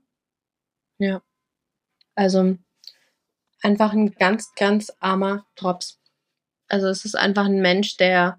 Ja. 0.99 1.23
Also 2.15 2.57
einfach 3.63 3.93
ein 3.93 4.13
ganz, 4.13 4.53
ganz 4.55 4.93
armer 5.01 5.47
Drops. 5.55 6.00
Also 6.71 6.89
es 6.89 7.05
ist 7.05 7.17
einfach 7.17 7.47
ein 7.47 7.61
Mensch, 7.61 7.97
der 7.97 8.39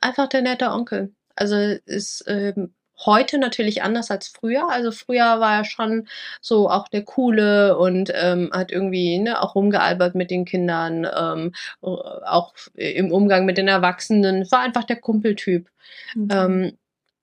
einfach 0.00 0.28
der 0.28 0.42
nette 0.42 0.70
Onkel. 0.70 1.14
Also 1.34 1.56
ist 1.84 2.24
ähm, 2.26 2.74
heute 3.04 3.38
natürlich 3.38 3.82
anders 3.82 4.10
als 4.10 4.28
früher. 4.28 4.68
Also 4.70 4.90
früher 4.90 5.40
war 5.40 5.58
er 5.58 5.64
schon 5.64 6.08
so 6.40 6.70
auch 6.70 6.88
der 6.88 7.04
coole 7.04 7.76
und 7.76 8.10
ähm, 8.14 8.50
hat 8.52 8.72
irgendwie 8.72 9.18
ne, 9.18 9.42
auch 9.42 9.54
rumgealbert 9.54 10.14
mit 10.14 10.30
den 10.30 10.44
Kindern, 10.44 11.06
ähm, 11.14 11.52
auch 11.80 12.54
im 12.74 13.12
Umgang 13.12 13.44
mit 13.44 13.58
den 13.58 13.68
Erwachsenen. 13.68 14.50
War 14.50 14.60
einfach 14.60 14.84
der 14.84 14.96
Kumpeltyp. 14.96 15.68
Mhm. 16.14 16.28
Ähm, 16.30 16.78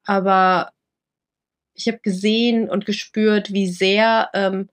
aber 0.05 0.71
ich 1.73 1.87
habe 1.87 1.99
gesehen 1.99 2.69
und 2.69 2.85
gespürt, 2.85 3.51
wie 3.51 3.67
sehr 3.67 4.29
ähm, 4.33 4.69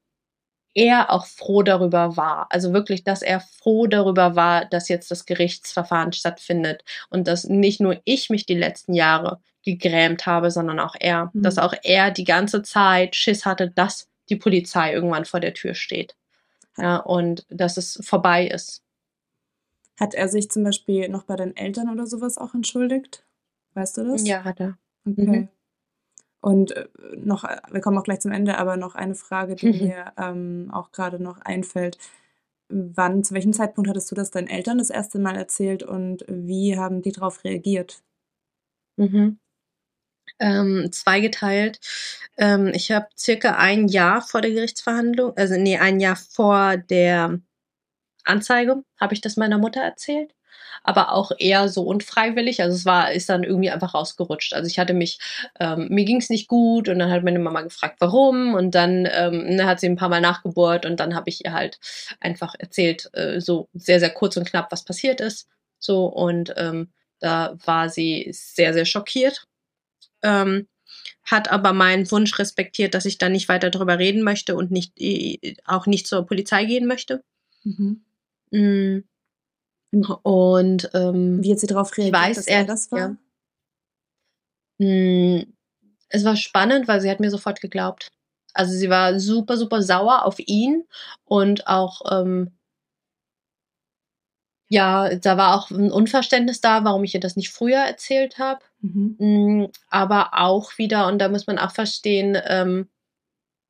er 0.75 1.11
auch 1.11 1.27
froh 1.27 1.62
darüber 1.62 2.16
war. 2.16 2.47
Also 2.51 2.73
wirklich, 2.73 3.05
dass 3.05 3.23
er 3.23 3.41
froh 3.41 3.87
darüber 3.87 4.37
war, 4.37 4.64
dass 4.64 4.89
jetzt 4.89 5.11
das 5.11 5.27
Gerichtsverfahren 5.27 6.12
stattfindet 6.12 6.85
und 7.11 7.27
dass 7.27 7.45
nicht 7.45 7.81
nur 7.81 8.01
ich 8.05 8.31
mich 8.31 8.47
die 8.47 8.55
letzten 8.55 8.95
Jahre 8.95 9.41
gegrämt 9.64 10.27
habe, 10.27 10.51
sondern 10.51 10.81
auch 10.81 10.95
er. 10.99 11.31
Mhm. 11.33 11.43
Dass 11.43 11.59
auch 11.59 11.75
er 11.83 12.11
die 12.11 12.25
ganze 12.25 12.62
Zeit 12.62 13.16
Schiss 13.16 13.45
hatte, 13.45 13.71
dass 13.71 14.09
die 14.29 14.37
Polizei 14.37 14.93
irgendwann 14.93 15.25
vor 15.25 15.41
der 15.41 15.55
Tür 15.55 15.75
steht. 15.75 16.16
Ja, 16.77 16.97
und 16.97 17.45
dass 17.51 17.77
es 17.77 17.99
vorbei 18.03 18.47
ist. 18.47 18.83
Hat 19.99 20.14
er 20.14 20.29
sich 20.29 20.51
zum 20.51 20.64
Beispiel 20.64 21.09
noch 21.09 21.25
bei 21.25 21.37
deinen 21.37 21.57
Eltern 21.57 21.91
oder 21.91 22.07
sowas 22.07 22.39
auch 22.39 22.55
entschuldigt? 22.55 23.25
Weißt 23.75 23.99
du 23.99 24.05
das? 24.05 24.27
Ja, 24.27 24.45
hat 24.45 24.61
er. 24.61 24.79
Okay. 25.05 25.27
Mhm. 25.27 25.49
Und 26.41 26.72
äh, 26.72 26.88
noch, 27.16 27.45
äh, 27.45 27.59
wir 27.70 27.80
kommen 27.80 27.99
auch 27.99 28.05
gleich 28.05 28.20
zum 28.20 28.32
Ende, 28.32 28.59
aber 28.59 28.76
noch 28.76 28.95
eine 28.95 29.14
Frage, 29.14 29.57
die 29.57 29.72
mir 29.72 30.12
ähm, 30.18 30.70
auch 30.72 30.91
gerade 30.93 31.22
noch 31.22 31.41
einfällt. 31.43 31.99
Wann, 32.68 33.24
zu 33.24 33.34
welchem 33.34 33.53
Zeitpunkt 33.53 33.91
hattest 33.91 34.11
du 34.11 34.14
das 34.14 34.30
deinen 34.30 34.49
Eltern 34.49 34.78
das 34.78 34.91
erste 34.91 35.18
Mal 35.18 35.36
erzählt 35.36 35.82
und 35.82 36.24
wie 36.28 36.78
haben 36.78 37.03
die 37.03 37.12
darauf 37.12 37.45
reagiert? 37.45 38.03
Mhm. 38.97 39.38
Ähm, 40.38 40.88
zweigeteilt. 40.93 41.80
Ähm, 42.38 42.68
ich 42.68 42.93
habe 42.93 43.09
circa 43.18 43.57
ein 43.57 43.88
Jahr 43.88 44.22
vor 44.22 44.41
der 44.41 44.53
Gerichtsverhandlung, 44.53 45.36
also 45.36 45.57
nee, 45.57 45.78
ein 45.78 46.01
Jahr 46.01 46.16
vor 46.16 46.76
der 46.76 47.41
Anzeige, 48.24 48.84
habe 48.99 49.14
ich 49.14 49.20
das 49.20 49.36
meiner 49.36 49.59
Mutter 49.59 49.82
erzählt 49.82 50.34
aber 50.83 51.12
auch 51.12 51.33
eher 51.39 51.68
so 51.68 51.83
unfreiwillig. 51.83 52.62
Also 52.62 52.76
es 52.76 52.85
war, 52.85 53.12
ist 53.12 53.28
dann 53.28 53.45
irgendwie 53.45 53.70
einfach 53.70 53.95
rausgerutscht. 53.95 54.55
Also 54.55 54.66
ich 54.66 54.78
hatte 54.78 54.95
mich, 54.95 55.18
ähm, 55.59 55.89
mir 55.91 56.05
ging 56.05 56.18
es 56.18 56.31
nicht 56.31 56.49
gut 56.49 56.89
und 56.89 56.99
dann 56.99 57.11
hat 57.11 57.24
meine 57.24 57.39
Mama 57.39 57.62
gefragt, 57.62 57.97
warum 58.01 58.55
und 58.55 58.74
dann 58.74 59.09
ähm, 59.11 59.57
ne, 59.57 59.66
hat 59.66 59.81
sie 59.81 59.89
ein 59.89 59.97
paar 59.97 60.09
Mal 60.09 60.20
nachgebohrt 60.20 60.87
und 60.87 61.01
dann 61.01 61.14
habe 61.14 61.28
ich 61.28 61.45
ihr 61.45 61.53
halt 61.53 61.78
einfach 62.20 62.55
erzählt, 62.59 63.11
äh, 63.12 63.41
so 63.41 63.68
sehr, 63.74 64.01
sehr 64.01 64.11
kurz 64.11 64.37
und 64.37 64.49
knapp, 64.49 64.72
was 64.72 64.85
passiert 64.85 65.20
ist. 65.20 65.49
So 65.78 66.07
und 66.07 66.55
ähm, 66.57 66.91
da 67.20 67.57
war 67.64 67.89
sie 67.89 68.28
sehr, 68.33 68.72
sehr 68.72 68.87
schockiert. 68.87 69.45
Ähm, 70.22 70.68
hat 71.24 71.51
aber 71.51 71.72
meinen 71.72 72.11
Wunsch 72.11 72.39
respektiert, 72.39 72.95
dass 72.95 73.05
ich 73.05 73.18
da 73.18 73.28
nicht 73.28 73.49
weiter 73.49 73.70
darüber 73.70 73.99
reden 73.99 74.22
möchte 74.22 74.57
und 74.57 74.70
nicht 74.70 74.93
äh, 74.99 75.55
auch 75.64 75.87
nicht 75.87 76.07
zur 76.07 76.26
Polizei 76.26 76.64
gehen 76.64 76.87
möchte. 76.87 77.22
Mhm. 78.51 79.05
Und 79.93 80.91
ähm, 80.95 81.43
wie 81.43 81.53
hat 81.53 81.59
sie 81.59 81.66
darauf 81.66 81.97
reagiert, 81.97 82.16
ich 82.16 82.28
weiß, 82.28 82.36
dass 82.36 82.47
er, 82.47 82.64
das 82.64 82.93
war? 82.93 82.99
Ja. 82.99 83.16
Hm, 84.78 85.53
es 86.09 86.24
war 86.24 86.36
spannend, 86.36 86.88
weil 86.88 87.01
sie 87.01 87.11
hat 87.11 87.20
mir 87.20 87.30
sofort 87.30 87.61
geglaubt. 87.61 88.12
Also 88.55 88.72
sie 88.72 88.91
war 88.91 89.18
super, 89.18 89.57
super 89.57 89.82
sauer 89.82 90.24
auf 90.24 90.38
ihn 90.38 90.84
und 91.24 91.66
auch 91.66 92.03
ähm, 92.11 92.53
ja, 94.72 95.16
da 95.16 95.36
war 95.36 95.57
auch 95.57 95.70
ein 95.70 95.91
Unverständnis 95.91 96.61
da, 96.61 96.84
warum 96.84 97.03
ich 97.03 97.14
ihr 97.14 97.20
das 97.20 97.34
nicht 97.34 97.51
früher 97.51 97.80
erzählt 97.80 98.38
habe. 98.38 98.61
Mhm. 98.80 99.16
Hm, 99.18 99.68
aber 99.88 100.30
auch 100.34 100.78
wieder, 100.78 101.09
und 101.09 101.18
da 101.18 101.28
muss 101.28 101.49
man 101.49 101.59
auch 101.59 101.72
verstehen, 101.72 102.38
ähm, 102.47 102.88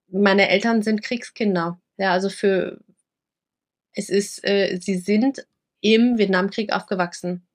meine 0.08 0.48
Eltern 0.50 0.82
sind 0.82 1.02
Kriegskinder. 1.02 1.80
Ja, 1.96 2.12
also 2.12 2.28
für 2.28 2.80
es 3.92 4.08
ist, 4.08 4.44
äh, 4.44 4.78
sie 4.80 4.98
sind 4.98 5.46
im 5.80 6.18
Vietnamkrieg 6.18 6.72
aufgewachsen. 6.72 7.46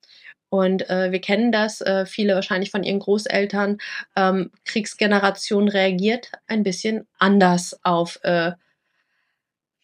Und 0.48 0.88
äh, 0.88 1.10
wir 1.10 1.20
kennen 1.20 1.50
das, 1.52 1.80
äh, 1.80 2.06
viele 2.06 2.34
wahrscheinlich 2.34 2.70
von 2.70 2.84
ihren 2.84 3.00
Großeltern. 3.00 3.78
Ähm, 4.16 4.50
Kriegsgeneration 4.64 5.68
reagiert 5.68 6.30
ein 6.46 6.62
bisschen 6.62 7.06
anders 7.18 7.78
auf 7.82 8.20
äh, 8.22 8.52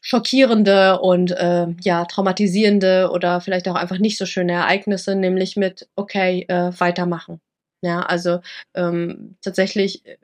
schockierende 0.00 1.00
und 1.00 1.30
äh, 1.30 1.68
ja 1.80 2.04
traumatisierende 2.04 3.10
oder 3.12 3.40
vielleicht 3.40 3.68
auch 3.68 3.76
einfach 3.76 3.98
nicht 3.98 4.18
so 4.18 4.26
schöne 4.26 4.52
Ereignisse, 4.52 5.14
nämlich 5.14 5.56
mit 5.56 5.88
okay 5.96 6.44
äh, 6.48 6.72
weitermachen. 6.78 7.40
Ja, 7.82 8.00
also 8.00 8.40
ähm, 8.74 9.36
tatsächlich 9.42 10.04
äh, 10.06 10.16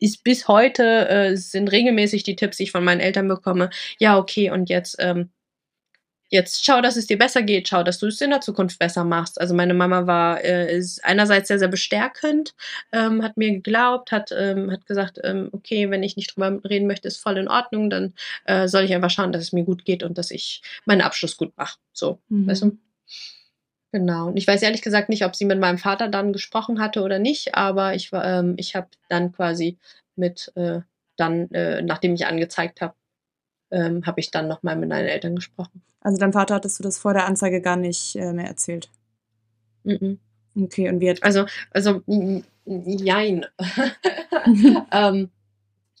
ist 0.00 0.24
bis 0.24 0.48
heute 0.48 1.08
äh, 1.08 1.36
sind 1.36 1.72
regelmäßig 1.72 2.24
die 2.24 2.36
Tipps, 2.36 2.56
die 2.58 2.64
ich 2.64 2.72
von 2.72 2.84
meinen 2.84 3.00
Eltern 3.00 3.28
bekomme. 3.28 3.70
Ja, 3.98 4.18
okay, 4.18 4.50
und 4.50 4.68
jetzt 4.70 4.96
ähm, 4.98 5.30
jetzt 6.30 6.64
schau, 6.64 6.80
dass 6.80 6.96
es 6.96 7.06
dir 7.06 7.18
besser 7.18 7.42
geht, 7.42 7.68
schau, 7.68 7.82
dass 7.82 7.98
du 7.98 8.06
es 8.06 8.20
in 8.20 8.30
der 8.30 8.40
Zukunft 8.40 8.78
besser 8.78 9.04
machst. 9.04 9.40
Also 9.40 9.54
meine 9.54 9.74
Mama 9.74 10.06
war 10.06 10.42
äh, 10.42 10.76
ist 10.76 11.04
einerseits 11.04 11.48
sehr, 11.48 11.58
sehr 11.58 11.68
bestärkend, 11.68 12.54
ähm, 12.92 13.22
hat 13.22 13.36
mir 13.36 13.50
geglaubt, 13.50 14.12
hat, 14.12 14.32
ähm, 14.36 14.70
hat 14.70 14.86
gesagt, 14.86 15.20
ähm, 15.22 15.48
okay, 15.52 15.90
wenn 15.90 16.02
ich 16.02 16.16
nicht 16.16 16.34
drüber 16.36 16.60
reden 16.68 16.86
möchte, 16.86 17.08
ist 17.08 17.18
voll 17.18 17.38
in 17.38 17.48
Ordnung, 17.48 17.90
dann 17.90 18.14
äh, 18.44 18.68
soll 18.68 18.84
ich 18.84 18.94
einfach 18.94 19.10
schauen, 19.10 19.32
dass 19.32 19.42
es 19.42 19.52
mir 19.52 19.64
gut 19.64 19.84
geht 19.84 20.02
und 20.02 20.18
dass 20.18 20.30
ich 20.30 20.62
meinen 20.84 21.02
Abschluss 21.02 21.36
gut 21.36 21.52
mache. 21.56 21.78
So, 21.92 22.18
mhm. 22.28 22.46
weißt 22.48 22.62
du? 22.62 22.78
Genau. 23.92 24.26
Und 24.26 24.36
ich 24.36 24.46
weiß 24.46 24.62
ehrlich 24.62 24.82
gesagt 24.82 25.08
nicht, 25.08 25.24
ob 25.24 25.36
sie 25.36 25.44
mit 25.44 25.60
meinem 25.60 25.78
Vater 25.78 26.08
dann 26.08 26.32
gesprochen 26.32 26.80
hatte 26.80 27.02
oder 27.02 27.20
nicht, 27.20 27.54
aber 27.54 27.94
ich 27.94 28.10
war, 28.10 28.24
ähm, 28.24 28.54
ich 28.56 28.74
habe 28.74 28.88
dann 29.08 29.30
quasi 29.30 29.78
mit 30.16 30.50
äh, 30.56 30.80
dann, 31.16 31.48
äh, 31.52 31.80
nachdem 31.82 32.14
ich 32.14 32.26
angezeigt 32.26 32.80
habe, 32.80 32.94
ähm, 33.74 34.06
habe 34.06 34.20
ich 34.20 34.30
dann 34.30 34.48
nochmal 34.48 34.76
mit 34.76 34.88
meinen 34.88 35.08
Eltern 35.08 35.34
gesprochen. 35.34 35.82
Also 36.00 36.18
deinem 36.18 36.32
Vater 36.32 36.54
hattest 36.54 36.78
du 36.78 36.82
das 36.82 36.98
vor 36.98 37.12
der 37.12 37.26
Anzeige 37.26 37.60
gar 37.60 37.76
nicht 37.76 38.16
äh, 38.16 38.32
mehr 38.32 38.46
erzählt? 38.46 38.90
Mhm. 39.82 40.18
Okay, 40.56 40.88
und 40.88 41.00
wie 41.00 41.10
hat... 41.10 41.22
Also, 41.22 41.46
also, 41.70 42.02
jein. 42.66 43.44
ähm, 44.92 45.30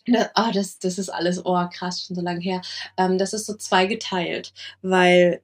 das, 0.06 0.30
oh, 0.36 0.50
das, 0.52 0.78
das 0.78 0.98
ist 0.98 1.08
alles, 1.08 1.44
oh 1.44 1.66
krass, 1.72 2.04
schon 2.04 2.16
so 2.16 2.22
lange 2.22 2.40
her. 2.40 2.60
Ähm, 2.96 3.18
das 3.18 3.32
ist 3.32 3.46
so 3.46 3.54
zweigeteilt, 3.54 4.52
weil 4.82 5.40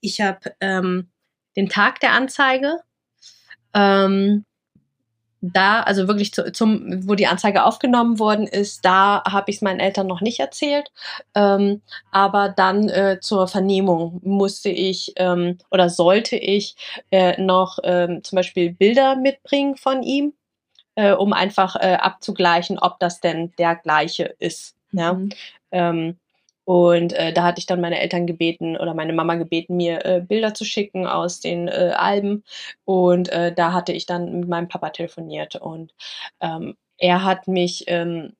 ich 0.00 0.20
habe 0.20 0.54
ähm, 0.60 1.08
den 1.56 1.68
Tag 1.68 2.00
der 2.00 2.12
Anzeige 2.12 2.80
ähm, 3.74 4.44
da, 5.40 5.82
also 5.82 6.08
wirklich 6.08 6.32
zu, 6.32 6.52
zum, 6.52 7.08
wo 7.08 7.14
die 7.14 7.26
Anzeige 7.26 7.64
aufgenommen 7.64 8.18
worden 8.18 8.46
ist, 8.46 8.84
da 8.84 9.22
habe 9.24 9.50
ich 9.50 9.56
es 9.56 9.62
meinen 9.62 9.80
Eltern 9.80 10.06
noch 10.06 10.20
nicht 10.20 10.40
erzählt. 10.40 10.90
Ähm, 11.34 11.82
aber 12.10 12.48
dann 12.48 12.88
äh, 12.88 13.18
zur 13.20 13.48
Vernehmung 13.48 14.20
musste 14.24 14.70
ich 14.70 15.12
ähm, 15.16 15.58
oder 15.70 15.88
sollte 15.90 16.36
ich 16.36 16.76
äh, 17.10 17.40
noch 17.40 17.78
ähm, 17.84 18.22
zum 18.24 18.36
Beispiel 18.36 18.72
Bilder 18.72 19.16
mitbringen 19.16 19.76
von 19.76 20.02
ihm, 20.02 20.32
äh, 20.96 21.12
um 21.12 21.32
einfach 21.32 21.76
äh, 21.76 21.94
abzugleichen, 21.94 22.78
ob 22.78 22.98
das 22.98 23.20
denn 23.20 23.52
der 23.58 23.76
gleiche 23.76 24.34
ist. 24.38 24.74
Ja. 24.92 25.14
Mhm. 25.14 25.28
Ähm, 25.70 26.16
und 26.68 27.14
äh, 27.14 27.32
da 27.32 27.44
hatte 27.44 27.60
ich 27.60 27.64
dann 27.64 27.80
meine 27.80 27.98
Eltern 27.98 28.26
gebeten 28.26 28.76
oder 28.76 28.92
meine 28.92 29.14
Mama 29.14 29.36
gebeten, 29.36 29.78
mir 29.78 30.04
äh, 30.04 30.20
Bilder 30.20 30.52
zu 30.52 30.66
schicken 30.66 31.06
aus 31.06 31.40
den 31.40 31.66
äh, 31.66 31.94
Alben. 31.96 32.44
Und 32.84 33.30
äh, 33.30 33.54
da 33.54 33.72
hatte 33.72 33.94
ich 33.94 34.04
dann 34.04 34.40
mit 34.40 34.50
meinem 34.50 34.68
Papa 34.68 34.90
telefoniert. 34.90 35.56
Und 35.56 35.94
ähm, 36.42 36.76
er 36.98 37.24
hat 37.24 37.48
mich, 37.48 37.84
ähm, 37.86 38.34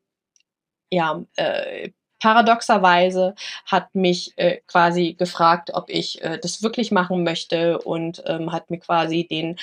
ja, 0.92 1.24
äh, 1.36 1.88
paradoxerweise 2.20 3.34
hat 3.64 3.94
mich 3.94 4.34
äh, 4.36 4.58
quasi 4.66 5.14
gefragt, 5.14 5.70
ob 5.72 5.88
ich 5.88 6.20
äh, 6.20 6.38
das 6.38 6.62
wirklich 6.62 6.90
machen 6.90 7.24
möchte 7.24 7.78
und 7.78 8.22
ähm, 8.26 8.52
hat 8.52 8.68
mir 8.68 8.78
quasi 8.78 9.26
den 9.26 9.56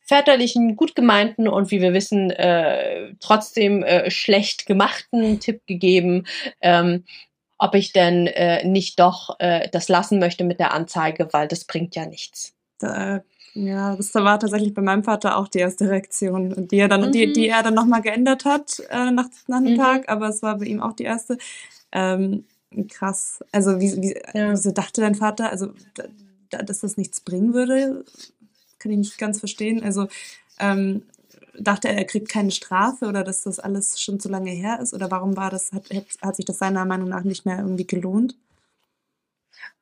väterlichen, 0.00 0.76
gut 0.76 0.94
gemeinten 0.94 1.46
und 1.46 1.70
wie 1.70 1.82
wir 1.82 1.92
wissen, 1.92 2.30
äh, 2.30 3.12
trotzdem 3.20 3.82
äh, 3.82 4.10
schlecht 4.10 4.64
gemachten 4.64 5.40
Tipp 5.40 5.66
gegeben, 5.66 6.26
ähm, 6.62 7.04
ob 7.58 7.74
ich 7.74 7.92
denn 7.92 8.26
äh, 8.28 8.66
nicht 8.66 8.98
doch 9.00 9.36
äh, 9.40 9.68
das 9.70 9.88
lassen 9.88 10.18
möchte 10.18 10.44
mit 10.44 10.60
der 10.60 10.72
Anzeige, 10.72 11.28
weil 11.32 11.48
das 11.48 11.64
bringt 11.64 11.96
ja 11.96 12.06
nichts. 12.06 12.54
Da, 12.78 13.22
ja, 13.54 13.96
das 13.96 14.14
war 14.14 14.38
tatsächlich 14.38 14.72
bei 14.72 14.82
meinem 14.82 15.02
Vater 15.02 15.36
auch 15.36 15.48
die 15.48 15.58
erste 15.58 15.90
Reaktion, 15.90 16.68
die 16.68 16.78
er 16.78 16.88
dann, 16.88 17.08
mhm. 17.08 17.12
die, 17.12 17.32
die 17.32 17.48
er 17.48 17.62
dann 17.62 17.74
nochmal 17.74 18.02
geändert 18.02 18.44
hat 18.44 18.80
äh, 18.90 19.10
nach, 19.10 19.28
nach 19.48 19.58
dem 19.58 19.72
mhm. 19.72 19.78
Tag, 19.78 20.08
aber 20.08 20.28
es 20.28 20.42
war 20.42 20.58
bei 20.58 20.66
ihm 20.66 20.80
auch 20.80 20.92
die 20.92 21.04
erste. 21.04 21.38
Ähm, 21.90 22.44
krass. 22.88 23.42
Also 23.50 23.80
wie, 23.80 24.00
wie 24.00 24.14
ja. 24.34 24.52
wieso 24.52 24.70
dachte 24.70 25.00
dein 25.00 25.14
Vater, 25.14 25.50
also 25.50 25.72
da, 26.50 26.62
dass 26.62 26.80
das 26.80 26.96
nichts 26.96 27.20
bringen 27.20 27.54
würde, 27.54 28.04
kann 28.78 28.92
ich 28.92 28.98
nicht 28.98 29.18
ganz 29.18 29.40
verstehen. 29.40 29.82
Also 29.82 30.08
ähm, 30.60 31.02
dachte 31.60 31.88
er, 31.88 31.96
er 31.96 32.04
kriegt 32.04 32.28
keine 32.28 32.50
Strafe 32.50 33.06
oder 33.06 33.24
dass 33.24 33.42
das 33.42 33.58
alles 33.58 34.00
schon 34.00 34.20
zu 34.20 34.28
lange 34.28 34.50
her 34.50 34.80
ist? 34.80 34.94
Oder 34.94 35.10
warum 35.10 35.36
war 35.36 35.50
das, 35.50 35.72
hat, 35.72 35.84
hat 36.22 36.36
sich 36.36 36.44
das 36.44 36.58
seiner 36.58 36.84
Meinung 36.84 37.08
nach 37.08 37.24
nicht 37.24 37.46
mehr 37.46 37.58
irgendwie 37.58 37.86
gelohnt? 37.86 38.36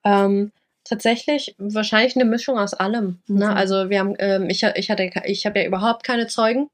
Ähm, 0.05 0.53
tatsächlich 0.89 1.55
wahrscheinlich 1.59 2.17
eine 2.17 2.25
Mischung 2.25 2.59
aus 2.59 2.75
allem. 2.75 3.21
Ne? 3.27 3.35
Mhm. 3.35 3.39
Ne? 3.39 3.57
Also 3.57 3.91
wir 3.91 3.99
haben, 3.99 4.15
ähm, 4.19 4.49
ich, 4.49 4.63
ich 4.63 4.91
hatte, 4.91 5.11
ich 5.25 5.47
habe 5.47 5.61
ja 5.61 5.67
überhaupt 5.67 6.05
keine 6.05 6.27
Zeugen 6.27 6.71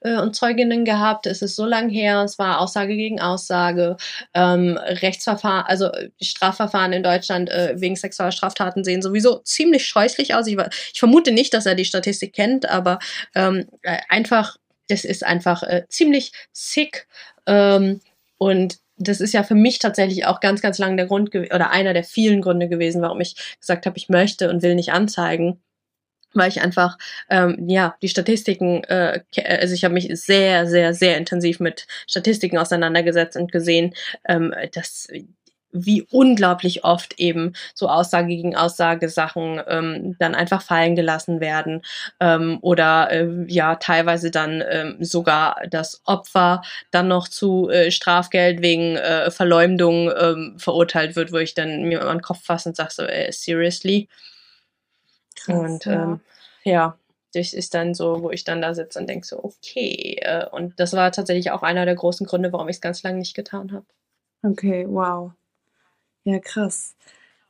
äh, 0.00 0.16
und 0.16 0.34
Zeuginnen 0.34 0.84
gehabt. 0.84 1.26
Es 1.26 1.42
ist 1.42 1.56
so 1.56 1.64
lang 1.64 1.88
her. 1.88 2.22
Es 2.22 2.38
war 2.38 2.60
Aussage 2.60 2.96
gegen 2.96 3.20
Aussage. 3.20 3.96
Ähm, 4.34 4.76
Rechtsverfahren, 4.76 5.64
also 5.66 5.90
Strafverfahren 6.20 6.92
in 6.92 7.02
Deutschland 7.02 7.50
äh, 7.50 7.74
wegen 7.76 7.96
sexueller 7.96 8.32
Straftaten 8.32 8.84
sehen 8.84 9.02
sowieso 9.02 9.38
ziemlich 9.38 9.86
scheußlich 9.86 10.34
aus. 10.34 10.46
Ich, 10.46 10.56
ich, 10.92 10.98
vermute 10.98 11.32
nicht, 11.32 11.54
dass 11.54 11.66
er 11.66 11.74
die 11.74 11.84
Statistik 11.84 12.32
kennt, 12.32 12.68
aber 12.68 12.98
ähm, 13.34 13.66
äh, 13.82 13.98
einfach, 14.08 14.56
das 14.88 15.04
ist 15.04 15.24
einfach 15.24 15.62
äh, 15.62 15.84
ziemlich 15.88 16.32
sick. 16.52 17.06
Ähm, 17.46 18.00
und 18.38 18.78
das 18.96 19.20
ist 19.20 19.34
ja 19.34 19.42
für 19.42 19.54
mich 19.54 19.78
tatsächlich 19.78 20.26
auch 20.26 20.40
ganz, 20.40 20.62
ganz 20.62 20.78
lang 20.78 20.96
der 20.96 21.06
Grund 21.06 21.34
oder 21.34 21.70
einer 21.70 21.94
der 21.94 22.04
vielen 22.04 22.40
Gründe 22.40 22.68
gewesen, 22.68 23.02
warum 23.02 23.20
ich 23.20 23.36
gesagt 23.58 23.86
habe, 23.86 23.96
ich 23.96 24.08
möchte 24.08 24.50
und 24.50 24.62
will 24.62 24.74
nicht 24.74 24.92
anzeigen 24.92 25.60
weil 26.34 26.48
ich 26.48 26.60
einfach 26.60 26.98
ähm, 27.30 27.68
ja 27.68 27.96
die 28.02 28.08
Statistiken, 28.08 28.84
äh, 28.84 29.20
also 29.44 29.74
ich 29.74 29.84
habe 29.84 29.94
mich 29.94 30.08
sehr, 30.20 30.66
sehr, 30.66 30.92
sehr 30.92 31.16
intensiv 31.16 31.60
mit 31.60 31.86
Statistiken 32.06 32.58
auseinandergesetzt 32.58 33.36
und 33.36 33.52
gesehen, 33.52 33.94
ähm, 34.28 34.52
dass 34.72 35.08
wie 35.74 36.06
unglaublich 36.10 36.84
oft 36.84 37.18
eben 37.18 37.52
so 37.74 37.88
Aussage 37.88 38.28
gegen 38.28 38.56
Aussage 38.56 39.08
Sachen 39.08 39.60
ähm, 39.66 40.16
dann 40.18 40.34
einfach 40.34 40.62
fallen 40.62 40.94
gelassen 40.94 41.40
werden 41.40 41.82
ähm, 42.20 42.58
oder 42.62 43.10
äh, 43.10 43.44
ja 43.48 43.74
teilweise 43.74 44.30
dann 44.30 44.62
ähm, 44.66 44.96
sogar 45.00 45.60
das 45.68 46.00
Opfer 46.04 46.62
dann 46.92 47.08
noch 47.08 47.28
zu 47.28 47.68
äh, 47.68 47.90
Strafgeld 47.90 48.62
wegen 48.62 48.96
äh, 48.96 49.30
Verleumdung 49.30 50.12
ähm, 50.16 50.54
verurteilt 50.58 51.16
wird, 51.16 51.32
wo 51.32 51.38
ich 51.38 51.54
dann 51.54 51.82
mir 51.82 52.02
an 52.02 52.18
den 52.18 52.22
Kopf 52.22 52.44
fasse 52.44 52.68
und 52.68 52.76
sage 52.76 52.90
so, 52.92 53.02
äh, 53.02 53.32
seriously. 53.32 54.08
Krass, 55.34 55.58
und 55.58 55.84
ja. 55.84 55.92
Ähm, 55.92 56.20
ja, 56.62 56.98
das 57.34 57.52
ist 57.52 57.74
dann 57.74 57.94
so, 57.94 58.22
wo 58.22 58.30
ich 58.30 58.44
dann 58.44 58.62
da 58.62 58.74
sitze 58.74 58.98
und 58.98 59.08
denke 59.08 59.26
so, 59.26 59.42
okay. 59.42 60.18
Äh, 60.22 60.46
und 60.50 60.78
das 60.78 60.92
war 60.92 61.10
tatsächlich 61.10 61.50
auch 61.50 61.62
einer 61.62 61.84
der 61.84 61.96
großen 61.96 62.26
Gründe, 62.26 62.52
warum 62.52 62.68
ich 62.68 62.76
es 62.76 62.80
ganz 62.80 63.02
lange 63.02 63.18
nicht 63.18 63.34
getan 63.34 63.72
habe. 63.72 63.86
Okay, 64.42 64.86
wow. 64.88 65.32
Ja, 66.24 66.38
krass. 66.38 66.94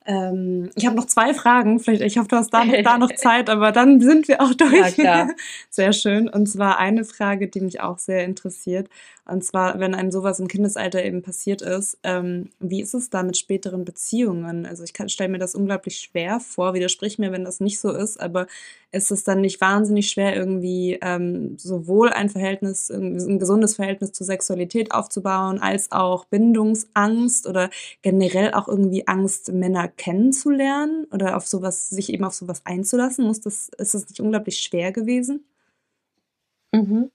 Ähm, 0.07 0.71
ich 0.75 0.85
habe 0.85 0.97
noch 0.97 1.07
zwei 1.07 1.33
Fragen. 1.33 1.81
Vielleicht, 1.81 2.03
ich 2.03 2.19
hoffe, 2.19 2.29
du 2.29 2.37
hast 2.37 2.51
da 2.51 2.65
noch, 2.65 2.83
da 2.83 2.99
noch 2.99 3.13
Zeit, 3.17 3.49
aber 3.49 3.73
dann 3.73 4.01
sind 4.01 4.29
wir 4.29 4.43
auch 4.43 4.53
durch. 4.53 4.99
Ja, 4.99 5.29
sehr 5.71 5.93
schön. 5.93 6.29
Und 6.29 6.47
zwar 6.47 6.79
eine 6.79 7.05
Frage, 7.05 7.49
die 7.49 7.61
mich 7.61 7.81
auch 7.81 7.99
sehr 7.99 8.25
interessiert. 8.25 8.89
Und 9.27 9.43
zwar, 9.43 9.81
wenn 9.81 9.95
einem 9.95 10.11
sowas 10.11 10.39
im 10.39 10.49
Kindesalter 10.49 11.03
eben 11.03 11.23
passiert 11.23 11.63
ist, 11.63 11.99
ähm, 12.03 12.51
wie 12.61 12.83
ist 12.83 12.93
es 12.93 13.09
da 13.09 13.23
mit 13.23 13.39
späteren 13.39 13.87
Beziehungen? 13.87 14.67
Also 14.67 14.85
ich 14.85 14.93
stelle 15.11 15.31
mir 15.31 15.39
das 15.39 15.55
unglaublich 15.55 15.99
schwer 15.99 16.41
vor, 16.41 16.75
widersprich 16.75 17.19
mir, 17.19 17.33
wenn 17.33 17.45
das 17.45 17.59
nicht 17.59 17.81
so 17.81 17.91
ist, 17.91 18.21
aber 18.21 18.47
ist 18.93 19.11
es 19.11 19.25
dann 19.25 19.41
nicht 19.41 19.63
wahnsinnig 19.63 20.11
schwer, 20.11 20.37
irgendwie 20.37 20.99
ähm, 21.01 21.57
sowohl 21.57 22.11
ein 22.11 22.29
Verhältnis, 22.29 22.91
ein 22.91 23.39
gesundes 23.39 23.77
Verhältnis 23.77 24.13
zur 24.13 24.27
Sexualität 24.27 24.93
aufzubauen, 24.93 25.59
als 25.59 25.91
auch 25.91 26.27
Bindungsangst 26.27 27.47
oder 27.47 27.71
generell 28.03 28.53
auch 28.53 28.69
irgendwie 28.69 29.09
Angst, 29.09 29.51
Männer 29.51 29.89
kennenzulernen 29.89 31.07
oder 31.11 31.39
auf 31.39 31.47
sowas, 31.47 31.89
sich 31.89 32.13
eben 32.13 32.25
auf 32.25 32.35
sowas 32.35 32.61
einzulassen? 32.67 33.25
Muss 33.27 33.41
das, 33.41 33.71
ist 33.79 33.95
das 33.95 34.07
nicht 34.07 34.21
unglaublich 34.21 34.59
schwer 34.59 34.93
gewesen? 34.93 35.45
Mhm. 36.73 37.11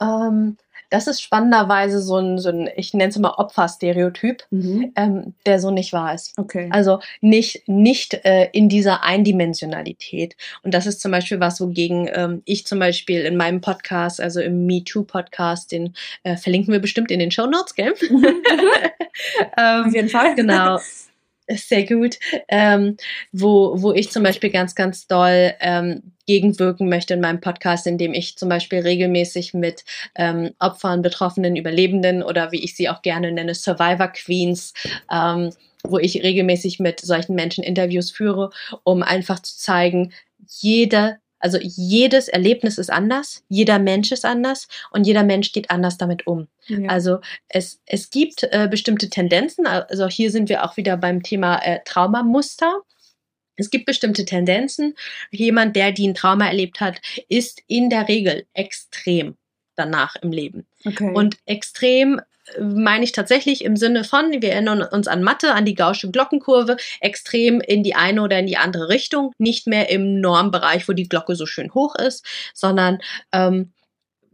Ähm, 0.00 0.56
das 0.94 1.08
ist 1.08 1.20
spannenderweise 1.20 2.00
so 2.00 2.18
ein, 2.18 2.38
so 2.38 2.50
ein 2.50 2.70
ich 2.76 2.94
nenne 2.94 3.10
es 3.10 3.18
mal 3.18 3.34
Opferstereotyp, 3.36 4.44
mhm. 4.50 4.92
ähm, 4.94 5.34
der 5.44 5.58
so 5.58 5.72
nicht 5.72 5.92
wahr 5.92 6.14
ist. 6.14 6.38
Okay. 6.38 6.68
Also 6.70 7.00
nicht, 7.20 7.66
nicht 7.66 8.14
äh, 8.24 8.48
in 8.52 8.68
dieser 8.68 9.02
Eindimensionalität. 9.02 10.36
Und 10.62 10.72
das 10.72 10.86
ist 10.86 11.00
zum 11.00 11.10
Beispiel 11.10 11.40
was, 11.40 11.60
wogegen 11.60 12.08
ähm, 12.14 12.42
ich 12.44 12.64
zum 12.64 12.78
Beispiel 12.78 13.22
in 13.22 13.36
meinem 13.36 13.60
Podcast, 13.60 14.20
also 14.20 14.40
im 14.40 14.66
MeToo-Podcast, 14.66 15.72
den 15.72 15.94
äh, 16.22 16.36
verlinken 16.36 16.72
wir 16.72 16.80
bestimmt 16.80 17.10
in 17.10 17.18
den 17.18 17.32
Show 17.32 17.46
Notes, 17.46 17.74
gell? 17.74 17.94
Mhm. 18.08 18.24
ähm, 19.58 19.86
Auf 19.86 19.94
jeden 19.94 20.08
Fall. 20.08 20.36
Genau 20.36 20.78
sehr 21.50 21.84
gut, 21.86 22.18
ähm, 22.48 22.96
wo, 23.32 23.80
wo 23.80 23.92
ich 23.92 24.10
zum 24.10 24.22
Beispiel 24.22 24.50
ganz, 24.50 24.74
ganz 24.74 25.06
doll 25.06 25.52
ähm, 25.60 26.02
gegenwirken 26.26 26.88
möchte 26.88 27.14
in 27.14 27.20
meinem 27.20 27.40
Podcast, 27.40 27.86
indem 27.86 28.14
ich 28.14 28.36
zum 28.36 28.48
Beispiel 28.48 28.80
regelmäßig 28.80 29.54
mit 29.54 29.84
ähm, 30.14 30.52
Opfern, 30.58 31.02
Betroffenen, 31.02 31.56
Überlebenden 31.56 32.22
oder 32.22 32.52
wie 32.52 32.64
ich 32.64 32.74
sie 32.76 32.88
auch 32.88 33.02
gerne 33.02 33.30
nenne, 33.32 33.54
Survivor 33.54 34.08
Queens, 34.08 34.72
ähm, 35.12 35.50
wo 35.82 35.98
ich 35.98 36.22
regelmäßig 36.22 36.80
mit 36.80 37.00
solchen 37.00 37.34
Menschen 37.34 37.62
Interviews 37.62 38.10
führe, 38.10 38.50
um 38.84 39.02
einfach 39.02 39.40
zu 39.40 39.56
zeigen, 39.58 40.12
jeder 40.46 41.18
also 41.44 41.58
jedes 41.60 42.28
Erlebnis 42.28 42.78
ist 42.78 42.90
anders, 42.90 43.44
jeder 43.50 43.78
Mensch 43.78 44.10
ist 44.12 44.24
anders 44.24 44.66
und 44.90 45.06
jeder 45.06 45.24
Mensch 45.24 45.52
geht 45.52 45.70
anders 45.70 45.98
damit 45.98 46.26
um. 46.26 46.48
Ja. 46.68 46.88
Also 46.88 47.18
es, 47.48 47.82
es 47.84 48.08
gibt 48.08 48.44
äh, 48.44 48.66
bestimmte 48.70 49.10
Tendenzen, 49.10 49.66
also 49.66 50.08
hier 50.08 50.30
sind 50.30 50.48
wir 50.48 50.64
auch 50.64 50.78
wieder 50.78 50.96
beim 50.96 51.22
Thema 51.22 51.58
äh, 51.58 51.80
Traumamuster. 51.84 52.80
Es 53.56 53.68
gibt 53.68 53.84
bestimmte 53.84 54.24
Tendenzen. 54.24 54.94
Jemand, 55.30 55.76
der 55.76 55.92
die 55.92 56.08
ein 56.08 56.14
Trauma 56.14 56.46
erlebt 56.46 56.80
hat, 56.80 57.02
ist 57.28 57.60
in 57.66 57.90
der 57.90 58.08
Regel 58.08 58.46
extrem 58.54 59.36
danach 59.76 60.16
im 60.16 60.32
Leben. 60.32 60.66
Okay. 60.86 61.12
Und 61.12 61.36
extrem 61.44 62.22
meine 62.60 63.04
ich 63.04 63.12
tatsächlich 63.12 63.64
im 63.64 63.76
Sinne 63.76 64.04
von, 64.04 64.30
wir 64.40 64.52
erinnern 64.52 64.82
uns 64.82 65.08
an 65.08 65.22
Mathe, 65.22 65.52
an 65.52 65.64
die 65.64 65.74
Gaußsche 65.74 66.10
Glockenkurve, 66.10 66.76
extrem 67.00 67.60
in 67.60 67.82
die 67.82 67.94
eine 67.94 68.22
oder 68.22 68.38
in 68.38 68.46
die 68.46 68.56
andere 68.56 68.88
Richtung, 68.88 69.32
nicht 69.38 69.66
mehr 69.66 69.90
im 69.90 70.20
Normbereich, 70.20 70.88
wo 70.88 70.92
die 70.92 71.08
Glocke 71.08 71.36
so 71.36 71.46
schön 71.46 71.72
hoch 71.74 71.94
ist, 71.96 72.24
sondern 72.54 72.98
ähm, 73.32 73.72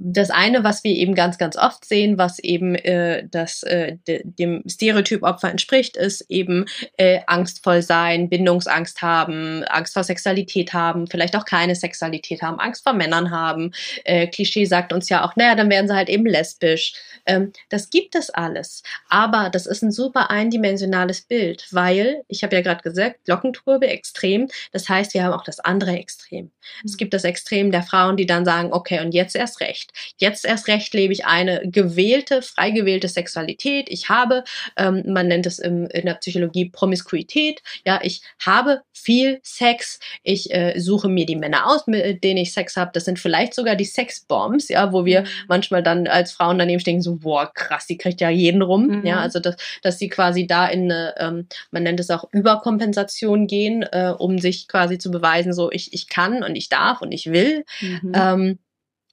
das 0.02 0.30
eine, 0.30 0.64
was 0.64 0.82
wir 0.82 0.92
eben 0.92 1.14
ganz, 1.14 1.36
ganz 1.36 1.56
oft 1.56 1.84
sehen, 1.84 2.16
was 2.16 2.38
eben 2.38 2.74
äh, 2.74 3.28
das 3.30 3.62
äh, 3.64 3.98
de, 4.08 4.22
dem 4.24 4.62
Stereotyp 4.66 5.22
Opfer 5.22 5.50
entspricht, 5.50 5.98
ist 5.98 6.22
eben 6.30 6.64
äh, 6.96 7.20
angstvoll 7.26 7.82
sein, 7.82 8.30
Bindungsangst 8.30 9.02
haben, 9.02 9.62
Angst 9.64 9.92
vor 9.92 10.02
Sexualität 10.02 10.72
haben, 10.72 11.06
vielleicht 11.06 11.36
auch 11.36 11.44
keine 11.44 11.76
Sexualität 11.76 12.40
haben, 12.40 12.58
Angst 12.58 12.82
vor 12.82 12.94
Männern 12.94 13.30
haben. 13.30 13.72
Äh, 14.04 14.26
Klischee 14.28 14.64
sagt 14.64 14.94
uns 14.94 15.10
ja 15.10 15.22
auch, 15.22 15.36
naja, 15.36 15.54
dann 15.54 15.68
werden 15.68 15.86
sie 15.86 15.94
halt 15.94 16.08
eben 16.08 16.24
lesbisch. 16.24 16.94
Ähm, 17.26 17.52
das 17.68 17.90
gibt 17.90 18.14
es 18.14 18.30
alles, 18.30 18.82
aber 19.10 19.50
das 19.50 19.66
ist 19.66 19.82
ein 19.82 19.92
super 19.92 20.30
eindimensionales 20.30 21.20
Bild, 21.20 21.66
weil 21.72 22.22
ich 22.26 22.42
habe 22.42 22.56
ja 22.56 22.62
gerade 22.62 22.82
gesagt, 22.82 23.26
Glockenturbe 23.26 23.86
extrem. 23.86 24.48
Das 24.72 24.88
heißt, 24.88 25.12
wir 25.12 25.24
haben 25.24 25.34
auch 25.34 25.44
das 25.44 25.60
andere 25.60 25.90
Extrem. 25.90 26.50
Es 26.84 26.96
gibt 26.96 27.12
das 27.12 27.24
Extrem 27.24 27.70
der 27.70 27.82
Frauen, 27.82 28.16
die 28.16 28.26
dann 28.26 28.46
sagen, 28.46 28.72
okay, 28.72 29.00
und 29.00 29.12
jetzt 29.12 29.36
erst 29.36 29.60
recht 29.60 29.89
recht. 29.90 30.14
Jetzt 30.18 30.44
erst 30.44 30.68
recht 30.68 30.94
lebe 30.94 31.12
ich 31.12 31.26
eine 31.26 31.62
gewählte, 31.64 32.42
frei 32.42 32.70
gewählte 32.70 33.08
Sexualität. 33.08 33.88
Ich 33.88 34.08
habe, 34.08 34.44
ähm, 34.76 35.02
man 35.06 35.28
nennt 35.28 35.46
es 35.46 35.58
im, 35.58 35.86
in 35.86 36.06
der 36.06 36.14
Psychologie 36.14 36.70
Promiskuität. 36.70 37.62
Ja, 37.84 38.00
ich 38.02 38.22
habe 38.44 38.82
viel 38.92 39.40
Sex. 39.42 39.98
Ich 40.22 40.52
äh, 40.52 40.78
suche 40.78 41.08
mir 41.08 41.26
die 41.26 41.36
Männer 41.36 41.66
aus, 41.66 41.86
mit 41.86 42.22
denen 42.22 42.38
ich 42.38 42.52
Sex 42.52 42.76
habe. 42.76 42.90
Das 42.92 43.04
sind 43.04 43.18
vielleicht 43.18 43.54
sogar 43.54 43.76
die 43.76 43.84
Sexbombs, 43.84 44.68
ja, 44.68 44.92
wo 44.92 45.04
wir 45.04 45.22
mhm. 45.22 45.26
manchmal 45.48 45.82
dann 45.82 46.06
als 46.06 46.32
Frauen 46.32 46.58
daneben 46.58 46.80
stehen, 46.80 47.02
so, 47.02 47.16
boah, 47.16 47.50
krass, 47.52 47.86
die 47.86 47.98
kriegt 47.98 48.20
ja 48.20 48.30
jeden 48.30 48.62
rum. 48.62 48.86
Mhm. 48.86 49.06
Ja, 49.06 49.20
also 49.20 49.40
dass, 49.40 49.56
dass 49.82 49.98
sie 49.98 50.08
quasi 50.08 50.46
da 50.46 50.66
in 50.66 50.90
eine, 50.90 51.14
ähm, 51.18 51.46
man 51.70 51.82
nennt 51.82 52.00
es 52.00 52.10
auch 52.10 52.24
Überkompensation 52.32 53.46
gehen, 53.46 53.82
äh, 53.82 54.12
um 54.16 54.38
sich 54.38 54.68
quasi 54.68 54.98
zu 54.98 55.10
beweisen, 55.10 55.52
so 55.52 55.70
ich, 55.70 55.92
ich 55.92 56.08
kann 56.08 56.42
und 56.42 56.56
ich 56.56 56.68
darf 56.68 57.00
und 57.00 57.12
ich 57.12 57.32
will. 57.32 57.64
Mhm. 57.80 58.12
Ähm, 58.14 58.58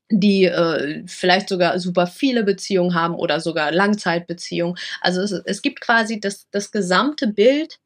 die 0.09 0.45
äh, 0.45 1.03
vielleicht 1.07 1.49
sogar 1.49 1.79
super 1.79 2.07
viele 2.07 2.43
Beziehungen 2.43 2.95
haben 2.95 3.15
oder 3.15 3.39
sogar 3.39 3.71
Langzeitbeziehungen. 3.71 4.77
Also 5.01 5.21
es, 5.21 5.31
es 5.31 5.61
gibt 5.61 5.81
quasi 5.81 6.19
das, 6.19 6.47
das 6.51 6.71
gesamte 6.71 7.27
Bild 7.27 7.79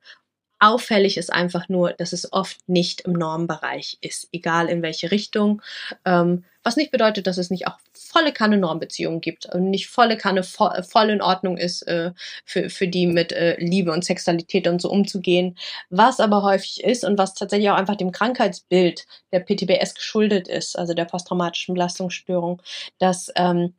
Auffällig 0.61 1.17
ist 1.17 1.33
einfach 1.33 1.69
nur, 1.69 1.93
dass 1.93 2.13
es 2.13 2.31
oft 2.31 2.69
nicht 2.69 3.01
im 3.01 3.13
Normbereich 3.13 3.97
ist, 3.99 4.29
egal 4.31 4.69
in 4.69 4.83
welche 4.83 5.09
Richtung. 5.09 5.63
Ähm, 6.05 6.45
was 6.63 6.75
nicht 6.75 6.91
bedeutet, 6.91 7.27
dass 7.27 7.37
es 7.37 7.49
nicht 7.49 7.67
auch 7.67 7.77
volle 7.93 8.31
Kanne 8.31 8.57
Normbeziehungen 8.57 9.21
gibt 9.21 9.45
und 9.45 9.69
nicht 9.69 9.87
volle 9.87 10.17
Kanne 10.17 10.43
vo 10.43 10.69
voll 10.83 11.09
in 11.09 11.21
Ordnung 11.21 11.57
ist, 11.57 11.83
äh, 11.83 12.11
für, 12.45 12.69
für 12.69 12.87
die 12.87 13.07
mit 13.07 13.31
äh, 13.31 13.57
Liebe 13.59 13.91
und 13.91 14.03
Sexualität 14.05 14.67
und 14.67 14.81
so 14.81 14.89
umzugehen. 14.89 15.57
Was 15.89 16.19
aber 16.19 16.43
häufig 16.43 16.83
ist 16.83 17.03
und 17.03 17.17
was 17.17 17.33
tatsächlich 17.33 17.69
auch 17.69 17.75
einfach 17.75 17.95
dem 17.95 18.11
Krankheitsbild 18.11 19.05
der 19.31 19.39
PTBS 19.39 19.95
geschuldet 19.95 20.47
ist, 20.47 20.77
also 20.77 20.93
der 20.93 21.05
posttraumatischen 21.05 21.73
Belastungsstörung, 21.73 22.61
dass 22.99 23.31
ähm, 23.35 23.73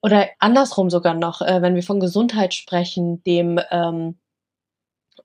oder 0.00 0.28
andersrum 0.38 0.90
sogar 0.90 1.14
noch, 1.14 1.42
äh, 1.42 1.60
wenn 1.62 1.74
wir 1.74 1.82
von 1.82 2.00
Gesundheit 2.00 2.54
sprechen, 2.54 3.22
dem 3.24 3.60
ähm, 3.70 4.18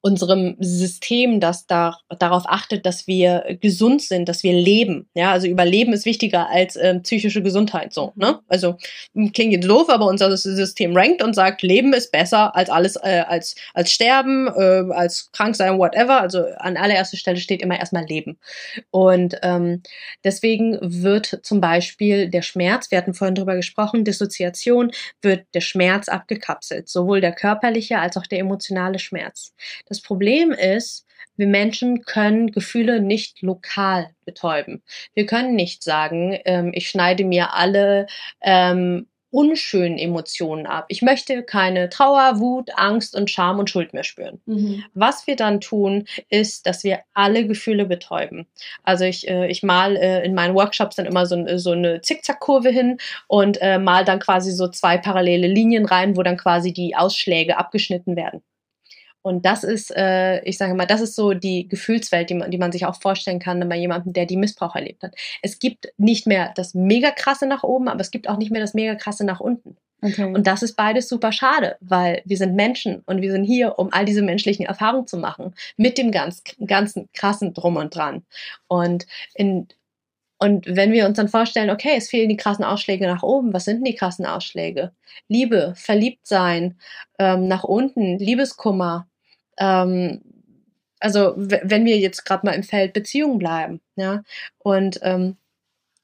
unserem 0.05 0.57
System, 0.59 1.39
das 1.39 1.65
da, 1.65 1.97
darauf 2.19 2.43
achtet, 2.45 2.85
dass 2.85 3.07
wir 3.07 3.57
gesund 3.61 4.01
sind, 4.01 4.27
dass 4.27 4.43
wir 4.43 4.51
leben. 4.51 5.07
Ja, 5.13 5.31
also 5.31 5.47
Überleben 5.47 5.93
ist 5.93 6.05
wichtiger 6.05 6.49
als 6.49 6.75
äh, 6.75 6.99
psychische 6.99 7.41
Gesundheit. 7.41 7.93
So, 7.93 8.11
ne? 8.15 8.39
Also 8.49 8.75
klingt 9.13 9.53
jetzt 9.53 9.69
doof, 9.69 9.89
aber 9.89 10.07
unser 10.07 10.35
System 10.35 10.95
rankt 10.95 11.23
und 11.23 11.33
sagt, 11.33 11.61
Leben 11.61 11.93
ist 11.93 12.11
besser 12.11 12.53
als 12.53 12.69
alles, 12.69 12.97
äh, 12.97 13.23
als 13.25 13.55
als 13.73 13.93
Sterben, 13.93 14.47
äh, 14.47 14.93
als 14.93 15.31
krank 15.31 15.55
sein, 15.55 15.79
whatever. 15.79 16.19
Also 16.19 16.47
an 16.57 16.75
allererster 16.75 17.15
Stelle 17.15 17.37
steht 17.37 17.61
immer 17.61 17.79
erstmal 17.79 18.03
Leben. 18.03 18.37
Und 18.91 19.37
ähm, 19.41 19.83
deswegen 20.25 20.79
wird 20.81 21.39
zum 21.43 21.61
Beispiel 21.61 22.29
der 22.29 22.41
Schmerz, 22.41 22.91
wir 22.91 22.97
hatten 22.97 23.13
vorhin 23.13 23.35
drüber 23.35 23.55
gesprochen, 23.55 24.03
Dissoziation, 24.03 24.91
wird 25.21 25.45
der 25.53 25.61
Schmerz 25.61 26.09
abgekapselt, 26.09 26.89
sowohl 26.89 27.21
der 27.21 27.31
körperliche 27.31 27.99
als 27.99 28.17
auch 28.17 28.27
der 28.27 28.39
emotionale 28.39 28.99
Schmerz. 28.99 29.53
Das 29.92 29.92
Problem 30.01 30.51
ist, 30.51 31.05
wir 31.35 31.47
Menschen 31.47 32.03
können 32.03 32.51
Gefühle 32.51 33.01
nicht 33.01 33.41
lokal 33.41 34.09
betäuben. 34.25 34.83
Wir 35.13 35.25
können 35.25 35.55
nicht 35.55 35.83
sagen, 35.83 36.37
ähm, 36.45 36.71
ich 36.73 36.89
schneide 36.89 37.23
mir 37.23 37.53
alle 37.53 38.05
ähm, 38.41 39.07
unschönen 39.33 39.97
Emotionen 39.97 40.67
ab. 40.67 40.85
Ich 40.89 41.01
möchte 41.01 41.41
keine 41.41 41.89
Trauer, 41.89 42.39
Wut, 42.39 42.69
Angst 42.75 43.15
und 43.15 43.31
Scham 43.31 43.57
und 43.57 43.67
Schuld 43.67 43.91
mehr 43.91 44.03
spüren. 44.03 44.39
Mhm. 44.45 44.83
Was 44.93 45.25
wir 45.25 45.35
dann 45.35 45.59
tun, 45.59 46.05
ist, 46.29 46.67
dass 46.67 46.83
wir 46.83 46.99
alle 47.15 47.47
Gefühle 47.47 47.85
betäuben. 47.85 48.45
Also 48.83 49.05
ich, 49.05 49.27
äh, 49.27 49.47
ich 49.47 49.63
mal 49.63 49.95
äh, 49.97 50.23
in 50.23 50.35
meinen 50.35 50.53
Workshops 50.53 50.97
dann 50.97 51.07
immer 51.07 51.25
so, 51.25 51.43
so 51.57 51.71
eine 51.71 52.01
Zickzackkurve 52.01 52.69
hin 52.69 52.99
und 53.27 53.57
äh, 53.59 53.79
mal 53.79 54.05
dann 54.05 54.19
quasi 54.19 54.51
so 54.51 54.67
zwei 54.67 54.99
parallele 54.99 55.47
Linien 55.47 55.85
rein, 55.85 56.15
wo 56.15 56.21
dann 56.21 56.37
quasi 56.37 56.71
die 56.71 56.95
Ausschläge 56.95 57.57
abgeschnitten 57.57 58.15
werden. 58.15 58.43
Und 59.23 59.45
das 59.45 59.63
ist, 59.63 59.95
äh, 59.95 60.43
ich 60.43 60.57
sage 60.57 60.75
mal, 60.75 60.85
das 60.85 61.01
ist 61.01 61.15
so 61.15 61.33
die 61.33 61.67
Gefühlswelt, 61.69 62.29
die 62.29 62.35
man, 62.35 62.51
die 62.51 62.57
man 62.57 62.71
sich 62.71 62.85
auch 62.85 63.01
vorstellen 63.01 63.39
kann 63.39 63.67
bei 63.67 63.77
jemandem, 63.77 64.13
der 64.13 64.25
die 64.25 64.37
Missbrauch 64.37 64.75
erlebt 64.75 65.01
hat. 65.01 65.15
Es 65.41 65.59
gibt 65.59 65.93
nicht 65.97 66.27
mehr 66.27 66.51
das 66.55 66.73
mega 66.73 67.09
krasse 67.09 67.47
nach 67.47 67.63
oben, 67.63 67.87
aber 67.87 68.01
es 68.01 68.11
gibt 68.11 68.27
auch 68.27 68.37
nicht 68.37 68.51
mehr 68.51 68.61
das 68.61 68.73
mega 68.73 68.95
krasse 68.95 69.25
nach 69.25 69.39
unten. 69.39 69.77
Okay. 70.01 70.25
Und 70.25 70.45
das 70.45 70.61
ist 70.61 70.75
beides 70.75 71.07
super 71.07 71.31
schade, 71.31 71.77
weil 71.79 72.21
wir 72.25 72.35
sind 72.35 72.55
Menschen 72.55 73.03
und 73.05 73.21
wir 73.21 73.31
sind 73.31 73.45
hier, 73.45 73.79
um 73.79 73.93
all 73.93 74.03
diese 74.03 74.21
menschlichen 74.21 74.65
Erfahrungen 74.65 75.07
zu 75.07 75.17
machen, 75.17 75.55
mit 75.77 75.97
dem 75.97 76.11
ganz, 76.11 76.43
ganzen 76.65 77.07
krassen 77.13 77.53
Drum 77.53 77.77
und 77.77 77.95
Dran. 77.95 78.23
Und 78.67 79.05
in, 79.35 79.69
und 80.39 80.65
wenn 80.67 80.91
wir 80.91 81.05
uns 81.05 81.15
dann 81.15 81.29
vorstellen, 81.29 81.69
okay, 81.69 81.93
es 81.95 82.09
fehlen 82.09 82.27
die 82.27 82.35
krassen 82.35 82.65
Ausschläge 82.65 83.07
nach 83.07 83.23
oben, 83.23 83.53
was 83.53 83.63
sind 83.63 83.77
denn 83.77 83.85
die 83.85 83.95
krassen 83.95 84.25
Ausschläge? 84.25 84.91
Liebe, 85.29 85.73
verliebt 85.77 86.27
sein, 86.27 86.77
ähm, 87.17 87.47
nach 87.47 87.63
unten, 87.63 88.19
Liebeskummer, 88.19 89.07
ähm, 89.57 90.21
also 90.99 91.33
wenn 91.35 91.85
wir 91.85 91.97
jetzt 91.97 92.25
gerade 92.25 92.45
mal 92.45 92.53
im 92.53 92.63
Feld 92.63 92.93
Beziehung 92.93 93.37
bleiben, 93.37 93.81
ja, 93.95 94.23
und 94.59 94.99
ähm, 95.03 95.37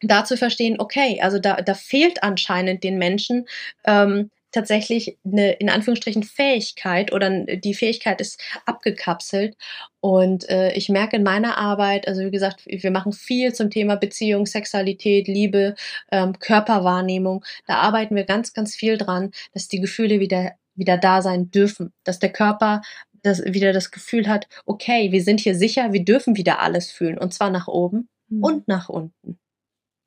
da 0.02 0.26
zu 0.26 0.38
verstehen, 0.38 0.80
okay, 0.80 1.20
also 1.22 1.40
da, 1.40 1.62
da 1.62 1.74
fehlt 1.74 2.24
anscheinend 2.24 2.84
den 2.84 2.98
Menschen 2.98 3.48
ähm, 3.86 4.30
tatsächlich 4.52 5.18
eine 5.26 5.54
in 5.54 5.70
Anführungsstrichen 5.70 6.24
Fähigkeit 6.24 7.14
oder 7.14 7.30
die 7.30 7.74
Fähigkeit 7.74 8.20
ist 8.20 8.42
abgekapselt. 8.66 9.56
Und 10.02 10.50
äh, 10.50 10.74
ich 10.74 10.90
merke 10.90 11.18
in 11.18 11.24
meiner 11.24 11.58
Arbeit, 11.58 12.08
also 12.08 12.22
wie 12.22 12.32
gesagt, 12.32 12.66
wir 12.66 12.92
machen 12.92 13.14
viel 13.14 13.54
zum 13.54 13.70
Thema 13.70 13.96
Beziehung, 13.96 14.46
Sexualität, 14.46 15.28
Liebe, 15.28 15.76
ähm, 16.12 16.40
Körperwahrnehmung. 16.40 17.46
Da 17.68 17.76
arbeiten 17.76 18.16
wir 18.16 18.24
ganz, 18.24 18.54
ganz 18.54 18.76
viel 18.76 18.98
dran, 18.98 19.32
dass 19.54 19.68
die 19.68 19.82
Gefühle 19.82 20.20
wieder 20.20 20.54
wieder 20.80 20.98
da 20.98 21.22
sein 21.22 21.52
dürfen, 21.52 21.92
dass 22.06 22.20
der 22.20 22.32
Körper 22.32 22.82
das 23.24 23.44
wieder 23.44 23.74
das 23.74 23.92
Gefühl 23.92 24.28
hat, 24.28 24.48
okay, 24.66 25.12
wir 25.12 25.24
sind 25.24 25.40
hier 25.40 25.56
sicher, 25.56 25.94
wir 25.94 26.04
dürfen 26.04 26.36
wieder 26.36 26.60
alles 26.60 26.92
fühlen 26.92 27.18
und 27.18 27.34
zwar 27.34 27.50
nach 27.50 27.68
oben 27.68 28.08
mhm. 28.30 28.44
und 28.44 28.68
nach 28.68 28.90
unten. 28.90 29.40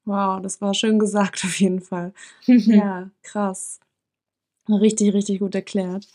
Wow, 0.04 0.42
das 0.42 0.60
war 0.60 0.74
schön 0.74 0.98
gesagt 0.98 1.44
auf 1.44 1.58
jeden 1.60 1.80
Fall. 1.80 2.12
ja, 2.46 3.10
krass. 3.22 3.80
Richtig, 4.68 5.12
richtig 5.12 5.40
gut 5.40 5.54
erklärt. 5.54 6.06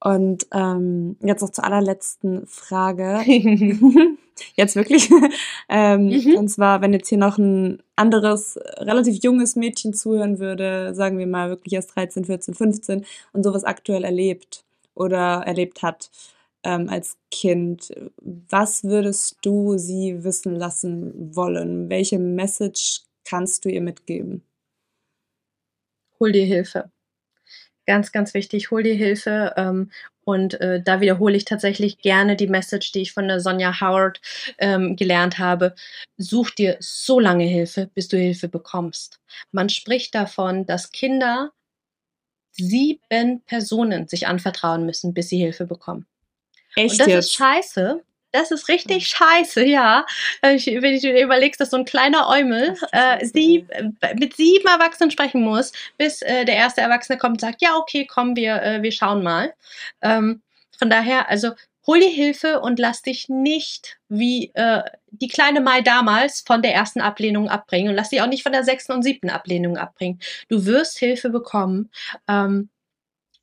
Und 0.00 0.46
ähm, 0.52 1.16
jetzt 1.20 1.40
noch 1.40 1.50
zur 1.50 1.64
allerletzten 1.64 2.46
Frage. 2.46 3.20
jetzt 4.54 4.76
wirklich. 4.76 5.10
ähm, 5.68 6.08
mhm. 6.08 6.36
Und 6.36 6.48
zwar, 6.48 6.80
wenn 6.82 6.92
jetzt 6.92 7.08
hier 7.08 7.18
noch 7.18 7.38
ein 7.38 7.82
anderes, 7.96 8.58
relativ 8.76 9.22
junges 9.24 9.56
Mädchen 9.56 9.94
zuhören 9.94 10.38
würde, 10.38 10.94
sagen 10.94 11.18
wir 11.18 11.26
mal 11.26 11.48
wirklich 11.48 11.72
erst 11.72 11.96
13, 11.96 12.26
14, 12.26 12.54
15 12.54 13.06
und 13.32 13.42
sowas 13.42 13.64
aktuell 13.64 14.04
erlebt 14.04 14.64
oder 14.98 15.42
erlebt 15.46 15.82
hat 15.82 16.10
ähm, 16.64 16.88
als 16.88 17.16
Kind, 17.30 17.92
was 18.20 18.84
würdest 18.84 19.38
du 19.42 19.78
sie 19.78 20.24
wissen 20.24 20.54
lassen 20.54 21.34
wollen? 21.34 21.88
Welche 21.88 22.18
Message 22.18 23.02
kannst 23.24 23.64
du 23.64 23.70
ihr 23.70 23.80
mitgeben? 23.80 24.42
Hol 26.20 26.32
dir 26.32 26.44
Hilfe. 26.44 26.90
Ganz, 27.86 28.12
ganz 28.12 28.34
wichtig, 28.34 28.70
hol 28.70 28.82
dir 28.82 28.94
Hilfe. 28.94 29.54
Ähm, 29.56 29.90
und 30.24 30.60
äh, 30.60 30.82
da 30.82 31.00
wiederhole 31.00 31.36
ich 31.38 31.46
tatsächlich 31.46 31.98
gerne 31.98 32.36
die 32.36 32.48
Message, 32.48 32.92
die 32.92 33.00
ich 33.00 33.14
von 33.14 33.28
der 33.28 33.40
Sonja 33.40 33.80
Howard 33.80 34.20
ähm, 34.58 34.94
gelernt 34.94 35.38
habe. 35.38 35.74
Such 36.18 36.50
dir 36.50 36.76
so 36.80 37.18
lange 37.18 37.44
Hilfe, 37.44 37.88
bis 37.94 38.08
du 38.08 38.18
Hilfe 38.18 38.48
bekommst. 38.48 39.20
Man 39.52 39.70
spricht 39.70 40.14
davon, 40.14 40.66
dass 40.66 40.92
Kinder 40.92 41.52
sieben 42.58 43.40
Personen 43.46 44.08
sich 44.08 44.26
anvertrauen 44.26 44.84
müssen, 44.84 45.14
bis 45.14 45.28
sie 45.28 45.38
Hilfe 45.38 45.66
bekommen. 45.66 46.06
Echt 46.74 46.92
Und 46.92 47.00
das 47.00 47.06
jetzt? 47.08 47.24
ist 47.26 47.34
scheiße. 47.34 48.02
Das 48.32 48.50
ist 48.50 48.68
richtig 48.68 49.08
scheiße, 49.08 49.64
ja. 49.64 50.04
Ich, 50.42 50.66
wenn 50.66 50.94
du 50.94 51.00
dir 51.00 51.24
überlegst, 51.24 51.60
dass 51.60 51.70
so 51.70 51.78
ein 51.78 51.86
kleiner 51.86 52.28
Eumel 52.28 52.76
äh, 52.92 53.24
sieb, 53.24 53.70
äh, 53.70 54.14
mit 54.16 54.36
sieben 54.36 54.68
Erwachsenen 54.68 55.10
sprechen 55.10 55.40
muss, 55.40 55.72
bis 55.96 56.20
äh, 56.22 56.44
der 56.44 56.56
erste 56.56 56.82
Erwachsene 56.82 57.16
kommt 57.16 57.34
und 57.36 57.40
sagt, 57.40 57.62
ja, 57.62 57.76
okay, 57.76 58.06
komm, 58.06 58.36
wir, 58.36 58.62
äh, 58.62 58.82
wir 58.82 58.92
schauen 58.92 59.22
mal. 59.22 59.54
Ähm, 60.02 60.42
von 60.78 60.90
daher, 60.90 61.30
also 61.30 61.52
hol 61.88 62.00
dir 62.00 62.10
Hilfe 62.10 62.60
und 62.60 62.78
lass 62.78 63.02
dich 63.02 63.28
nicht 63.28 63.98
wie 64.08 64.52
äh, 64.54 64.82
die 65.10 65.26
kleine 65.26 65.62
Mai 65.62 65.80
damals 65.80 66.44
von 66.46 66.62
der 66.62 66.74
ersten 66.74 67.00
Ablehnung 67.00 67.48
abbringen 67.48 67.88
und 67.88 67.96
lass 67.96 68.10
dich 68.10 68.20
auch 68.20 68.28
nicht 68.28 68.42
von 68.44 68.52
der 68.52 68.62
sechsten 68.62 68.92
und 68.92 69.02
siebten 69.02 69.30
Ablehnung 69.30 69.78
abbringen. 69.78 70.20
Du 70.48 70.66
wirst 70.66 70.98
Hilfe 70.98 71.30
bekommen. 71.30 71.90
Ähm, 72.28 72.68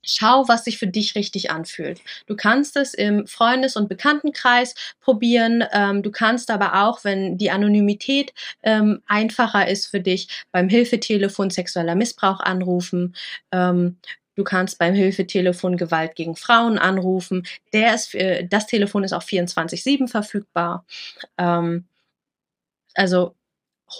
Schau, 0.07 0.47
was 0.47 0.65
sich 0.65 0.77
für 0.77 0.87
dich 0.87 1.15
richtig 1.15 1.49
anfühlt. 1.49 1.99
Du 2.27 2.35
kannst 2.35 2.77
es 2.77 2.93
im 2.93 3.25
Freundes- 3.25 3.75
und 3.75 3.89
Bekanntenkreis 3.89 4.75
probieren. 4.99 5.63
Ähm, 5.71 6.03
du 6.03 6.11
kannst 6.11 6.51
aber 6.51 6.83
auch, 6.85 7.03
wenn 7.03 7.37
die 7.39 7.49
Anonymität 7.49 8.31
ähm, 8.61 9.01
einfacher 9.07 9.67
ist 9.67 9.87
für 9.87 9.99
dich, 9.99 10.27
beim 10.51 10.69
Hilfetelefon 10.69 11.49
sexueller 11.49 11.95
Missbrauch 11.95 12.39
anrufen. 12.39 13.15
Ähm, 13.51 13.97
Du 14.35 14.43
kannst 14.43 14.79
beim 14.79 14.93
Hilfetelefon 14.93 15.77
Gewalt 15.77 16.15
gegen 16.15 16.35
Frauen 16.35 16.77
anrufen. 16.77 17.47
Der 17.73 17.95
ist, 17.95 18.15
äh, 18.15 18.47
das 18.47 18.67
Telefon 18.67 19.03
ist 19.03 19.13
auch 19.13 19.23
24-7 19.23 20.07
verfügbar. 20.07 20.85
Ähm, 21.37 21.85
also 22.95 23.35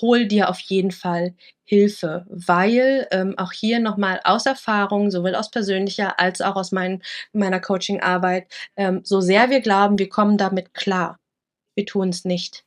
hol 0.02 0.28
dir 0.28 0.50
auf 0.50 0.60
jeden 0.60 0.92
Fall 0.92 1.36
Hilfe, 1.64 2.26
weil 2.30 3.08
ähm, 3.12 3.38
auch 3.38 3.52
hier 3.52 3.80
nochmal 3.80 4.20
aus 4.24 4.46
Erfahrung, 4.46 5.12
sowohl 5.12 5.36
aus 5.36 5.52
persönlicher 5.52 6.20
als 6.20 6.42
auch 6.42 6.56
aus 6.56 6.72
mein, 6.72 7.02
meiner 7.34 7.60
Coachingarbeit, 7.60 8.48
ähm, 8.78 9.02
so 9.04 9.22
sehr 9.22 9.50
wir 9.50 9.62
glauben, 9.62 10.00
wir 10.00 10.10
kommen 10.10 10.38
damit 10.38 10.74
klar, 10.74 11.20
wir 11.76 11.86
tun 11.86 12.10
es 12.10 12.26
nicht, 12.26 12.66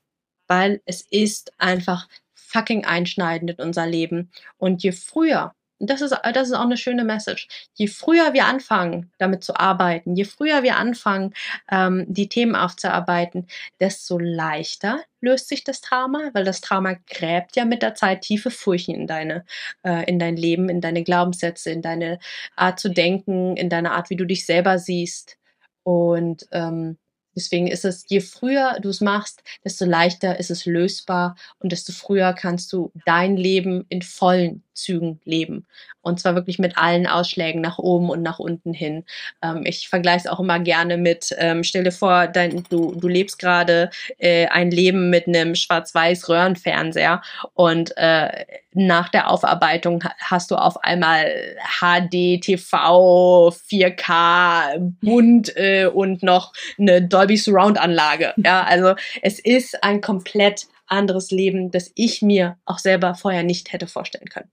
weil 0.48 0.80
es 0.86 1.02
ist 1.02 1.52
einfach 1.58 2.08
fucking 2.34 2.84
einschneidend 2.84 3.50
in 3.52 3.66
unser 3.66 3.86
Leben. 3.86 4.30
Und 4.56 4.82
je 4.82 4.92
früher 4.92 5.54
das 5.78 6.00
ist, 6.00 6.14
das 6.34 6.48
ist 6.48 6.54
auch 6.54 6.62
eine 6.62 6.76
schöne 6.76 7.04
Message. 7.04 7.48
Je 7.74 7.86
früher 7.86 8.32
wir 8.32 8.46
anfangen, 8.46 9.12
damit 9.18 9.44
zu 9.44 9.56
arbeiten, 9.56 10.16
je 10.16 10.24
früher 10.24 10.62
wir 10.62 10.76
anfangen, 10.76 11.34
ähm, 11.70 12.04
die 12.08 12.28
Themen 12.28 12.56
aufzuarbeiten, 12.56 13.46
desto 13.80 14.18
leichter 14.18 15.00
löst 15.20 15.48
sich 15.48 15.64
das 15.64 15.80
Trauma, 15.80 16.30
weil 16.32 16.44
das 16.44 16.60
Trauma 16.60 16.96
gräbt 17.08 17.56
ja 17.56 17.64
mit 17.64 17.82
der 17.82 17.94
Zeit 17.94 18.22
tiefe 18.22 18.50
Furchen 18.50 18.94
in 18.94 19.06
deine, 19.06 19.44
äh, 19.84 20.04
in 20.08 20.18
dein 20.18 20.36
Leben, 20.36 20.68
in 20.68 20.80
deine 20.80 21.02
Glaubenssätze, 21.02 21.70
in 21.70 21.82
deine 21.82 22.18
Art 22.56 22.78
zu 22.80 22.88
denken, 22.88 23.56
in 23.56 23.70
deine 23.70 23.92
Art, 23.92 24.10
wie 24.10 24.16
du 24.16 24.24
dich 24.26 24.46
selber 24.46 24.78
siehst. 24.78 25.38
Und 25.84 26.46
ähm, 26.52 26.98
Deswegen 27.38 27.68
ist 27.68 27.84
es, 27.84 28.04
je 28.08 28.20
früher 28.20 28.80
du 28.80 28.88
es 28.88 29.00
machst, 29.00 29.44
desto 29.64 29.84
leichter 29.84 30.40
ist 30.40 30.50
es 30.50 30.66
lösbar 30.66 31.36
und 31.60 31.70
desto 31.70 31.92
früher 31.92 32.32
kannst 32.32 32.72
du 32.72 32.90
dein 33.06 33.36
Leben 33.36 33.86
in 33.88 34.02
vollen 34.02 34.64
Zügen 34.78 35.20
leben. 35.24 35.66
Und 36.00 36.20
zwar 36.20 36.34
wirklich 36.34 36.58
mit 36.58 36.78
allen 36.78 37.06
Ausschlägen 37.06 37.60
nach 37.60 37.78
oben 37.78 38.08
und 38.08 38.22
nach 38.22 38.38
unten 38.38 38.72
hin. 38.72 39.04
Ähm, 39.42 39.62
ich 39.64 39.88
vergleiche 39.88 40.24
es 40.24 40.26
auch 40.26 40.40
immer 40.40 40.58
gerne 40.60 40.96
mit, 40.96 41.34
ähm, 41.38 41.64
stell 41.64 41.84
dir 41.84 41.92
vor, 41.92 42.28
dein, 42.28 42.64
du, 42.70 42.94
du 42.94 43.08
lebst 43.08 43.38
gerade 43.38 43.90
äh, 44.18 44.46
ein 44.46 44.70
Leben 44.70 45.10
mit 45.10 45.26
einem 45.26 45.54
schwarz-weiß 45.54 46.28
Röhrenfernseher 46.28 47.22
und 47.54 47.96
äh, 47.96 48.44
nach 48.72 49.08
der 49.08 49.28
Aufarbeitung 49.30 50.04
hast 50.20 50.50
du 50.50 50.56
auf 50.56 50.82
einmal 50.84 51.56
HD, 51.80 52.40
TV, 52.40 53.48
4K, 53.48 54.78
bunt 55.00 55.56
äh, 55.56 55.86
und 55.86 56.22
noch 56.22 56.52
eine 56.78 57.02
Dolby 57.02 57.36
Surround 57.36 57.78
Anlage. 57.78 58.34
Ja, 58.48 58.62
also 58.62 58.94
es 59.20 59.40
ist 59.40 59.82
ein 59.82 60.00
komplett 60.00 60.68
anderes 60.86 61.30
Leben, 61.30 61.70
das 61.70 61.92
ich 61.96 62.22
mir 62.22 62.56
auch 62.64 62.78
selber 62.78 63.14
vorher 63.14 63.42
nicht 63.42 63.72
hätte 63.72 63.86
vorstellen 63.86 64.28
können. 64.28 64.50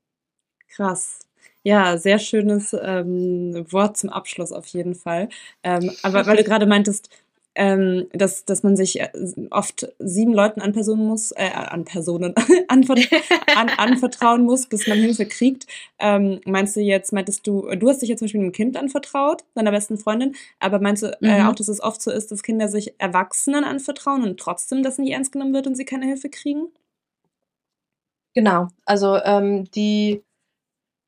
Krass. 0.76 1.19
Ja, 1.63 1.97
sehr 1.97 2.19
schönes 2.19 2.76
ähm, 2.80 3.65
Wort 3.71 3.97
zum 3.97 4.09
Abschluss 4.09 4.51
auf 4.51 4.67
jeden 4.67 4.93
Fall. 4.93 5.30
Ähm, 5.63 5.91
aber 6.03 6.28
weil 6.28 6.38
du 6.38 6.43
gerade 6.43 6.67
meintest, 6.67 7.09
ähm, 7.55 8.07
dass, 8.11 8.45
dass 8.45 8.63
man 8.63 8.76
sich 8.76 8.99
äh, 8.99 9.09
oft 9.49 9.88
sieben 9.97 10.34
Leuten 10.34 10.61
an 10.61 10.73
Personen 10.73 11.07
muss, 11.07 11.32
äh, 11.32 11.49
an 11.53 11.86
Personen 11.86 12.36
anver 12.67 12.95
an, 13.55 13.69
anvertrauen 13.78 14.43
muss, 14.43 14.67
bis 14.67 14.88
man 14.88 14.99
Hilfe 14.99 15.26
kriegt. 15.26 15.65
Ähm, 15.97 16.41
meinst 16.45 16.76
du 16.76 16.82
jetzt, 16.82 17.13
meintest 17.13 17.47
du, 17.47 17.73
du 17.76 17.89
hast 17.89 18.01
dich 18.01 18.09
jetzt 18.09 18.19
zum 18.19 18.26
Beispiel 18.26 18.41
einem 18.41 18.51
Kind 18.51 18.78
anvertraut, 18.78 19.43
deiner 19.55 19.71
besten 19.71 19.97
Freundin, 19.97 20.36
aber 20.59 20.80
meinst 20.80 21.03
du 21.03 21.17
äh, 21.21 21.41
mhm. 21.41 21.47
auch, 21.47 21.55
dass 21.55 21.69
es 21.69 21.82
oft 21.82 22.01
so 22.01 22.11
ist, 22.11 22.32
dass 22.32 22.43
Kinder 22.43 22.67
sich 22.67 22.93
Erwachsenen 22.99 23.63
anvertrauen 23.63 24.23
und 24.23 24.39
trotzdem 24.39 24.84
das 24.84 24.97
nicht 24.97 25.13
ernst 25.13 25.32
genommen 25.32 25.53
wird 25.53 25.65
und 25.65 25.76
sie 25.76 25.86
keine 25.86 26.05
Hilfe 26.05 26.30
kriegen? 26.30 26.67
Genau, 28.36 28.67
also 28.86 29.15
ähm, 29.23 29.63
die 29.71 30.21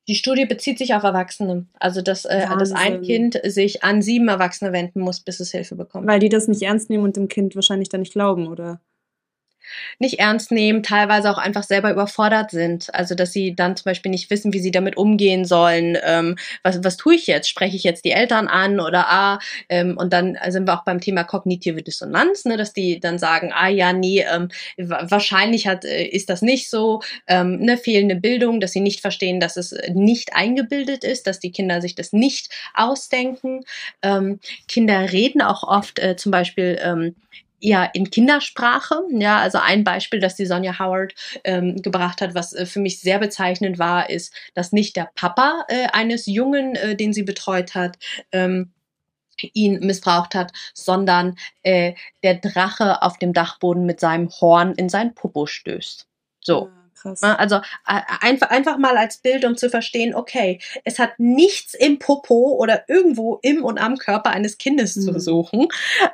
die 0.08 0.16
Studie 0.16 0.46
bezieht 0.46 0.78
sich 0.78 0.94
auf 0.94 1.04
Erwachsene. 1.04 1.66
Also, 1.80 2.02
dass, 2.02 2.26
äh, 2.26 2.48
dass 2.58 2.72
ein 2.72 3.02
Kind 3.02 3.40
sich 3.44 3.84
an 3.84 4.02
sieben 4.02 4.30
Erwachsene 4.30 4.72
wenden 4.72 5.02
muss, 5.02 5.20
bis 5.20 5.40
es 5.40 5.52
Hilfe 5.52 5.76
bekommt. 5.76 6.08
Weil 6.08 6.20
die 6.20 6.30
das 6.30 6.48
nicht 6.48 6.62
ernst 6.62 6.90
nehmen 6.90 7.04
und 7.04 7.18
dem 7.18 7.28
Kind 7.28 7.56
wahrscheinlich 7.56 7.90
dann 7.90 8.02
nicht 8.02 8.14
glauben, 8.14 8.48
oder? 8.48 8.80
Nicht 10.00 10.20
ernst 10.20 10.52
nehmen, 10.52 10.84
teilweise 10.84 11.30
auch 11.30 11.38
einfach 11.38 11.64
selber 11.64 11.92
überfordert 11.92 12.52
sind. 12.52 12.94
Also 12.94 13.16
dass 13.16 13.32
sie 13.34 13.56
dann 13.56 13.76
zum 13.76 13.86
Beispiel 13.86 14.12
nicht 14.12 14.30
wissen, 14.30 14.54
wie 14.54 14.60
sie 14.60 14.72
damit 14.72 14.98
umgehen 14.98 15.46
sollen. 15.46 15.98
Ähm, 16.04 16.36
was, 16.64 16.84
was 16.84 16.98
tue 16.98 17.16
ich 17.16 17.28
jetzt? 17.28 17.50
Spreche 17.50 17.76
ich 17.76 17.84
jetzt 17.84 18.06
die 18.06 18.12
Eltern 18.12 18.48
an 18.48 18.80
oder 18.80 19.08
ah? 19.10 19.40
Ähm, 19.70 19.98
und 19.98 20.14
dann 20.14 20.38
sind 20.50 20.68
wir 20.68 20.74
auch 20.74 20.84
beim 20.84 21.02
Thema 21.02 21.24
kognitive 21.24 21.82
Dissonanz, 21.84 22.46
ne, 22.46 22.58
dass 22.58 22.74
die 22.74 23.00
dann 23.00 23.20
sagen, 23.20 23.52
ah 23.54 23.68
ja, 23.68 23.94
nee, 23.94 24.26
ähm, 24.32 24.50
wahrscheinlich 24.78 25.68
hat, 25.68 25.86
äh, 25.86 26.04
ist 26.04 26.30
das 26.30 26.42
nicht 26.42 26.70
so. 26.70 27.02
Ähm, 27.28 27.60
eine 27.62 27.78
fehlende 27.78 28.16
Bildung, 28.16 28.60
dass 28.60 28.72
sie 28.72 28.80
nicht 28.80 29.02
verstehen, 29.02 29.40
dass 29.40 29.58
es 29.58 29.76
nicht 29.94 30.34
eingebildet 30.34 31.04
ist, 31.04 31.28
dass 31.28 31.40
die 31.40 31.52
Kinder 31.52 31.82
sich 31.82 31.96
das 31.96 32.14
nicht 32.14 32.50
ausdenken. 32.74 33.62
Ähm, 34.02 34.40
Kinder 34.68 35.12
reden 35.12 35.42
auch 35.42 35.64
oft 35.64 36.00
äh, 36.00 36.16
zum 36.16 36.32
Beispiel 36.32 36.80
ähm, 36.82 37.16
ja 37.60 37.84
in 37.86 38.10
Kindersprache. 38.10 39.02
Ja, 39.12 39.40
also 39.40 39.58
ein 39.60 39.84
Beispiel, 39.84 40.20
das 40.20 40.36
die 40.36 40.46
Sonja 40.46 40.80
Howard 40.80 41.14
ähm, 41.44 41.82
gebracht 41.82 42.22
hat, 42.22 42.36
was 42.36 42.54
äh, 42.54 42.66
für 42.66 42.80
mich 42.80 43.00
sehr 43.00 43.20
bezeichnend 43.20 43.80
war, 43.80 44.10
ist, 44.10 44.34
dass 44.54 44.72
nicht 44.72 44.96
der 44.96 45.10
Papa 45.16 45.66
äh, 45.68 45.88
eines 45.94 46.26
Jungen, 46.26 46.76
äh, 46.76 46.96
den 46.96 47.14
sie 47.14 47.24
betreut 47.24 47.76
hat, 47.76 47.98
ähm, 48.32 48.72
ihn 49.54 49.80
missbraucht 49.86 50.36
hat, 50.36 50.52
sondern 50.74 51.36
äh, 51.64 51.94
der 52.24 52.36
Drache 52.36 53.02
auf 53.02 53.18
dem 53.20 53.34
Dachboden 53.34 53.86
mit 53.86 54.00
seinem 54.00 54.30
Horn 54.30 54.74
in 54.74 54.90
sein 54.90 55.14
Popo 55.14 55.46
stößt. 55.46 56.08
So. 56.42 56.70
Krass. 57.02 57.22
Ne, 57.22 57.38
also 57.38 57.62
einfach, 57.86 58.50
einfach 58.50 58.78
mal 58.78 58.98
als 58.98 59.18
Bild, 59.18 59.46
um 59.46 59.56
zu 59.56 59.70
verstehen, 59.70 60.16
okay, 60.16 60.60
es 60.84 61.00
hat 61.00 61.20
nichts 61.20 61.74
im 61.74 62.00
Popo 62.00 62.56
oder 62.60 62.84
irgendwo 62.88 63.40
im 63.42 63.64
und 63.64 63.78
am 63.78 63.98
Körper 63.98 64.32
eines 64.32 64.58
Kindes 64.58 64.96
mhm. 64.96 65.02
zu 65.02 65.20
suchen. 65.20 65.68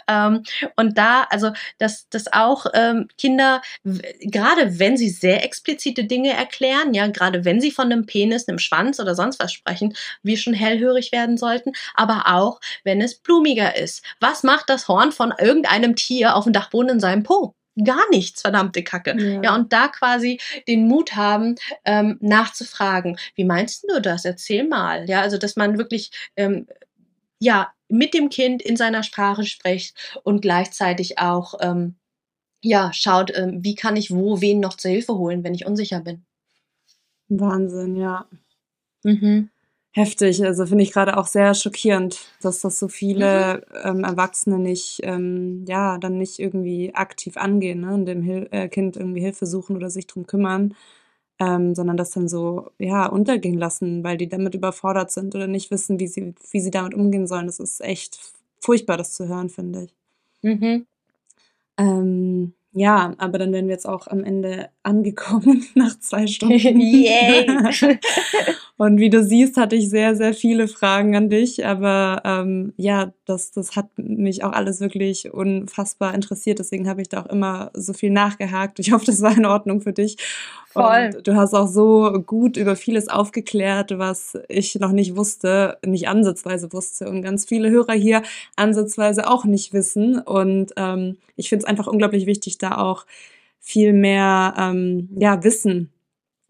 Ähm, 0.07 0.43
und 0.75 0.97
da, 0.97 1.23
also, 1.29 1.51
dass, 1.77 2.09
dass 2.09 2.31
auch 2.31 2.65
ähm, 2.73 3.07
Kinder, 3.17 3.61
gerade 3.83 4.79
wenn 4.79 4.97
sie 4.97 5.09
sehr 5.09 5.43
explizite 5.43 6.03
Dinge 6.03 6.33
erklären, 6.33 6.93
ja, 6.93 7.07
gerade 7.07 7.45
wenn 7.45 7.61
sie 7.61 7.71
von 7.71 7.91
einem 7.91 8.05
Penis, 8.05 8.47
einem 8.47 8.59
Schwanz 8.59 8.99
oder 8.99 9.15
sonst 9.15 9.39
was 9.39 9.53
sprechen, 9.53 9.95
wir 10.21 10.37
schon 10.37 10.53
hellhörig 10.53 11.11
werden 11.11 11.37
sollten, 11.37 11.71
aber 11.95 12.23
auch, 12.27 12.59
wenn 12.83 13.01
es 13.01 13.15
blumiger 13.15 13.75
ist. 13.75 14.03
Was 14.19 14.43
macht 14.43 14.69
das 14.69 14.87
Horn 14.87 15.11
von 15.11 15.33
irgendeinem 15.39 15.95
Tier 15.95 16.35
auf 16.35 16.43
dem 16.43 16.53
Dachboden 16.53 16.89
in 16.89 16.99
seinem 16.99 17.23
Po? 17.23 17.55
Gar 17.81 18.09
nichts, 18.09 18.41
verdammte 18.41 18.83
Kacke. 18.83 19.15
Ja. 19.17 19.41
ja, 19.41 19.55
und 19.55 19.73
da 19.73 19.87
quasi 19.87 20.39
den 20.67 20.87
Mut 20.87 21.15
haben, 21.15 21.55
ähm, 21.85 22.17
nachzufragen, 22.21 23.17
wie 23.35 23.45
meinst 23.45 23.85
du 23.89 23.99
das? 24.01 24.25
Erzähl 24.25 24.67
mal. 24.67 25.09
Ja, 25.09 25.21
also 25.21 25.37
dass 25.37 25.55
man 25.55 25.77
wirklich 25.77 26.11
ähm, 26.35 26.67
ja 27.39 27.73
mit 27.89 28.13
dem 28.13 28.29
Kind 28.29 28.61
in 28.61 28.77
seiner 28.77 29.03
Sprache 29.03 29.45
spricht 29.45 29.95
und 30.23 30.41
gleichzeitig 30.41 31.19
auch 31.19 31.55
ähm, 31.61 31.95
ja 32.61 32.91
schaut, 32.93 33.35
ähm, 33.35 33.63
wie 33.63 33.75
kann 33.75 33.95
ich 33.95 34.11
wo 34.11 34.41
wen 34.41 34.59
noch 34.59 34.75
zur 34.75 34.91
Hilfe 34.91 35.15
holen, 35.17 35.43
wenn 35.43 35.55
ich 35.55 35.65
unsicher 35.65 35.99
bin. 35.99 36.25
Wahnsinn, 37.29 37.95
ja. 37.95 38.27
Mhm 39.03 39.49
heftig. 39.93 40.43
Also 40.43 40.65
finde 40.65 40.83
ich 40.83 40.91
gerade 40.91 41.17
auch 41.17 41.27
sehr 41.27 41.53
schockierend, 41.53 42.19
dass 42.41 42.59
das 42.59 42.79
so 42.79 42.87
viele 42.87 43.63
mhm. 43.69 43.99
ähm, 43.99 44.03
Erwachsene 44.03 44.59
nicht, 44.59 44.99
ähm, 45.03 45.65
ja, 45.67 45.97
dann 45.97 46.17
nicht 46.17 46.39
irgendwie 46.39 46.93
aktiv 46.93 47.37
angehen 47.37 47.81
ne? 47.81 47.93
und 47.93 48.05
dem 48.05 48.21
Hil 48.23 48.47
äh, 48.51 48.67
Kind 48.67 48.97
irgendwie 48.97 49.21
Hilfe 49.21 49.45
suchen 49.45 49.75
oder 49.75 49.89
sich 49.89 50.07
drum 50.07 50.27
kümmern, 50.27 50.75
ähm, 51.39 51.75
sondern 51.75 51.95
das 51.95 52.11
dann 52.11 52.27
so, 52.27 52.71
ja, 52.79 53.05
untergehen 53.05 53.57
lassen, 53.57 54.03
weil 54.03 54.17
die 54.17 54.27
damit 54.27 54.55
überfordert 54.55 55.11
sind 55.11 55.35
oder 55.35 55.47
nicht 55.47 55.71
wissen, 55.71 55.99
wie 55.99 56.07
sie, 56.07 56.33
wie 56.51 56.59
sie 56.59 56.71
damit 56.71 56.93
umgehen 56.95 57.27
sollen. 57.27 57.45
Das 57.45 57.59
ist 57.59 57.81
echt 57.81 58.19
furchtbar, 58.59 58.97
das 58.97 59.13
zu 59.13 59.27
hören, 59.27 59.49
finde 59.49 59.83
ich. 59.83 59.93
Mhm. 60.41 60.85
Ähm, 61.77 62.53
ja, 62.73 63.13
aber 63.19 63.37
dann 63.37 63.53
wären 63.53 63.67
wir 63.67 63.73
jetzt 63.73 63.87
auch 63.87 64.07
am 64.07 64.23
Ende 64.23 64.69
angekommen 64.83 65.65
nach 65.75 65.97
zwei 65.99 66.27
Stunden. 66.27 66.79
Yay! 66.79 67.47
Und 68.77 68.97
wie 68.97 69.09
du 69.09 69.23
siehst, 69.23 69.55
hatte 69.57 69.75
ich 69.75 69.89
sehr, 69.89 70.15
sehr 70.15 70.33
viele 70.33 70.67
Fragen 70.67 71.15
an 71.15 71.29
dich. 71.29 71.65
Aber 71.65 72.21
ähm, 72.25 72.73
ja, 72.75 73.13
das, 73.25 73.51
das 73.51 73.75
hat 73.75 73.87
mich 73.97 74.43
auch 74.43 74.51
alles 74.51 74.81
wirklich 74.81 75.33
unfassbar 75.33 76.13
interessiert. 76.13 76.59
Deswegen 76.59 76.89
habe 76.89 77.01
ich 77.01 77.07
da 77.07 77.21
auch 77.21 77.27
immer 77.27 77.71
so 77.73 77.93
viel 77.93 78.09
nachgehakt. 78.09 78.79
Ich 78.79 78.91
hoffe, 78.91 79.05
das 79.05 79.21
war 79.21 79.37
in 79.37 79.45
Ordnung 79.45 79.81
für 79.81 79.93
dich. 79.93 80.17
Voll. 80.67 81.11
Und 81.15 81.27
du 81.27 81.35
hast 81.35 81.53
auch 81.53 81.67
so 81.67 82.11
gut 82.25 82.57
über 82.57 82.75
vieles 82.75 83.07
aufgeklärt, 83.07 83.97
was 83.99 84.37
ich 84.49 84.75
noch 84.75 84.91
nicht 84.91 85.15
wusste, 85.15 85.77
nicht 85.85 86.07
ansatzweise 86.07 86.73
wusste. 86.73 87.07
Und 87.07 87.21
ganz 87.21 87.45
viele 87.45 87.69
Hörer 87.69 87.93
hier 87.93 88.23
ansatzweise 88.55 89.29
auch 89.29 89.45
nicht 89.45 89.71
wissen. 89.73 90.19
Und 90.19 90.73
ähm, 90.77 91.17
ich 91.35 91.49
finde 91.49 91.63
es 91.63 91.69
einfach 91.69 91.87
unglaublich 91.87 92.25
wichtig, 92.25 92.57
da 92.57 92.77
auch 92.77 93.05
viel 93.63 93.93
mehr 93.93 94.53
ähm, 94.57 95.09
ja, 95.17 95.43
Wissen 95.43 95.89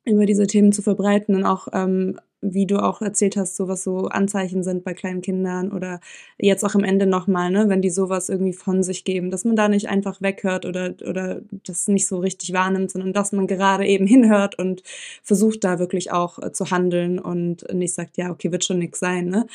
über 0.03 0.25
diese 0.25 0.47
Themen 0.47 0.73
zu 0.73 0.81
verbreiten 0.81 1.35
und 1.35 1.45
auch 1.45 1.67
ähm, 1.71 2.17
wie 2.43 2.65
du 2.65 2.77
auch 2.83 3.01
erzählt 3.01 3.37
hast, 3.37 3.55
so 3.55 3.67
was 3.67 3.83
so 3.83 4.07
Anzeichen 4.07 4.63
sind 4.63 4.83
bei 4.83 4.93
kleinen 4.93 5.21
Kindern 5.21 5.71
oder 5.71 6.01
jetzt 6.37 6.65
auch 6.65 6.75
am 6.75 6.83
Ende 6.83 7.05
nochmal, 7.05 7.49
ne, 7.49 7.69
wenn 7.69 7.81
die 7.81 7.89
sowas 7.89 8.27
irgendwie 8.27 8.53
von 8.53 8.83
sich 8.83 9.05
geben, 9.05 9.31
dass 9.31 9.45
man 9.45 9.55
da 9.55 9.69
nicht 9.69 9.87
einfach 9.87 10.21
weghört 10.21 10.65
oder, 10.65 10.93
oder 11.07 11.41
das 11.65 11.87
nicht 11.87 12.07
so 12.07 12.19
richtig 12.19 12.51
wahrnimmt, 12.51 12.91
sondern 12.91 13.13
dass 13.13 13.31
man 13.31 13.47
gerade 13.47 13.85
eben 13.85 14.05
hinhört 14.13 14.59
und 14.59 14.83
versucht 15.23 15.63
da 15.63 15.79
wirklich 15.79 16.11
auch 16.11 16.39
äh, 16.39 16.51
zu 16.51 16.69
handeln 16.69 17.19
und 17.19 17.71
nicht 17.73 17.93
sagt, 17.93 18.17
ja, 18.17 18.31
okay, 18.31 18.51
wird 18.51 18.65
schon 18.65 18.79
nix 18.79 18.99
sein, 18.99 19.27
ne, 19.27 19.47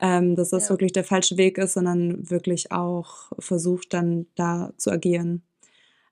ähm, 0.00 0.36
dass 0.36 0.50
das 0.50 0.64
ja. 0.64 0.70
wirklich 0.70 0.92
der 0.92 1.04
falsche 1.04 1.36
Weg 1.36 1.58
ist, 1.58 1.72
sondern 1.72 2.30
wirklich 2.30 2.70
auch 2.70 3.32
versucht 3.38 3.92
dann 3.92 4.26
da 4.36 4.72
zu 4.76 4.92
agieren. 4.92 5.42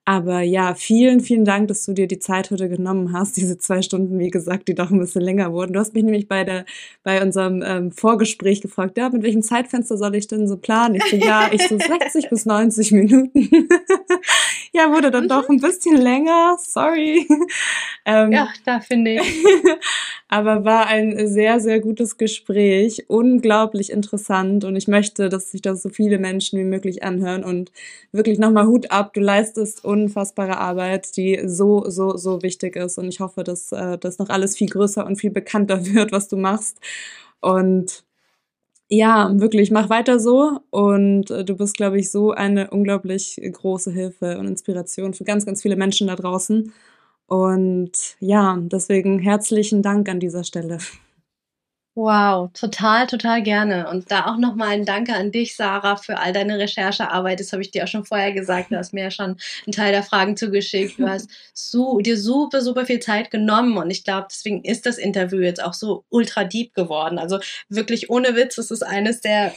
Aber 0.07 0.41
ja, 0.43 0.75
vielen, 0.75 1.21
vielen 1.21 1.47
Dank, 1.47 1.69
dass 1.69 1.87
du 1.87 1.95
dir 1.95 2.07
die 2.07 2.19
Zeit 2.19 2.51
heute 2.51 2.69
genommen 2.69 3.15
hast. 3.15 3.39
Diese 3.39 3.57
zwei 3.57 3.81
Stunden, 3.81 4.19
wie 4.19 4.29
gesagt, 4.29 4.69
die 4.69 4.75
doch 4.75 4.91
ein 4.91 4.99
bisschen 4.99 5.23
länger 5.23 5.51
wurden. 5.53 5.73
Du 5.73 5.81
hast 5.81 5.95
mich 5.95 6.05
nämlich 6.05 6.29
bei 6.29 6.45
der, 6.45 6.67
bei 7.03 7.23
unserem 7.23 7.63
ähm, 7.65 7.91
Vorgespräch 7.91 8.61
gefragt, 8.61 8.99
ja, 8.99 9.09
mit 9.09 9.23
welchem 9.23 9.41
Zeitfenster 9.41 9.97
soll 9.97 10.15
ich 10.15 10.27
denn 10.27 10.47
so 10.47 10.59
planen? 10.59 10.97
Ich 10.97 11.05
so, 11.05 11.17
ja, 11.17 11.49
ich 11.51 11.67
so 11.67 11.79
60 11.79 12.29
bis 12.29 12.45
90 12.45 12.93
Minuten. 12.93 13.49
ja, 14.75 14.93
wurde 14.93 15.11
dann 15.11 15.27
doch 15.27 15.49
ein 15.49 15.61
bisschen 15.61 15.97
länger. 15.97 16.57
Sorry. 16.59 17.27
Ähm, 18.07 18.33
ja, 18.33 18.49
da 18.67 18.81
finde 18.81 19.13
ich. 19.13 19.45
aber 20.29 20.65
war 20.65 20.89
ein 20.89 21.29
sehr, 21.29 21.61
sehr 21.61 21.81
gutes 21.81 22.19
Gespräch. 22.19 23.07
Unglaublich 23.09 23.91
interessant. 23.91 24.65
Und 24.65 24.77
ich 24.77 24.89
möchte, 24.89 25.31
dass 25.31 25.51
sich 25.51 25.63
das 25.63 25.83
so 25.83 25.89
viele 25.89 26.19
Menschen 26.19 26.59
wie 26.59 26.65
möglich 26.65 27.03
anhören. 27.03 27.45
Und 27.45 27.73
wirklich 28.13 28.39
nochmal 28.39 28.67
Hut 28.67 28.91
ab. 28.91 29.15
Du 29.15 29.21
leistest 29.21 29.85
unfassbare 30.03 30.59
Arbeit, 30.59 31.16
die 31.16 31.40
so, 31.47 31.84
so, 31.88 32.16
so 32.16 32.42
wichtig 32.42 32.76
ist. 32.76 32.99
Und 32.99 33.09
ich 33.09 33.20
hoffe, 33.20 33.45
dass 33.45 33.72
äh, 33.72 33.99
das 33.99 34.18
noch 34.18 34.28
alles 34.28 34.57
viel 34.57 34.68
größer 34.68 35.07
und 35.07 35.16
viel 35.16 35.30
bekannter 35.30 35.86
wird, 35.95 36.12
was 36.12 36.28
du 36.28 36.36
machst. 36.36 36.78
Und 37.40 38.05
ja, 38.88 39.30
wirklich, 39.40 39.70
mach 39.70 39.90
weiter 39.90 40.20
so. 40.20 40.61
Und 40.70 41.30
äh, 41.30 41.45
du 41.45 41.57
bist, 41.57 41.76
glaube 41.76 41.99
ich, 41.99 42.11
so 42.11 42.32
eine 42.32 42.70
unglaublich 42.70 43.40
große 43.42 43.90
Hilfe 43.92 44.38
und 44.38 44.47
Inspiration 44.49 45.14
für 45.14 45.24
ganz, 45.24 45.47
ganz 45.47 45.62
viele 45.62 45.76
Menschen 45.76 46.09
da 46.09 46.16
draußen. 46.16 46.72
Und 47.26 48.16
ja, 48.20 48.59
deswegen 48.61 49.18
herzlichen 49.18 49.82
Dank 49.82 50.09
an 50.09 50.20
dieser 50.20 50.45
Stelle. 50.45 50.78
Wow, 51.97 52.51
total, 52.55 53.07
total 53.07 53.40
gerne. 53.40 53.88
Und 53.88 54.11
da 54.11 54.26
auch 54.26 54.36
nochmal 54.36 54.70
ein 54.70 54.84
Danke 54.84 55.14
an 55.14 55.30
dich, 55.30 55.55
Sarah, 55.55 55.97
für 55.97 56.18
all 56.18 56.32
deine 56.32 56.59
Recherchearbeit. 56.59 57.38
Das 57.38 57.53
habe 57.53 57.62
ich 57.62 57.70
dir 57.70 57.84
auch 57.84 57.88
schon 57.88 58.05
vorher 58.05 58.32
gesagt. 58.32 58.72
Du 58.72 58.76
hast 58.76 58.92
mir 58.92 59.05
ja 59.05 59.11
schon 59.12 59.36
einen 59.64 59.72
Teil 59.72 59.92
der 59.92 60.03
Fragen 60.03 60.36
zugeschickt. 60.36 60.99
Du 60.99 61.07
hast 61.09 61.30
so, 61.53 62.01
dir 62.01 62.18
super, 62.18 62.62
super 62.62 62.84
viel 62.84 62.99
Zeit 62.99 63.30
genommen. 63.30 63.76
Und 63.76 63.90
ich 63.90 64.03
glaube, 64.03 64.26
deswegen 64.28 64.64
ist 64.64 64.86
das 64.86 64.99
Interview 64.99 65.38
jetzt 65.38 65.62
auch 65.62 65.72
so 65.74 66.05
ultra 66.09 66.42
deep 66.42 66.74
geworden. 66.74 67.16
Also 67.16 67.38
wirklich 67.68 68.11
ohne 68.11 68.34
Witz, 68.34 68.59
es 68.59 68.72
ist 68.72 68.82
eines 68.82 69.20
der 69.20 69.55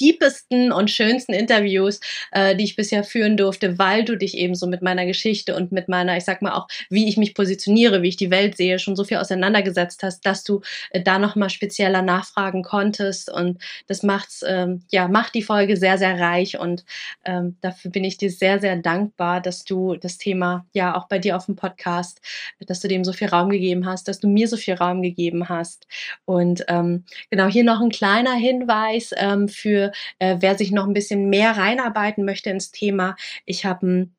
deepesten 0.00 0.72
und 0.72 0.90
schönsten 0.90 1.32
Interviews, 1.32 2.00
äh, 2.32 2.56
die 2.56 2.64
ich 2.64 2.76
bisher 2.76 3.04
führen 3.04 3.36
durfte, 3.36 3.78
weil 3.78 4.04
du 4.04 4.16
dich 4.16 4.36
eben 4.36 4.54
so 4.54 4.66
mit 4.66 4.82
meiner 4.82 5.06
Geschichte 5.06 5.54
und 5.54 5.72
mit 5.72 5.88
meiner, 5.88 6.16
ich 6.16 6.24
sag 6.24 6.42
mal 6.42 6.52
auch, 6.52 6.68
wie 6.88 7.08
ich 7.08 7.16
mich 7.16 7.34
positioniere, 7.34 8.02
wie 8.02 8.08
ich 8.08 8.16
die 8.16 8.30
Welt 8.30 8.56
sehe, 8.56 8.78
schon 8.78 8.96
so 8.96 9.04
viel 9.04 9.18
auseinandergesetzt 9.18 10.02
hast, 10.02 10.24
dass 10.26 10.44
du 10.44 10.60
äh, 10.90 11.02
da 11.02 11.18
nochmal 11.18 11.50
spezieller 11.50 12.02
nachfragen 12.02 12.62
konntest. 12.62 13.30
Und 13.30 13.60
das 13.86 14.02
macht's, 14.02 14.44
ähm, 14.46 14.82
ja, 14.90 15.08
macht 15.08 15.34
die 15.34 15.42
Folge 15.42 15.76
sehr, 15.76 15.98
sehr 15.98 16.18
reich. 16.18 16.58
Und 16.58 16.84
ähm, 17.24 17.56
dafür 17.60 17.90
bin 17.90 18.04
ich 18.04 18.16
dir 18.16 18.30
sehr, 18.30 18.60
sehr 18.60 18.76
dankbar, 18.76 19.40
dass 19.40 19.64
du 19.64 19.96
das 19.96 20.18
Thema 20.18 20.66
ja 20.72 20.96
auch 20.96 21.08
bei 21.08 21.18
dir 21.18 21.36
auf 21.36 21.46
dem 21.46 21.56
Podcast, 21.56 22.20
dass 22.60 22.80
du 22.80 22.88
dem 22.88 23.04
so 23.04 23.12
viel 23.12 23.28
Raum 23.28 23.50
gegeben 23.50 23.86
hast, 23.86 24.08
dass 24.08 24.20
du 24.20 24.28
mir 24.28 24.48
so 24.48 24.56
viel 24.56 24.74
Raum 24.74 25.02
gegeben 25.02 25.48
hast. 25.48 25.86
Und 26.24 26.64
ähm, 26.68 27.04
genau 27.30 27.46
hier 27.46 27.64
noch 27.64 27.80
ein 27.80 27.90
kleiner 27.90 28.34
Hinweis 28.34 29.12
ähm, 29.16 29.48
für 29.48 29.89
äh, 30.18 30.36
wer 30.40 30.56
sich 30.56 30.72
noch 30.72 30.86
ein 30.86 30.94
bisschen 30.94 31.28
mehr 31.28 31.56
reinarbeiten 31.56 32.24
möchte 32.24 32.50
ins 32.50 32.70
Thema, 32.70 33.16
ich 33.46 33.64
habe 33.64 33.86
ein 33.86 34.16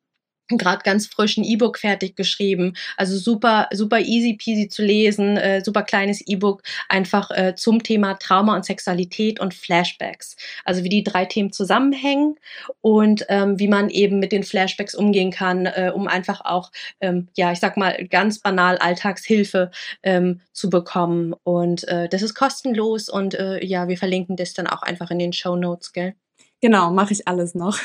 gerade 0.58 0.84
ganz 0.84 1.08
frischen 1.08 1.43
E-Book 1.43 1.80
fertig 1.80 2.16
geschrieben. 2.16 2.74
Also 2.97 3.18
super, 3.18 3.68
super 3.74 3.99
easy 3.99 4.34
peasy 4.34 4.68
zu 4.68 4.84
lesen, 4.84 5.38
äh, 5.38 5.64
super 5.64 5.84
kleines 5.84 6.22
E-Book 6.22 6.64
einfach 6.89 7.32
äh, 7.32 7.56
zum 7.56 7.84
Thema 7.84 8.16
Trauma 8.16 8.56
und 8.56 8.66
Sexualität 8.66 9.39
und 9.39 9.54
Flashbacks. 9.54 10.36
Also 10.66 10.84
wie 10.84 10.89
die 10.89 11.04
drei 11.04 11.26
Themen 11.26 11.52
zusammenhängen 11.52 12.36
und 12.82 13.26
ähm, 13.30 13.60
wie 13.60 13.68
man 13.68 13.89
eben 13.89 14.20
mit 14.20 14.32
den 14.32 14.43
Flashbacks 14.43 14.95
umgehen 14.95 15.32
kann, 15.32 15.66
äh, 15.66 15.91
um 15.93 16.08
einfach 16.08 16.41
auch, 16.41 16.72
ähm, 16.99 17.28
ja, 17.36 17.52
ich 17.52 17.60
sag 17.60 17.78
mal, 17.78 18.08
ganz 18.10 18.39
banal 18.39 18.78
Alltagshilfe 18.78 19.72
ähm, 20.04 20.41
zu 20.54 20.70
bekommen. 20.70 21.34
Und 21.43 21.88
äh, 21.88 22.10
das 22.10 22.22
ist 22.22 22.36
kostenlos 22.36 23.10
und 23.10 23.34
äh, 23.36 23.64
ja, 23.64 23.88
wir 23.88 23.97
verlinken 23.97 24.36
das 24.36 24.54
dann 24.54 24.68
auch 24.68 24.82
einfach 24.82 25.12
in 25.12 25.20
den 25.20 25.34
Show 25.34 25.56
Notes, 25.56 25.93
gell? 25.93 26.16
Genau, 26.62 26.91
mache 26.91 27.14
ich 27.14 27.28
alles 27.28 27.55
noch. 27.55 27.80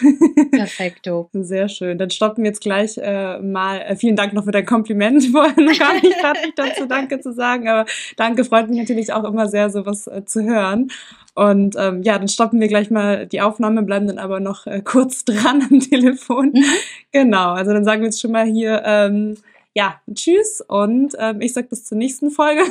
Perfekto. 0.51 1.31
Sehr 1.33 1.69
schön. 1.71 1.97
Dann 1.97 2.11
stoppen 2.11 2.45
wir 2.45 2.51
jetzt 2.51 2.61
gleich 2.61 2.99
äh, 2.99 3.39
mal. 3.39 3.81
Äh, 3.81 3.97
vielen 3.97 4.17
Dank 4.17 4.35
noch 4.35 4.45
für 4.45 4.51
dein 4.51 4.67
Kompliment. 4.67 5.25
Vorher 5.33 5.59
noch 5.59 5.79
gar 5.79 5.95
nicht 5.95 6.13
fertig 6.13 6.53
dazu 6.57 6.85
Danke 6.87 7.21
zu 7.21 7.33
sagen, 7.33 7.69
aber 7.69 7.87
Danke 8.17 8.45
freut 8.45 8.69
mich 8.69 8.79
natürlich 8.79 9.15
auch 9.15 9.25
immer 9.25 9.49
sehr, 9.49 9.71
sowas 9.71 10.07
äh, 10.07 10.27
zu 10.27 10.45
hören. 10.45 10.91
Und 11.35 11.75
ähm, 11.79 12.03
ja, 12.03 12.19
dann 12.19 12.29
stoppen 12.29 12.61
wir 12.61 12.69
gleich 12.69 12.91
mal 12.91 13.27
die 13.27 13.41
Aufnahme, 13.41 13.83
bleiben 13.83 14.07
dann 14.09 14.19
aber 14.19 14.41
noch 14.41 14.67
äh, 14.67 14.83
kurz 14.83 15.25
dran 15.25 15.67
am 15.71 15.81
Telefon. 15.81 16.53
Mhm. 16.53 16.65
Genau, 17.13 17.53
also 17.53 17.73
dann 17.73 17.85
sagen 17.85 18.03
wir 18.03 18.09
jetzt 18.09 18.21
schon 18.21 18.33
mal 18.33 18.47
hier 18.47 18.83
ähm, 18.85 19.37
ja, 19.75 20.01
tschüss 20.13 20.63
und 20.67 21.15
ähm, 21.19 21.41
ich 21.41 21.53
sag 21.53 21.69
bis 21.71 21.85
zur 21.85 21.99
nächsten 21.99 22.31
Folge. 22.31 22.63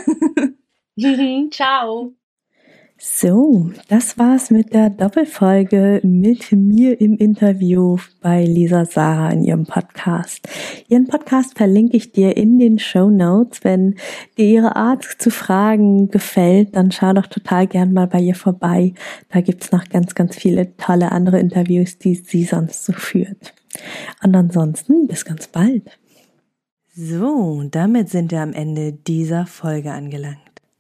Ciao. 1.52 2.14
So, 2.98 3.72
das 3.90 4.18
war's 4.18 4.52
mit 4.52 4.74
der 4.74 4.90
Doppelfolge 4.90 6.00
mit 6.04 6.54
mir 6.54 7.02
im 7.02 7.18
Interview 7.18 7.98
bei 8.22 8.46
Lisa 8.46 8.86
Sarah 8.86 9.32
in 9.32 9.44
ihrem 9.44 9.66
Podcast. 9.66 10.48
Ihren 10.88 11.06
Podcast 11.06 11.58
verlinke 11.58 11.98
ich 11.98 12.14
dir 12.14 12.38
in 12.38 12.58
den 12.58 12.80
Show 12.80 13.10
Notes. 13.10 13.66
Wenn 13.66 13.96
dir 14.38 14.46
ihre 14.46 14.78
Art 14.78 15.04
zu 15.04 15.30
fragen 15.30 16.08
gefällt, 16.08 16.78
dann 16.78 16.90
schau 16.90 17.12
doch 17.12 17.28
total 17.28 17.68
gern 17.68 17.92
mal 17.92 18.08
bei 18.08 18.22
ihr 18.22 18.36
vorbei. 18.36 18.94
Da 19.28 19.42
gibt's 19.42 19.74
noch 19.74 19.90
ganz, 19.90 20.16
ganz 20.16 20.38
viele 20.38 20.78
tolle 20.78 21.12
andere 21.12 21.40
Interviews, 21.42 21.98
die 21.98 22.16
sie 22.16 22.46
sonst 22.46 22.86
so 22.86 22.94
führt. 22.94 23.54
Und 24.24 24.34
ansonsten 24.38 25.08
bis 25.08 25.26
ganz 25.26 25.48
bald. 25.48 26.00
So, 26.96 27.62
damit 27.70 28.08
sind 28.08 28.32
wir 28.32 28.40
am 28.40 28.54
Ende 28.54 28.94
dieser 28.94 29.48
Folge 29.48 29.92
angelangt. 29.92 30.45